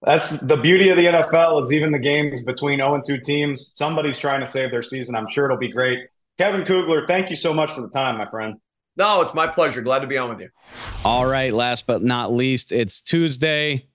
That's 0.03 0.41
the 0.41 0.57
beauty 0.57 0.89
of 0.89 0.97
the 0.97 1.05
NFL 1.05 1.63
is 1.63 1.73
even 1.73 1.93
the 1.93 1.99
games 1.99 2.43
between 2.43 2.79
0 2.79 2.95
and 2.95 3.05
2 3.07 3.19
teams. 3.21 3.73
Somebody's 3.75 4.19
trying 4.19 4.41
to 4.41 4.47
save 4.47 4.71
their 4.71 4.83
season. 4.83 5.15
I'm 5.15 5.29
sure 5.29 5.45
it'll 5.45 5.59
be 5.59 5.71
great. 5.71 5.99
Kevin 6.39 6.65
Kugler, 6.65 7.07
thank 7.07 7.29
you 7.29 7.37
so 7.37 7.53
much 7.53 7.71
for 7.71 7.83
the 7.83 7.91
time, 7.91 8.17
my 8.17 8.25
friend. 8.25 8.55
No, 8.97 9.21
it's 9.21 9.35
my 9.35 9.47
pleasure. 9.47 9.83
Glad 9.83 10.01
to 10.01 10.07
be 10.07 10.17
on 10.17 10.31
with 10.31 10.41
you. 10.41 10.49
All 11.05 11.27
right. 11.27 11.53
Last 11.53 11.87
but 11.87 12.03
not 12.03 12.33
least, 12.33 12.73
it's 12.73 13.01
Tuesday. 13.01 13.87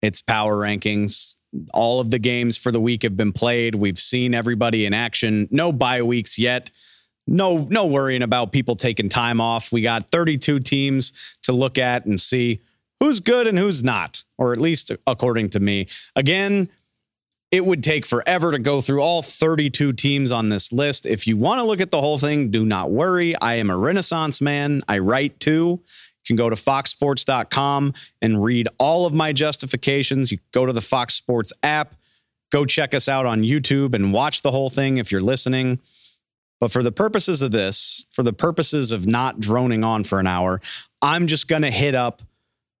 It's 0.00 0.22
power 0.22 0.56
rankings 0.56 1.34
all 1.72 2.00
of 2.00 2.10
the 2.10 2.18
games 2.18 2.56
for 2.56 2.72
the 2.72 2.80
week 2.80 3.02
have 3.02 3.16
been 3.16 3.32
played. 3.32 3.74
We've 3.74 3.98
seen 3.98 4.34
everybody 4.34 4.86
in 4.86 4.94
action. 4.94 5.48
No 5.50 5.72
bye 5.72 6.02
weeks 6.02 6.38
yet. 6.38 6.70
No, 7.26 7.66
no 7.70 7.86
worrying 7.86 8.22
about 8.22 8.52
people 8.52 8.74
taking 8.74 9.08
time 9.08 9.40
off. 9.40 9.70
We 9.70 9.82
got 9.82 10.10
32 10.10 10.58
teams 10.60 11.38
to 11.42 11.52
look 11.52 11.78
at 11.78 12.04
and 12.04 12.20
see 12.20 12.60
who's 12.98 13.20
good 13.20 13.46
and 13.46 13.58
who's 13.58 13.82
not, 13.82 14.24
or 14.38 14.52
at 14.52 14.58
least 14.60 14.90
according 15.06 15.50
to 15.50 15.60
me. 15.60 15.86
Again, 16.16 16.68
it 17.52 17.66
would 17.66 17.84
take 17.84 18.06
forever 18.06 18.50
to 18.50 18.58
go 18.58 18.80
through 18.80 19.02
all 19.02 19.20
32 19.22 19.92
teams 19.92 20.32
on 20.32 20.48
this 20.48 20.72
list. 20.72 21.04
If 21.04 21.26
you 21.26 21.36
want 21.36 21.60
to 21.60 21.64
look 21.64 21.82
at 21.82 21.90
the 21.90 22.00
whole 22.00 22.18
thing, 22.18 22.50
do 22.50 22.64
not 22.64 22.90
worry. 22.90 23.36
I 23.36 23.56
am 23.56 23.68
a 23.68 23.76
Renaissance 23.76 24.40
man. 24.40 24.80
I 24.88 24.98
write 24.98 25.38
too. 25.38 25.82
Can 26.26 26.36
go 26.36 26.48
to 26.48 26.56
foxsports.com 26.56 27.94
and 28.20 28.42
read 28.42 28.68
all 28.78 29.06
of 29.06 29.12
my 29.12 29.32
justifications. 29.32 30.30
You 30.30 30.38
go 30.52 30.66
to 30.66 30.72
the 30.72 30.80
Fox 30.80 31.14
Sports 31.14 31.52
app, 31.62 31.94
go 32.50 32.64
check 32.64 32.94
us 32.94 33.08
out 33.08 33.26
on 33.26 33.42
YouTube 33.42 33.94
and 33.94 34.12
watch 34.12 34.42
the 34.42 34.50
whole 34.50 34.70
thing 34.70 34.98
if 34.98 35.10
you're 35.10 35.20
listening. 35.20 35.80
But 36.60 36.70
for 36.70 36.84
the 36.84 36.92
purposes 36.92 37.42
of 37.42 37.50
this, 37.50 38.06
for 38.12 38.22
the 38.22 38.32
purposes 38.32 38.92
of 38.92 39.04
not 39.04 39.40
droning 39.40 39.82
on 39.82 40.04
for 40.04 40.20
an 40.20 40.28
hour, 40.28 40.60
I'm 41.02 41.26
just 41.26 41.48
going 41.48 41.62
to 41.62 41.70
hit 41.70 41.96
up 41.96 42.22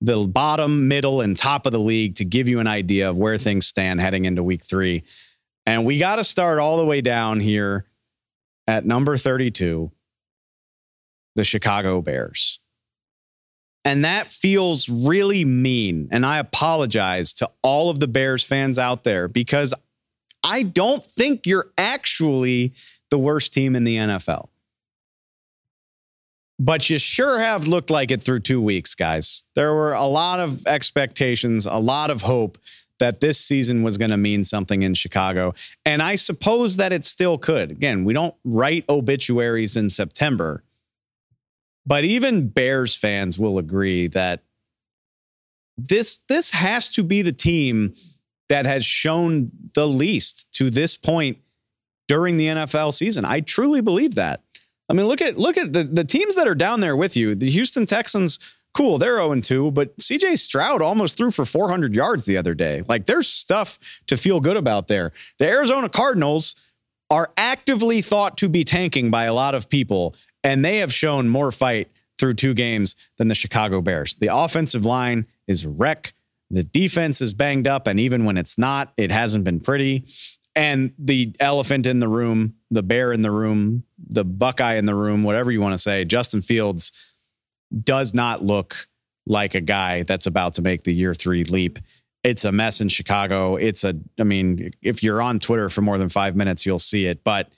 the 0.00 0.24
bottom, 0.26 0.88
middle, 0.88 1.20
and 1.20 1.36
top 1.36 1.66
of 1.66 1.72
the 1.72 1.80
league 1.80 2.16
to 2.16 2.24
give 2.24 2.48
you 2.48 2.60
an 2.60 2.66
idea 2.66 3.10
of 3.10 3.18
where 3.18 3.38
things 3.38 3.66
stand 3.66 4.00
heading 4.00 4.24
into 4.24 4.42
week 4.42 4.62
three. 4.62 5.04
And 5.64 5.84
we 5.84 5.98
got 5.98 6.16
to 6.16 6.24
start 6.24 6.58
all 6.58 6.76
the 6.76 6.84
way 6.84 7.00
down 7.00 7.40
here 7.40 7.86
at 8.66 8.84
number 8.84 9.16
32, 9.16 9.90
the 11.34 11.44
Chicago 11.44 12.02
Bears. 12.02 12.51
And 13.84 14.04
that 14.04 14.28
feels 14.28 14.88
really 14.88 15.44
mean. 15.44 16.08
And 16.12 16.24
I 16.24 16.38
apologize 16.38 17.32
to 17.34 17.50
all 17.62 17.90
of 17.90 17.98
the 17.98 18.06
Bears 18.06 18.44
fans 18.44 18.78
out 18.78 19.02
there 19.02 19.26
because 19.26 19.74
I 20.44 20.62
don't 20.62 21.04
think 21.04 21.46
you're 21.46 21.70
actually 21.76 22.72
the 23.10 23.18
worst 23.18 23.52
team 23.52 23.74
in 23.74 23.84
the 23.84 23.96
NFL. 23.96 24.48
But 26.58 26.88
you 26.88 26.98
sure 26.98 27.40
have 27.40 27.66
looked 27.66 27.90
like 27.90 28.12
it 28.12 28.22
through 28.22 28.40
two 28.40 28.60
weeks, 28.60 28.94
guys. 28.94 29.44
There 29.56 29.74
were 29.74 29.94
a 29.94 30.06
lot 30.06 30.38
of 30.38 30.64
expectations, 30.66 31.66
a 31.66 31.78
lot 31.78 32.10
of 32.10 32.22
hope 32.22 32.58
that 33.00 33.18
this 33.18 33.40
season 33.40 33.82
was 33.82 33.98
going 33.98 34.12
to 34.12 34.16
mean 34.16 34.44
something 34.44 34.82
in 34.82 34.94
Chicago. 34.94 35.54
And 35.84 36.00
I 36.00 36.14
suppose 36.14 36.76
that 36.76 36.92
it 36.92 37.04
still 37.04 37.36
could. 37.36 37.72
Again, 37.72 38.04
we 38.04 38.12
don't 38.12 38.34
write 38.44 38.84
obituaries 38.88 39.76
in 39.76 39.90
September, 39.90 40.62
but 41.86 42.04
even 42.04 42.48
Bears 42.48 42.96
fans 42.96 43.38
will 43.38 43.58
agree 43.58 44.06
that 44.08 44.42
this 45.76 46.18
this 46.28 46.50
has 46.50 46.90
to 46.92 47.02
be 47.02 47.22
the 47.22 47.32
team 47.32 47.94
that 48.48 48.66
has 48.66 48.84
shown 48.84 49.50
the 49.74 49.86
least 49.86 50.50
to 50.52 50.70
this 50.70 50.96
point 50.96 51.38
during 52.08 52.36
the 52.36 52.46
NFL 52.46 52.92
season. 52.92 53.24
I 53.24 53.40
truly 53.40 53.80
believe 53.80 54.14
that. 54.16 54.42
I 54.88 54.92
mean, 54.92 55.06
look 55.06 55.22
at 55.22 55.38
look 55.38 55.56
at 55.56 55.72
the, 55.72 55.84
the 55.84 56.04
teams 56.04 56.34
that 56.34 56.46
are 56.46 56.54
down 56.54 56.80
there 56.80 56.96
with 56.96 57.16
you. 57.16 57.34
The 57.34 57.50
Houston 57.50 57.86
Texans 57.86 58.38
cool, 58.74 58.98
they're 58.98 59.16
0 59.16 59.40
2, 59.40 59.70
but 59.72 59.96
CJ 59.98 60.38
Stroud 60.38 60.82
almost 60.82 61.16
threw 61.16 61.30
for 61.30 61.44
400 61.44 61.94
yards 61.94 62.24
the 62.24 62.36
other 62.36 62.54
day. 62.54 62.82
Like 62.88 63.06
there's 63.06 63.28
stuff 63.28 64.02
to 64.06 64.16
feel 64.16 64.40
good 64.40 64.56
about 64.56 64.88
there. 64.88 65.12
The 65.38 65.46
Arizona 65.46 65.88
Cardinals 65.88 66.54
are 67.10 67.30
actively 67.36 68.00
thought 68.00 68.38
to 68.38 68.48
be 68.48 68.64
tanking 68.64 69.10
by 69.10 69.24
a 69.24 69.34
lot 69.34 69.54
of 69.54 69.68
people, 69.68 70.14
and 70.44 70.64
they 70.64 70.78
have 70.78 70.92
shown 70.92 71.28
more 71.28 71.52
fight 71.52 71.90
through 72.18 72.34
two 72.34 72.54
games 72.54 72.94
than 73.18 73.28
the 73.28 73.34
Chicago 73.34 73.80
Bears. 73.80 74.16
The 74.16 74.34
offensive 74.34 74.84
line 74.84 75.26
is 75.46 75.66
wreck. 75.66 76.14
The 76.50 76.62
defense 76.62 77.20
is 77.20 77.32
banged 77.32 77.66
up, 77.66 77.86
and 77.86 77.98
even 77.98 78.24
when 78.24 78.36
it's 78.36 78.58
not, 78.58 78.92
it 78.96 79.10
hasn't 79.10 79.44
been 79.44 79.60
pretty. 79.60 80.04
And 80.54 80.92
the 80.98 81.34
elephant 81.40 81.86
in 81.86 81.98
the 81.98 82.08
room, 82.08 82.54
the 82.70 82.82
bear 82.82 83.12
in 83.12 83.22
the 83.22 83.30
room, 83.30 83.84
the 83.98 84.24
Buckeye 84.24 84.74
in 84.74 84.84
the 84.84 84.94
room, 84.94 85.22
whatever 85.22 85.50
you 85.50 85.60
want 85.60 85.72
to 85.72 85.78
say, 85.78 86.04
Justin 86.04 86.42
Fields 86.42 86.92
does 87.72 88.12
not 88.12 88.44
look 88.44 88.88
like 89.26 89.54
a 89.54 89.60
guy 89.60 90.02
that's 90.02 90.26
about 90.26 90.54
to 90.54 90.62
make 90.62 90.84
the 90.84 90.94
year 90.94 91.14
three 91.14 91.44
leap. 91.44 91.78
It's 92.22 92.44
a 92.44 92.52
mess 92.52 92.80
in 92.80 92.88
Chicago. 92.88 93.56
It's 93.56 93.82
a, 93.82 93.94
I 94.20 94.24
mean, 94.24 94.72
if 94.82 95.02
you're 95.02 95.22
on 95.22 95.38
Twitter 95.38 95.68
for 95.70 95.80
more 95.80 95.98
than 95.98 96.08
five 96.08 96.36
minutes, 96.36 96.66
you'll 96.66 96.78
see 96.78 97.06
it. 97.06 97.24
But 97.24 97.50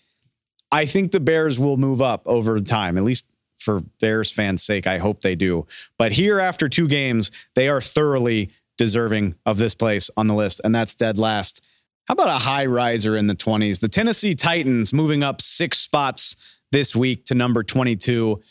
I 0.72 0.86
think 0.86 1.12
the 1.12 1.20
Bears 1.20 1.58
will 1.58 1.76
move 1.76 2.02
up 2.02 2.22
over 2.26 2.60
time, 2.60 2.96
at 2.96 3.04
least 3.04 3.26
for 3.58 3.80
Bears 4.00 4.30
fans' 4.30 4.62
sake. 4.62 4.86
I 4.86 4.98
hope 4.98 5.22
they 5.22 5.34
do. 5.34 5.66
But 5.98 6.12
here, 6.12 6.40
after 6.40 6.68
two 6.68 6.88
games, 6.88 7.30
they 7.54 7.68
are 7.68 7.80
thoroughly 7.80 8.50
deserving 8.76 9.36
of 9.46 9.56
this 9.56 9.74
place 9.74 10.10
on 10.16 10.26
the 10.26 10.34
list, 10.34 10.60
and 10.64 10.74
that's 10.74 10.94
dead 10.94 11.18
last. 11.18 11.66
How 12.06 12.12
about 12.12 12.28
a 12.28 12.44
high 12.44 12.66
riser 12.66 13.16
in 13.16 13.28
the 13.28 13.34
20s? 13.34 13.80
The 13.80 13.88
Tennessee 13.88 14.34
Titans 14.34 14.92
moving 14.92 15.22
up 15.22 15.40
six 15.40 15.78
spots 15.78 16.60
this 16.70 16.94
week 16.94 17.24
to 17.26 17.34
number 17.34 17.62
22. 17.62 18.42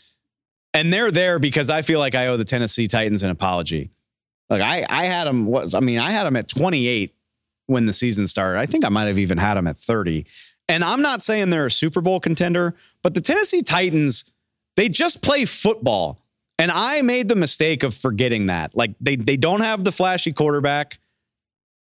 And 0.73 0.91
they're 0.91 1.11
there 1.11 1.37
because 1.37 1.69
I 1.69 1.83
feel 1.83 1.99
like 1.99 2.15
I 2.15 2.27
owe 2.27 2.37
the 2.37 2.45
Tennessee 2.45 2.87
Titans 2.87 3.21
an 3.21 3.29
apology. 3.29 3.91
Like 4.49 4.61
I, 4.61 4.85
I 4.89 5.05
had 5.05 5.25
them. 5.25 5.45
Was 5.45 5.75
I 5.75 5.81
mean, 5.81 5.99
I 5.99 6.11
had 6.11 6.23
them 6.23 6.35
at 6.35 6.47
28 6.47 7.13
when 7.67 7.85
the 7.85 7.93
season 7.93 8.25
started. 8.25 8.59
I 8.59 8.65
think 8.65 8.85
I 8.85 8.89
might 8.89 9.05
have 9.05 9.19
even 9.19 9.37
had 9.37 9.55
them 9.55 9.67
at 9.67 9.77
30. 9.77 10.25
And 10.67 10.83
I'm 10.83 11.01
not 11.01 11.21
saying 11.21 11.49
they're 11.49 11.65
a 11.65 11.71
Super 11.71 12.01
Bowl 12.01 12.19
contender, 12.19 12.75
but 13.01 13.13
the 13.13 13.21
Tennessee 13.21 13.61
Titans, 13.61 14.25
they 14.75 14.89
just 14.89 15.21
play 15.21 15.45
football. 15.45 16.19
And 16.57 16.71
I 16.71 17.01
made 17.01 17.27
the 17.27 17.35
mistake 17.35 17.83
of 17.83 17.93
forgetting 17.93 18.45
that. 18.45 18.75
Like 18.75 18.95
they 19.01 19.15
they 19.15 19.37
don't 19.37 19.61
have 19.61 19.83
the 19.83 19.91
flashy 19.91 20.31
quarterback. 20.31 20.99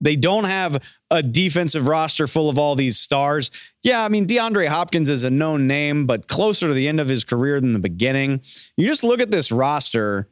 They 0.01 0.15
don't 0.15 0.45
have 0.45 0.83
a 1.11 1.21
defensive 1.21 1.87
roster 1.87 2.25
full 2.25 2.49
of 2.49 2.57
all 2.57 2.75
these 2.75 2.97
stars. 2.97 3.51
Yeah, 3.83 4.03
I 4.03 4.07
mean, 4.07 4.25
DeAndre 4.25 4.67
Hopkins 4.67 5.09
is 5.09 5.23
a 5.23 5.29
known 5.29 5.67
name, 5.67 6.07
but 6.07 6.27
closer 6.27 6.67
to 6.67 6.73
the 6.73 6.87
end 6.87 6.99
of 6.99 7.07
his 7.07 7.23
career 7.23 7.61
than 7.61 7.73
the 7.73 7.79
beginning. 7.79 8.41
You 8.77 8.87
just 8.87 9.03
look 9.03 9.21
at 9.21 9.29
this 9.29 9.51
roster 9.51 10.27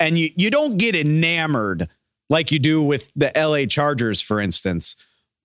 and 0.00 0.18
you, 0.18 0.30
you 0.36 0.50
don't 0.50 0.78
get 0.78 0.94
enamored 0.96 1.88
like 2.30 2.50
you 2.50 2.58
do 2.58 2.82
with 2.82 3.12
the 3.14 3.30
LA 3.36 3.66
Chargers, 3.66 4.20
for 4.22 4.40
instance. 4.40 4.96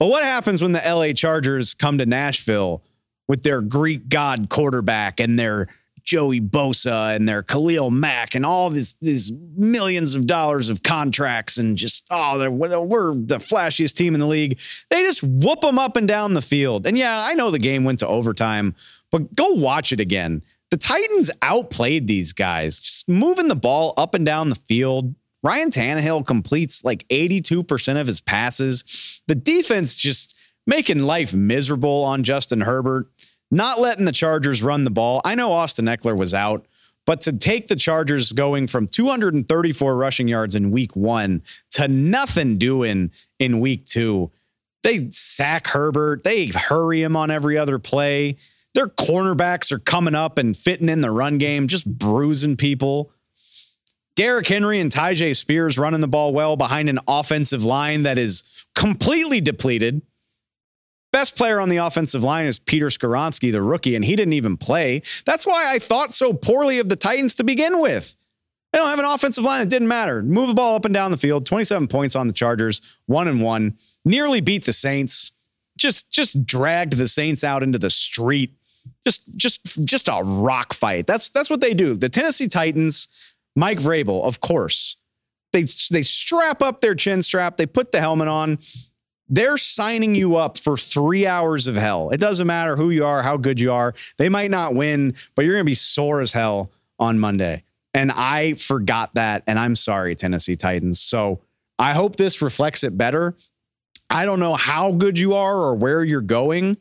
But 0.03 0.09
what 0.09 0.25
happens 0.25 0.61
when 0.61 0.73
the 0.73 0.81
LA 0.85 1.13
Chargers 1.13 1.73
come 1.73 1.99
to 1.99 2.05
Nashville 2.05 2.83
with 3.29 3.43
their 3.43 3.61
Greek 3.61 4.09
god 4.09 4.49
quarterback 4.49 5.21
and 5.21 5.39
their 5.39 5.69
Joey 6.03 6.41
Bosa 6.41 7.15
and 7.15 7.25
their 7.25 7.41
Khalil 7.41 7.89
Mack 7.89 8.35
and 8.35 8.45
all 8.45 8.69
these 8.69 8.95
these 8.99 9.31
millions 9.55 10.15
of 10.15 10.27
dollars 10.27 10.67
of 10.67 10.83
contracts 10.83 11.57
and 11.57 11.77
just 11.77 12.05
oh 12.11 12.49
we're 12.49 13.13
the 13.13 13.37
flashiest 13.37 13.95
team 13.95 14.13
in 14.13 14.19
the 14.19 14.27
league. 14.27 14.59
They 14.89 15.03
just 15.03 15.23
whoop 15.23 15.61
them 15.61 15.79
up 15.79 15.95
and 15.95 16.05
down 16.05 16.33
the 16.33 16.41
field. 16.41 16.85
And 16.85 16.97
yeah, 16.97 17.23
I 17.25 17.33
know 17.35 17.49
the 17.49 17.57
game 17.57 17.85
went 17.85 17.99
to 17.99 18.07
overtime, 18.07 18.75
but 19.09 19.33
go 19.33 19.53
watch 19.53 19.93
it 19.93 20.01
again. 20.01 20.43
The 20.69 20.75
Titans 20.75 21.31
outplayed 21.41 22.07
these 22.07 22.33
guys, 22.33 22.77
just 22.77 23.07
moving 23.07 23.47
the 23.47 23.55
ball 23.55 23.93
up 23.95 24.15
and 24.15 24.25
down 24.25 24.49
the 24.49 24.55
field. 24.55 25.15
Ryan 25.43 25.69
Tannehill 25.69 26.25
completes 26.25 26.83
like 26.85 27.07
82% 27.09 27.99
of 27.99 28.07
his 28.07 28.21
passes. 28.21 29.21
The 29.27 29.35
defense 29.35 29.95
just 29.95 30.37
making 30.65 31.03
life 31.03 31.33
miserable 31.35 32.03
on 32.03 32.23
Justin 32.23 32.61
Herbert 32.61 33.09
not 33.53 33.79
letting 33.79 34.05
the 34.05 34.11
Chargers 34.11 34.63
run 34.63 34.83
the 34.83 34.89
ball. 34.89 35.21
I 35.23 35.35
know 35.35 35.53
Austin 35.53 35.85
Ekeler 35.85 36.17
was 36.17 36.33
out, 36.33 36.65
but 37.05 37.21
to 37.21 37.33
take 37.33 37.67
the 37.67 37.75
Chargers 37.75 38.31
going 38.31 38.67
from 38.67 38.87
234 38.87 39.95
rushing 39.95 40.27
yards 40.27 40.55
in 40.55 40.71
week 40.71 40.95
one 40.95 41.43
to 41.71 41.87
nothing 41.87 42.57
doing 42.57 43.11
in 43.39 43.59
week 43.59 43.85
two, 43.85 44.31
they 44.81 45.09
sack 45.11 45.67
Herbert, 45.67 46.23
they 46.23 46.47
hurry 46.47 47.03
him 47.03 47.15
on 47.15 47.31
every 47.31 47.57
other 47.57 47.79
play. 47.79 48.37
Their 48.73 48.87
cornerbacks 48.87 49.71
are 49.71 49.79
coming 49.79 50.15
up 50.15 50.39
and 50.39 50.57
fitting 50.57 50.89
in 50.89 51.01
the 51.01 51.11
run 51.11 51.37
game, 51.37 51.67
just 51.67 51.85
bruising 51.85 52.57
people. 52.57 53.11
Derrick 54.15 54.47
Henry 54.47 54.79
and 54.79 54.91
Tyjae 54.91 55.35
Spears 55.35 55.77
running 55.77 56.01
the 56.01 56.07
ball 56.07 56.33
well 56.33 56.55
behind 56.55 56.89
an 56.89 56.99
offensive 57.07 57.63
line 57.63 58.03
that 58.03 58.17
is 58.17 58.43
completely 58.75 59.41
depleted. 59.41 60.01
Best 61.11 61.35
player 61.35 61.59
on 61.59 61.69
the 61.69 61.77
offensive 61.77 62.23
line 62.23 62.45
is 62.45 62.59
Peter 62.59 62.87
Skoronski, 62.87 63.51
the 63.51 63.61
rookie, 63.61 63.95
and 63.95 64.03
he 64.03 64.15
didn't 64.15 64.33
even 64.33 64.57
play. 64.57 65.01
That's 65.25 65.45
why 65.45 65.71
I 65.71 65.79
thought 65.79 66.11
so 66.11 66.33
poorly 66.33 66.79
of 66.79 66.89
the 66.89 66.95
Titans 66.95 67.35
to 67.35 67.43
begin 67.43 67.79
with. 67.79 68.15
They 68.71 68.79
don't 68.79 68.87
have 68.87 68.97
an 68.97 69.05
offensive 69.05 69.43
line. 69.43 69.61
It 69.61 69.69
didn't 69.69 69.87
matter. 69.87 70.23
Move 70.23 70.47
the 70.47 70.55
ball 70.55 70.75
up 70.75 70.85
and 70.85 70.93
down 70.93 71.11
the 71.11 71.17
field. 71.17 71.45
27 71.45 71.87
points 71.87 72.15
on 72.15 72.25
the 72.25 72.33
Chargers, 72.33 72.81
one 73.05 73.27
and 73.27 73.41
one. 73.41 73.77
Nearly 74.03 74.41
beat 74.41 74.65
the 74.65 74.73
Saints. 74.73 75.31
Just, 75.77 76.11
just 76.11 76.45
dragged 76.45 76.93
the 76.93 77.07
Saints 77.07 77.43
out 77.43 77.61
into 77.61 77.77
the 77.77 77.91
street. 77.91 78.55
Just, 79.05 79.37
just, 79.37 79.85
just 79.85 80.07
a 80.07 80.23
rock 80.23 80.73
fight. 80.73 81.05
That's 81.05 81.29
that's 81.29 81.49
what 81.49 81.61
they 81.61 81.73
do. 81.73 81.95
The 81.95 82.09
Tennessee 82.09 82.47
Titans, 82.47 83.07
Mike 83.55 83.79
Vrabel, 83.79 84.23
of 84.23 84.39
course. 84.39 84.97
They 85.51 85.65
they 85.91 86.01
strap 86.01 86.61
up 86.61 86.81
their 86.81 86.95
chin 86.95 87.21
strap. 87.21 87.57
They 87.57 87.65
put 87.65 87.91
the 87.91 87.99
helmet 87.99 88.27
on. 88.27 88.57
They're 89.29 89.57
signing 89.57 90.15
you 90.15 90.35
up 90.35 90.57
for 90.57 90.75
three 90.75 91.25
hours 91.25 91.67
of 91.67 91.75
hell. 91.75 92.09
It 92.09 92.19
doesn't 92.19 92.45
matter 92.45 92.75
who 92.75 92.89
you 92.89 93.05
are, 93.05 93.23
how 93.23 93.37
good 93.37 93.59
you 93.59 93.71
are. 93.71 93.93
They 94.17 94.29
might 94.29 94.51
not 94.51 94.75
win, 94.75 95.15
but 95.35 95.45
you're 95.45 95.53
going 95.53 95.65
to 95.65 95.69
be 95.69 95.75
sore 95.75 96.21
as 96.21 96.33
hell 96.33 96.71
on 96.99 97.19
Monday. 97.19 97.63
And 97.93 98.11
I 98.11 98.53
forgot 98.53 99.13
that. 99.13 99.43
And 99.47 99.57
I'm 99.57 99.75
sorry, 99.75 100.15
Tennessee 100.15 100.55
Titans. 100.55 100.99
So 100.99 101.39
I 101.79 101.93
hope 101.93 102.15
this 102.15 102.41
reflects 102.41 102.83
it 102.83 102.97
better. 102.97 103.35
I 104.09 104.25
don't 104.25 104.39
know 104.39 104.55
how 104.55 104.91
good 104.91 105.17
you 105.17 105.33
are 105.33 105.55
or 105.55 105.75
where 105.75 106.03
you're 106.03 106.21
going, 106.21 106.77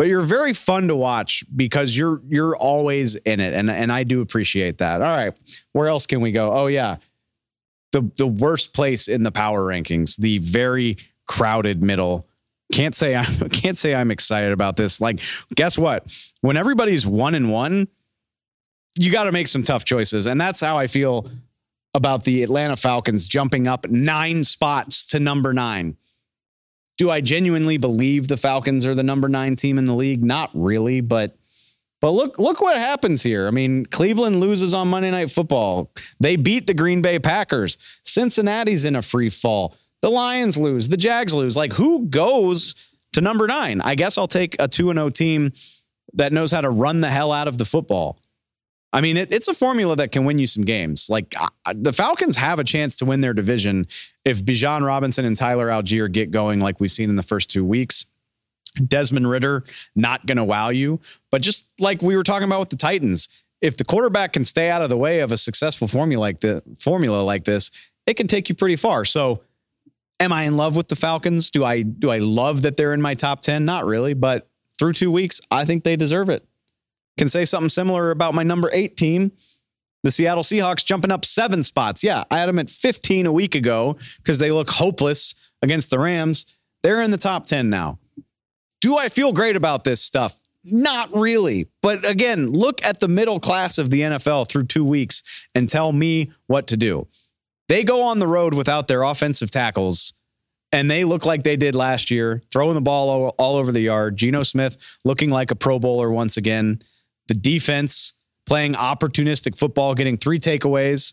but 0.00 0.06
you're 0.06 0.22
very 0.22 0.54
fun 0.54 0.88
to 0.88 0.96
watch 0.96 1.44
because 1.54 1.94
you're 1.94 2.22
you're 2.26 2.56
always 2.56 3.16
in 3.16 3.38
it. 3.38 3.52
And, 3.52 3.68
and 3.68 3.92
I 3.92 4.02
do 4.02 4.22
appreciate 4.22 4.78
that. 4.78 5.02
All 5.02 5.14
right. 5.14 5.34
Where 5.72 5.88
else 5.88 6.06
can 6.06 6.22
we 6.22 6.32
go? 6.32 6.54
Oh, 6.54 6.68
yeah. 6.68 6.96
The 7.92 8.10
the 8.16 8.26
worst 8.26 8.72
place 8.72 9.08
in 9.08 9.24
the 9.24 9.30
power 9.30 9.62
rankings, 9.62 10.16
the 10.16 10.38
very 10.38 10.96
crowded 11.28 11.82
middle. 11.82 12.26
Can't 12.72 12.94
say 12.94 13.14
I 13.14 13.24
can't 13.52 13.76
say 13.76 13.94
I'm 13.94 14.10
excited 14.10 14.52
about 14.52 14.74
this. 14.74 15.02
Like, 15.02 15.20
guess 15.54 15.76
what? 15.76 16.10
When 16.40 16.56
everybody's 16.56 17.06
one 17.06 17.34
and 17.34 17.52
one, 17.52 17.86
you 18.98 19.12
got 19.12 19.24
to 19.24 19.32
make 19.32 19.48
some 19.48 19.64
tough 19.64 19.84
choices, 19.84 20.24
and 20.24 20.40
that's 20.40 20.60
how 20.62 20.78
I 20.78 20.86
feel 20.86 21.28
about 21.92 22.24
the 22.24 22.42
Atlanta 22.42 22.76
Falcons 22.76 23.26
jumping 23.26 23.68
up 23.68 23.86
nine 23.90 24.44
spots 24.44 25.08
to 25.08 25.20
number 25.20 25.52
nine. 25.52 25.98
Do 27.00 27.08
I 27.08 27.22
genuinely 27.22 27.78
believe 27.78 28.28
the 28.28 28.36
Falcons 28.36 28.84
are 28.84 28.94
the 28.94 29.02
number 29.02 29.26
nine 29.26 29.56
team 29.56 29.78
in 29.78 29.86
the 29.86 29.94
league? 29.94 30.22
Not 30.22 30.50
really, 30.52 31.00
but 31.00 31.34
but 31.98 32.10
look 32.10 32.38
look 32.38 32.60
what 32.60 32.76
happens 32.76 33.22
here. 33.22 33.46
I 33.46 33.50
mean, 33.52 33.86
Cleveland 33.86 34.38
loses 34.38 34.74
on 34.74 34.88
Monday 34.88 35.10
Night 35.10 35.30
Football. 35.30 35.90
They 36.20 36.36
beat 36.36 36.66
the 36.66 36.74
Green 36.74 37.00
Bay 37.00 37.18
Packers. 37.18 37.78
Cincinnati's 38.04 38.84
in 38.84 38.96
a 38.96 39.00
free 39.00 39.30
fall. 39.30 39.74
The 40.02 40.10
Lions 40.10 40.58
lose, 40.58 40.90
the 40.90 40.98
Jags 40.98 41.32
lose. 41.32 41.56
Like, 41.56 41.72
who 41.72 42.04
goes 42.04 42.92
to 43.14 43.22
number 43.22 43.46
nine. 43.46 43.80
I 43.80 43.94
guess 43.94 44.18
I'll 44.18 44.28
take 44.28 44.56
a 44.58 44.68
2 44.68 44.90
and 44.90 44.98
0 44.98 45.08
team 45.08 45.52
that 46.12 46.34
knows 46.34 46.50
how 46.50 46.60
to 46.60 46.68
run 46.68 47.00
the 47.00 47.08
hell 47.08 47.32
out 47.32 47.48
of 47.48 47.56
the 47.56 47.64
football. 47.64 48.18
I 48.92 49.00
mean, 49.00 49.16
it, 49.16 49.32
it's 49.32 49.48
a 49.48 49.54
formula 49.54 49.94
that 49.96 50.10
can 50.10 50.24
win 50.24 50.38
you 50.38 50.46
some 50.46 50.64
games. 50.64 51.08
Like 51.08 51.34
the 51.74 51.92
Falcons 51.92 52.36
have 52.36 52.58
a 52.58 52.64
chance 52.64 52.96
to 52.96 53.04
win 53.04 53.20
their 53.20 53.34
division 53.34 53.86
if 54.24 54.44
Bijan 54.44 54.84
Robinson 54.84 55.24
and 55.24 55.36
Tyler 55.36 55.68
Allgeier 55.68 56.10
get 56.10 56.30
going, 56.30 56.60
like 56.60 56.80
we've 56.80 56.90
seen 56.90 57.08
in 57.08 57.16
the 57.16 57.22
first 57.22 57.50
two 57.50 57.64
weeks. 57.64 58.06
Desmond 58.86 59.28
Ridder, 59.28 59.64
not 59.96 60.26
going 60.26 60.36
to 60.36 60.44
wow 60.44 60.68
you, 60.68 61.00
but 61.30 61.42
just 61.42 61.72
like 61.80 62.02
we 62.02 62.16
were 62.16 62.22
talking 62.22 62.46
about 62.46 62.60
with 62.60 62.70
the 62.70 62.76
Titans, 62.76 63.28
if 63.60 63.76
the 63.76 63.84
quarterback 63.84 64.32
can 64.32 64.44
stay 64.44 64.70
out 64.70 64.80
of 64.82 64.88
the 64.88 64.96
way 64.96 65.20
of 65.20 65.32
a 65.32 65.36
successful 65.36 65.88
formula 65.88 66.20
like 66.20 66.40
the 66.40 66.62
formula 66.78 67.22
like 67.22 67.44
this, 67.44 67.70
it 68.06 68.14
can 68.14 68.26
take 68.26 68.48
you 68.48 68.54
pretty 68.54 68.76
far. 68.76 69.04
So, 69.04 69.42
am 70.18 70.32
I 70.32 70.44
in 70.44 70.56
love 70.56 70.76
with 70.76 70.88
the 70.88 70.96
Falcons? 70.96 71.50
Do 71.50 71.64
I 71.64 71.82
do 71.82 72.10
I 72.10 72.18
love 72.18 72.62
that 72.62 72.76
they're 72.76 72.94
in 72.94 73.02
my 73.02 73.14
top 73.14 73.40
10? 73.40 73.64
Not 73.64 73.86
really, 73.86 74.14
but 74.14 74.48
through 74.78 74.92
2 74.92 75.10
weeks, 75.10 75.40
I 75.50 75.64
think 75.64 75.84
they 75.84 75.96
deserve 75.96 76.30
it. 76.30 76.46
Can 77.20 77.28
say 77.28 77.44
something 77.44 77.68
similar 77.68 78.12
about 78.12 78.32
my 78.32 78.42
number 78.42 78.70
8 78.72 78.96
team, 78.96 79.32
the 80.02 80.10
Seattle 80.10 80.42
Seahawks 80.42 80.82
jumping 80.82 81.10
up 81.10 81.26
7 81.26 81.62
spots. 81.62 82.02
Yeah, 82.02 82.24
I 82.30 82.38
had 82.38 82.48
them 82.48 82.58
at 82.58 82.70
15 82.70 83.26
a 83.26 83.32
week 83.32 83.54
ago 83.54 83.98
cuz 84.24 84.38
they 84.38 84.50
look 84.50 84.70
hopeless 84.70 85.34
against 85.60 85.90
the 85.90 85.98
Rams. 85.98 86.46
They're 86.82 87.02
in 87.02 87.10
the 87.10 87.18
top 87.18 87.44
10 87.44 87.68
now. 87.68 87.98
Do 88.80 88.96
I 88.96 89.10
feel 89.10 89.32
great 89.32 89.54
about 89.54 89.84
this 89.84 90.00
stuff? 90.00 90.38
Not 90.64 91.14
really. 91.14 91.68
But 91.82 92.08
again, 92.08 92.46
look 92.46 92.82
at 92.82 93.00
the 93.00 93.08
middle 93.08 93.38
class 93.38 93.76
of 93.76 93.90
the 93.90 94.00
NFL 94.00 94.48
through 94.48 94.64
two 94.64 94.86
weeks 94.86 95.46
and 95.54 95.68
tell 95.68 95.92
me 95.92 96.30
what 96.46 96.68
to 96.68 96.78
do. 96.78 97.06
They 97.68 97.84
go 97.84 98.00
on 98.04 98.18
the 98.18 98.26
road 98.26 98.54
without 98.54 98.88
their 98.88 99.02
offensive 99.02 99.50
tackles, 99.50 100.14
and 100.72 100.90
they 100.90 101.04
look 101.04 101.26
like 101.26 101.42
they 101.42 101.56
did 101.56 101.74
last 101.74 102.10
year, 102.10 102.40
throwing 102.50 102.76
the 102.76 102.80
ball 102.80 103.10
all, 103.10 103.34
all 103.36 103.56
over 103.56 103.72
the 103.72 103.80
yard. 103.80 104.16
Geno 104.16 104.42
Smith 104.42 104.96
looking 105.04 105.28
like 105.28 105.50
a 105.50 105.54
Pro 105.54 105.78
Bowler 105.78 106.10
once 106.10 106.38
again. 106.38 106.80
The 107.30 107.34
defense 107.34 108.14
playing 108.44 108.74
opportunistic 108.74 109.56
football, 109.56 109.94
getting 109.94 110.16
three 110.16 110.40
takeaways. 110.40 111.12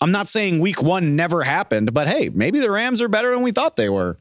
I'm 0.00 0.10
not 0.10 0.26
saying 0.26 0.58
week 0.58 0.82
one 0.82 1.14
never 1.14 1.44
happened, 1.44 1.94
but 1.94 2.08
hey, 2.08 2.30
maybe 2.30 2.58
the 2.58 2.68
Rams 2.68 3.00
are 3.00 3.06
better 3.06 3.32
than 3.32 3.42
we 3.42 3.52
thought 3.52 3.76
they 3.76 3.88
were. 3.88 4.18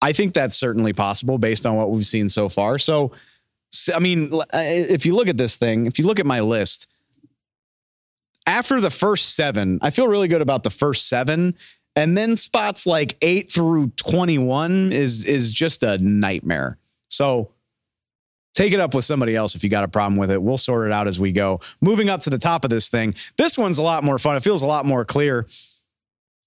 I 0.00 0.12
think 0.12 0.32
that's 0.32 0.56
certainly 0.56 0.94
possible 0.94 1.36
based 1.36 1.66
on 1.66 1.76
what 1.76 1.90
we've 1.90 2.06
seen 2.06 2.30
so 2.30 2.48
far. 2.48 2.78
So, 2.78 3.12
I 3.94 3.98
mean, 3.98 4.32
uh, 4.32 4.46
if 4.54 5.04
you 5.04 5.14
look 5.14 5.28
at 5.28 5.36
this 5.36 5.56
thing, 5.56 5.84
if 5.84 5.98
you 5.98 6.06
look 6.06 6.18
at 6.18 6.24
my 6.24 6.40
list, 6.40 6.86
after 8.46 8.80
the 8.80 8.88
first 8.88 9.34
seven, 9.34 9.80
I 9.82 9.90
feel 9.90 10.08
really 10.08 10.28
good 10.28 10.40
about 10.40 10.62
the 10.62 10.70
first 10.70 11.10
seven. 11.10 11.56
And 11.94 12.16
then 12.16 12.36
spots 12.36 12.86
like 12.86 13.18
eight 13.20 13.52
through 13.52 13.88
21 13.96 14.92
is 14.92 15.26
is 15.26 15.52
just 15.52 15.82
a 15.82 15.98
nightmare. 15.98 16.78
So 17.08 17.50
take 18.54 18.72
it 18.72 18.80
up 18.80 18.94
with 18.94 19.04
somebody 19.04 19.36
else 19.36 19.54
if 19.54 19.62
you 19.62 19.70
got 19.70 19.84
a 19.84 19.88
problem 19.88 20.16
with 20.16 20.30
it. 20.30 20.42
We'll 20.42 20.58
sort 20.58 20.86
it 20.86 20.92
out 20.92 21.06
as 21.06 21.20
we 21.20 21.32
go. 21.32 21.60
Moving 21.80 22.10
up 22.10 22.20
to 22.22 22.30
the 22.30 22.38
top 22.38 22.64
of 22.64 22.70
this 22.70 22.88
thing, 22.88 23.14
this 23.36 23.56
one's 23.56 23.78
a 23.78 23.82
lot 23.82 24.04
more 24.04 24.18
fun. 24.18 24.36
It 24.36 24.42
feels 24.42 24.62
a 24.62 24.66
lot 24.66 24.84
more 24.84 25.04
clear 25.04 25.46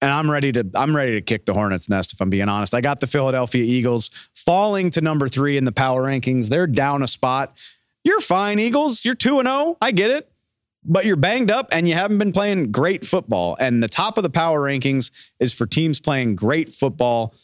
and 0.01 0.11
I'm 0.11 0.29
ready 0.29 0.51
to 0.53 0.67
I'm 0.73 0.95
ready 0.95 1.13
to 1.13 1.21
kick 1.21 1.45
the 1.45 1.53
Hornets 1.53 1.87
nest 1.87 2.13
if 2.13 2.21
I'm 2.21 2.29
being 2.29 2.49
honest. 2.49 2.73
I 2.73 2.81
got 2.81 2.99
the 2.99 3.07
Philadelphia 3.07 3.63
Eagles 3.63 4.09
falling 4.35 4.89
to 4.91 5.01
number 5.01 5.27
3 5.27 5.57
in 5.57 5.65
the 5.65 5.71
power 5.71 6.03
rankings. 6.03 6.49
They're 6.49 6.67
down 6.67 7.03
a 7.03 7.07
spot. 7.07 7.57
You're 8.03 8.19
fine, 8.19 8.57
Eagles. 8.57 9.05
You're 9.05 9.15
2 9.15 9.39
and 9.39 9.47
0. 9.47 9.77
I 9.81 9.91
get 9.91 10.09
it. 10.09 10.27
But 10.83 11.05
you're 11.05 11.15
banged 11.15 11.51
up 11.51 11.67
and 11.71 11.87
you 11.87 11.93
haven't 11.93 12.17
been 12.17 12.33
playing 12.33 12.71
great 12.71 13.05
football. 13.05 13.55
And 13.59 13.83
the 13.83 13.87
top 13.87 14.17
of 14.17 14.23
the 14.23 14.31
power 14.31 14.61
rankings 14.61 15.11
is 15.39 15.53
for 15.53 15.67
teams 15.67 15.99
playing 15.99 16.35
great 16.35 16.69
football. 16.69 17.35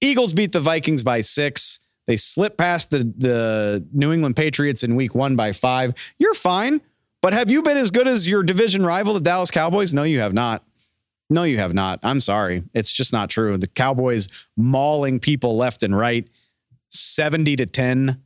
Eagles 0.00 0.32
beat 0.32 0.50
the 0.50 0.58
Vikings 0.58 1.04
by 1.04 1.20
6. 1.20 1.78
They 2.06 2.16
slip 2.16 2.56
past 2.56 2.90
the 2.90 2.98
the 2.98 3.86
New 3.92 4.12
England 4.12 4.36
Patriots 4.36 4.82
in 4.82 4.96
week 4.96 5.14
1 5.14 5.36
by 5.36 5.52
5. 5.52 6.14
You're 6.18 6.34
fine. 6.34 6.80
But 7.20 7.32
have 7.32 7.50
you 7.50 7.62
been 7.62 7.76
as 7.76 7.92
good 7.92 8.08
as 8.08 8.28
your 8.28 8.42
division 8.42 8.84
rival, 8.84 9.14
the 9.14 9.20
Dallas 9.20 9.50
Cowboys? 9.50 9.94
No, 9.94 10.02
you 10.02 10.20
have 10.20 10.34
not. 10.34 10.64
No, 11.30 11.44
you 11.44 11.58
have 11.58 11.72
not. 11.72 12.00
I'm 12.02 12.20
sorry. 12.20 12.64
It's 12.74 12.92
just 12.92 13.12
not 13.12 13.30
true. 13.30 13.56
The 13.56 13.68
Cowboys 13.68 14.28
mauling 14.56 15.20
people 15.20 15.56
left 15.56 15.82
and 15.84 15.96
right, 15.96 16.28
70 16.90 17.56
to 17.56 17.66
10 17.66 18.20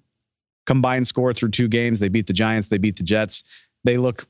combined 0.64 1.06
score 1.06 1.32
through 1.32 1.50
two 1.50 1.68
games. 1.68 2.00
They 2.00 2.08
beat 2.08 2.26
the 2.26 2.32
Giants, 2.32 2.68
they 2.68 2.78
beat 2.78 2.96
the 2.96 3.04
Jets. 3.04 3.44
They 3.84 3.98
look 3.98 4.26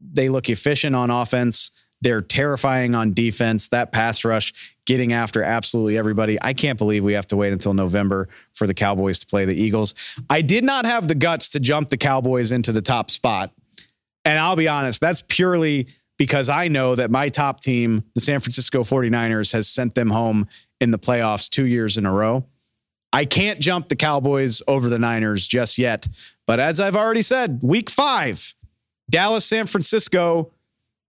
they 0.00 0.28
look 0.28 0.48
efficient 0.48 0.94
on 0.94 1.10
offense. 1.10 1.70
They're 2.00 2.20
terrifying 2.20 2.94
on 2.94 3.12
defense. 3.12 3.68
That 3.68 3.92
pass 3.92 4.24
rush 4.24 4.52
getting 4.86 5.12
after 5.12 5.42
absolutely 5.42 5.98
everybody. 5.98 6.38
I 6.40 6.54
can't 6.54 6.78
believe 6.78 7.04
we 7.04 7.12
have 7.14 7.26
to 7.28 7.36
wait 7.36 7.52
until 7.52 7.74
November 7.74 8.28
for 8.52 8.66
the 8.66 8.74
Cowboys 8.74 9.18
to 9.20 9.26
play 9.26 9.44
the 9.44 9.60
Eagles. 9.60 9.94
I 10.30 10.40
did 10.40 10.64
not 10.64 10.86
have 10.86 11.08
the 11.08 11.14
guts 11.14 11.50
to 11.50 11.60
jump 11.60 11.88
the 11.88 11.96
Cowboys 11.96 12.52
into 12.52 12.72
the 12.72 12.80
top 12.80 13.10
spot. 13.10 13.52
And 14.24 14.38
I'll 14.38 14.56
be 14.56 14.68
honest, 14.68 15.00
that's 15.00 15.22
purely 15.26 15.88
because 16.16 16.48
I 16.48 16.68
know 16.68 16.94
that 16.94 17.10
my 17.10 17.28
top 17.28 17.60
team, 17.60 18.04
the 18.14 18.20
San 18.20 18.40
Francisco 18.40 18.82
49ers, 18.82 19.52
has 19.52 19.68
sent 19.68 19.94
them 19.94 20.10
home 20.10 20.46
in 20.80 20.90
the 20.90 20.98
playoffs 20.98 21.48
two 21.48 21.66
years 21.66 21.96
in 21.96 22.06
a 22.06 22.12
row. 22.12 22.44
I 23.12 23.24
can't 23.24 23.60
jump 23.60 23.88
the 23.88 23.96
Cowboys 23.96 24.60
over 24.68 24.88
the 24.88 24.98
Niners 24.98 25.46
just 25.46 25.78
yet. 25.78 26.06
But 26.46 26.60
as 26.60 26.80
I've 26.80 26.96
already 26.96 27.22
said, 27.22 27.60
week 27.62 27.88
five, 27.88 28.54
Dallas, 29.10 29.44
San 29.44 29.66
Francisco, 29.66 30.52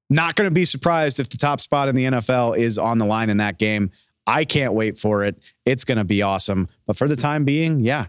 not 0.09 0.35
going 0.35 0.49
to 0.49 0.53
be 0.53 0.65
surprised 0.65 1.19
if 1.19 1.29
the 1.29 1.37
top 1.37 1.59
spot 1.59 1.87
in 1.87 1.95
the 1.95 2.05
NFL 2.05 2.57
is 2.57 2.77
on 2.77 2.97
the 2.97 3.05
line 3.05 3.29
in 3.29 3.37
that 3.37 3.57
game. 3.57 3.91
I 4.25 4.45
can't 4.45 4.73
wait 4.73 4.97
for 4.97 5.23
it. 5.23 5.41
It's 5.65 5.85
going 5.85 5.97
to 5.97 6.03
be 6.03 6.21
awesome. 6.21 6.67
But 6.85 6.97
for 6.97 7.07
the 7.07 7.15
time 7.15 7.45
being, 7.45 7.79
yeah, 7.79 8.07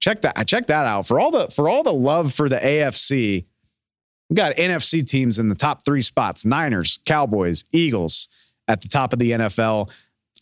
check 0.00 0.22
that 0.22 0.38
uh, 0.38 0.44
check 0.44 0.66
that 0.66 0.86
out. 0.86 1.06
For 1.06 1.18
all 1.18 1.30
the 1.30 1.48
for 1.48 1.68
all 1.68 1.82
the 1.82 1.92
love 1.92 2.32
for 2.32 2.48
the 2.48 2.56
AFC, 2.56 3.46
we 4.28 4.36
got 4.36 4.56
NFC 4.56 5.06
teams 5.06 5.38
in 5.38 5.48
the 5.48 5.54
top 5.54 5.84
three 5.84 6.02
spots 6.02 6.44
Niners, 6.44 6.98
Cowboys, 7.06 7.64
Eagles 7.72 8.28
at 8.68 8.82
the 8.82 8.88
top 8.88 9.12
of 9.12 9.18
the 9.18 9.32
NFL. 9.32 9.90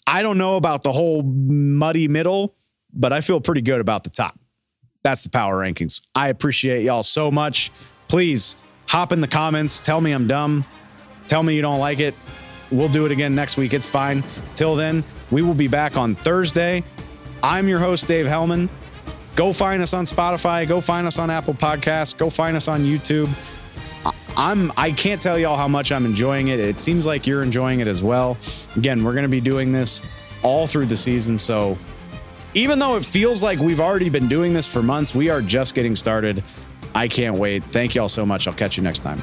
I 0.07 0.23
don't 0.23 0.39
know 0.39 0.57
about 0.57 0.83
the 0.83 0.93
whole 0.93 1.23
muddy 1.23 2.09
middle, 2.09 2.57
but 2.93 3.13
I 3.13 3.21
feel 3.21 3.41
pretty 3.41 3.63
good 3.63 3.81
about 3.81 4.05
the 4.05 4.11
top. 4.11 4.39
That's 5.03 5.23
the 5.23 5.31
power 5.31 5.65
rankings. 5.65 6.03
I 6.15 6.29
appreciate 6.29 6.83
y'all 6.83 7.03
so 7.03 7.31
much. 7.31 7.71
Please 8.09 8.57
hop 8.87 9.13
in 9.13 9.21
the 9.21 9.29
comments. 9.29 9.81
Tell 9.81 10.01
me 10.01 10.13
I'm 10.13 10.27
dumb. 10.27 10.65
Tell 11.31 11.45
me 11.45 11.55
you 11.55 11.62
don't 11.62 11.78
like 11.78 12.01
it. 12.01 12.16
We'll 12.72 12.89
do 12.89 13.07
it 13.07 13.12
again 13.12 13.37
next 13.37 13.57
week. 13.57 13.72
It's 13.72 13.87
fine. 13.87 14.24
Till 14.53 14.74
then, 14.74 15.05
we 15.31 15.43
will 15.43 15.55
be 15.55 15.68
back 15.68 15.97
on 15.97 16.16
Thursday. 16.16 16.83
I'm 17.41 17.68
your 17.68 17.78
host, 17.78 18.09
Dave 18.09 18.26
Helman. 18.26 18.68
Go 19.37 19.53
find 19.53 19.81
us 19.81 19.95
on 19.95 20.07
Spotify. 20.07 20.66
Go 20.66 20.81
find 20.81 21.07
us 21.07 21.20
on 21.20 21.31
Apple 21.31 21.55
Podcasts. 21.55 22.18
Go 22.18 22.31
find 22.31 22.57
us 22.57 22.66
on 22.66 22.81
YouTube. 22.81 23.28
I'm 24.37 24.72
I 24.76 24.91
can't 24.91 25.22
tell 25.22 25.39
y'all 25.39 25.57
how 25.57 25.68
much 25.68 25.93
I'm 25.93 26.05
enjoying 26.05 26.49
it. 26.49 26.59
It 26.59 26.81
seems 26.81 27.07
like 27.07 27.28
you're 27.28 27.45
enjoying 27.45 27.78
it 27.78 27.87
as 27.87 28.03
well. 28.03 28.37
Again, 28.74 29.05
we're 29.05 29.12
going 29.12 29.22
to 29.22 29.28
be 29.28 29.41
doing 29.41 29.70
this 29.70 30.03
all 30.43 30.66
through 30.66 30.87
the 30.87 30.97
season, 30.97 31.39
so 31.39 31.78
even 32.55 32.81
though 32.81 32.97
it 32.97 33.05
feels 33.05 33.41
like 33.41 33.61
we've 33.61 33.81
already 33.81 34.09
been 34.09 34.26
doing 34.26 34.53
this 34.53 34.66
for 34.66 34.83
months, 34.83 35.14
we 35.14 35.31
are 35.31 35.43
just 35.43 35.76
getting 35.76 35.95
started. 35.95 36.43
I 36.93 37.07
can't 37.07 37.37
wait. 37.37 37.62
Thank 37.62 37.95
y'all 37.95 38.09
so 38.09 38.26
much. 38.26 38.49
I'll 38.49 38.55
catch 38.55 38.76
you 38.76 38.83
next 38.83 39.05
time. 39.05 39.22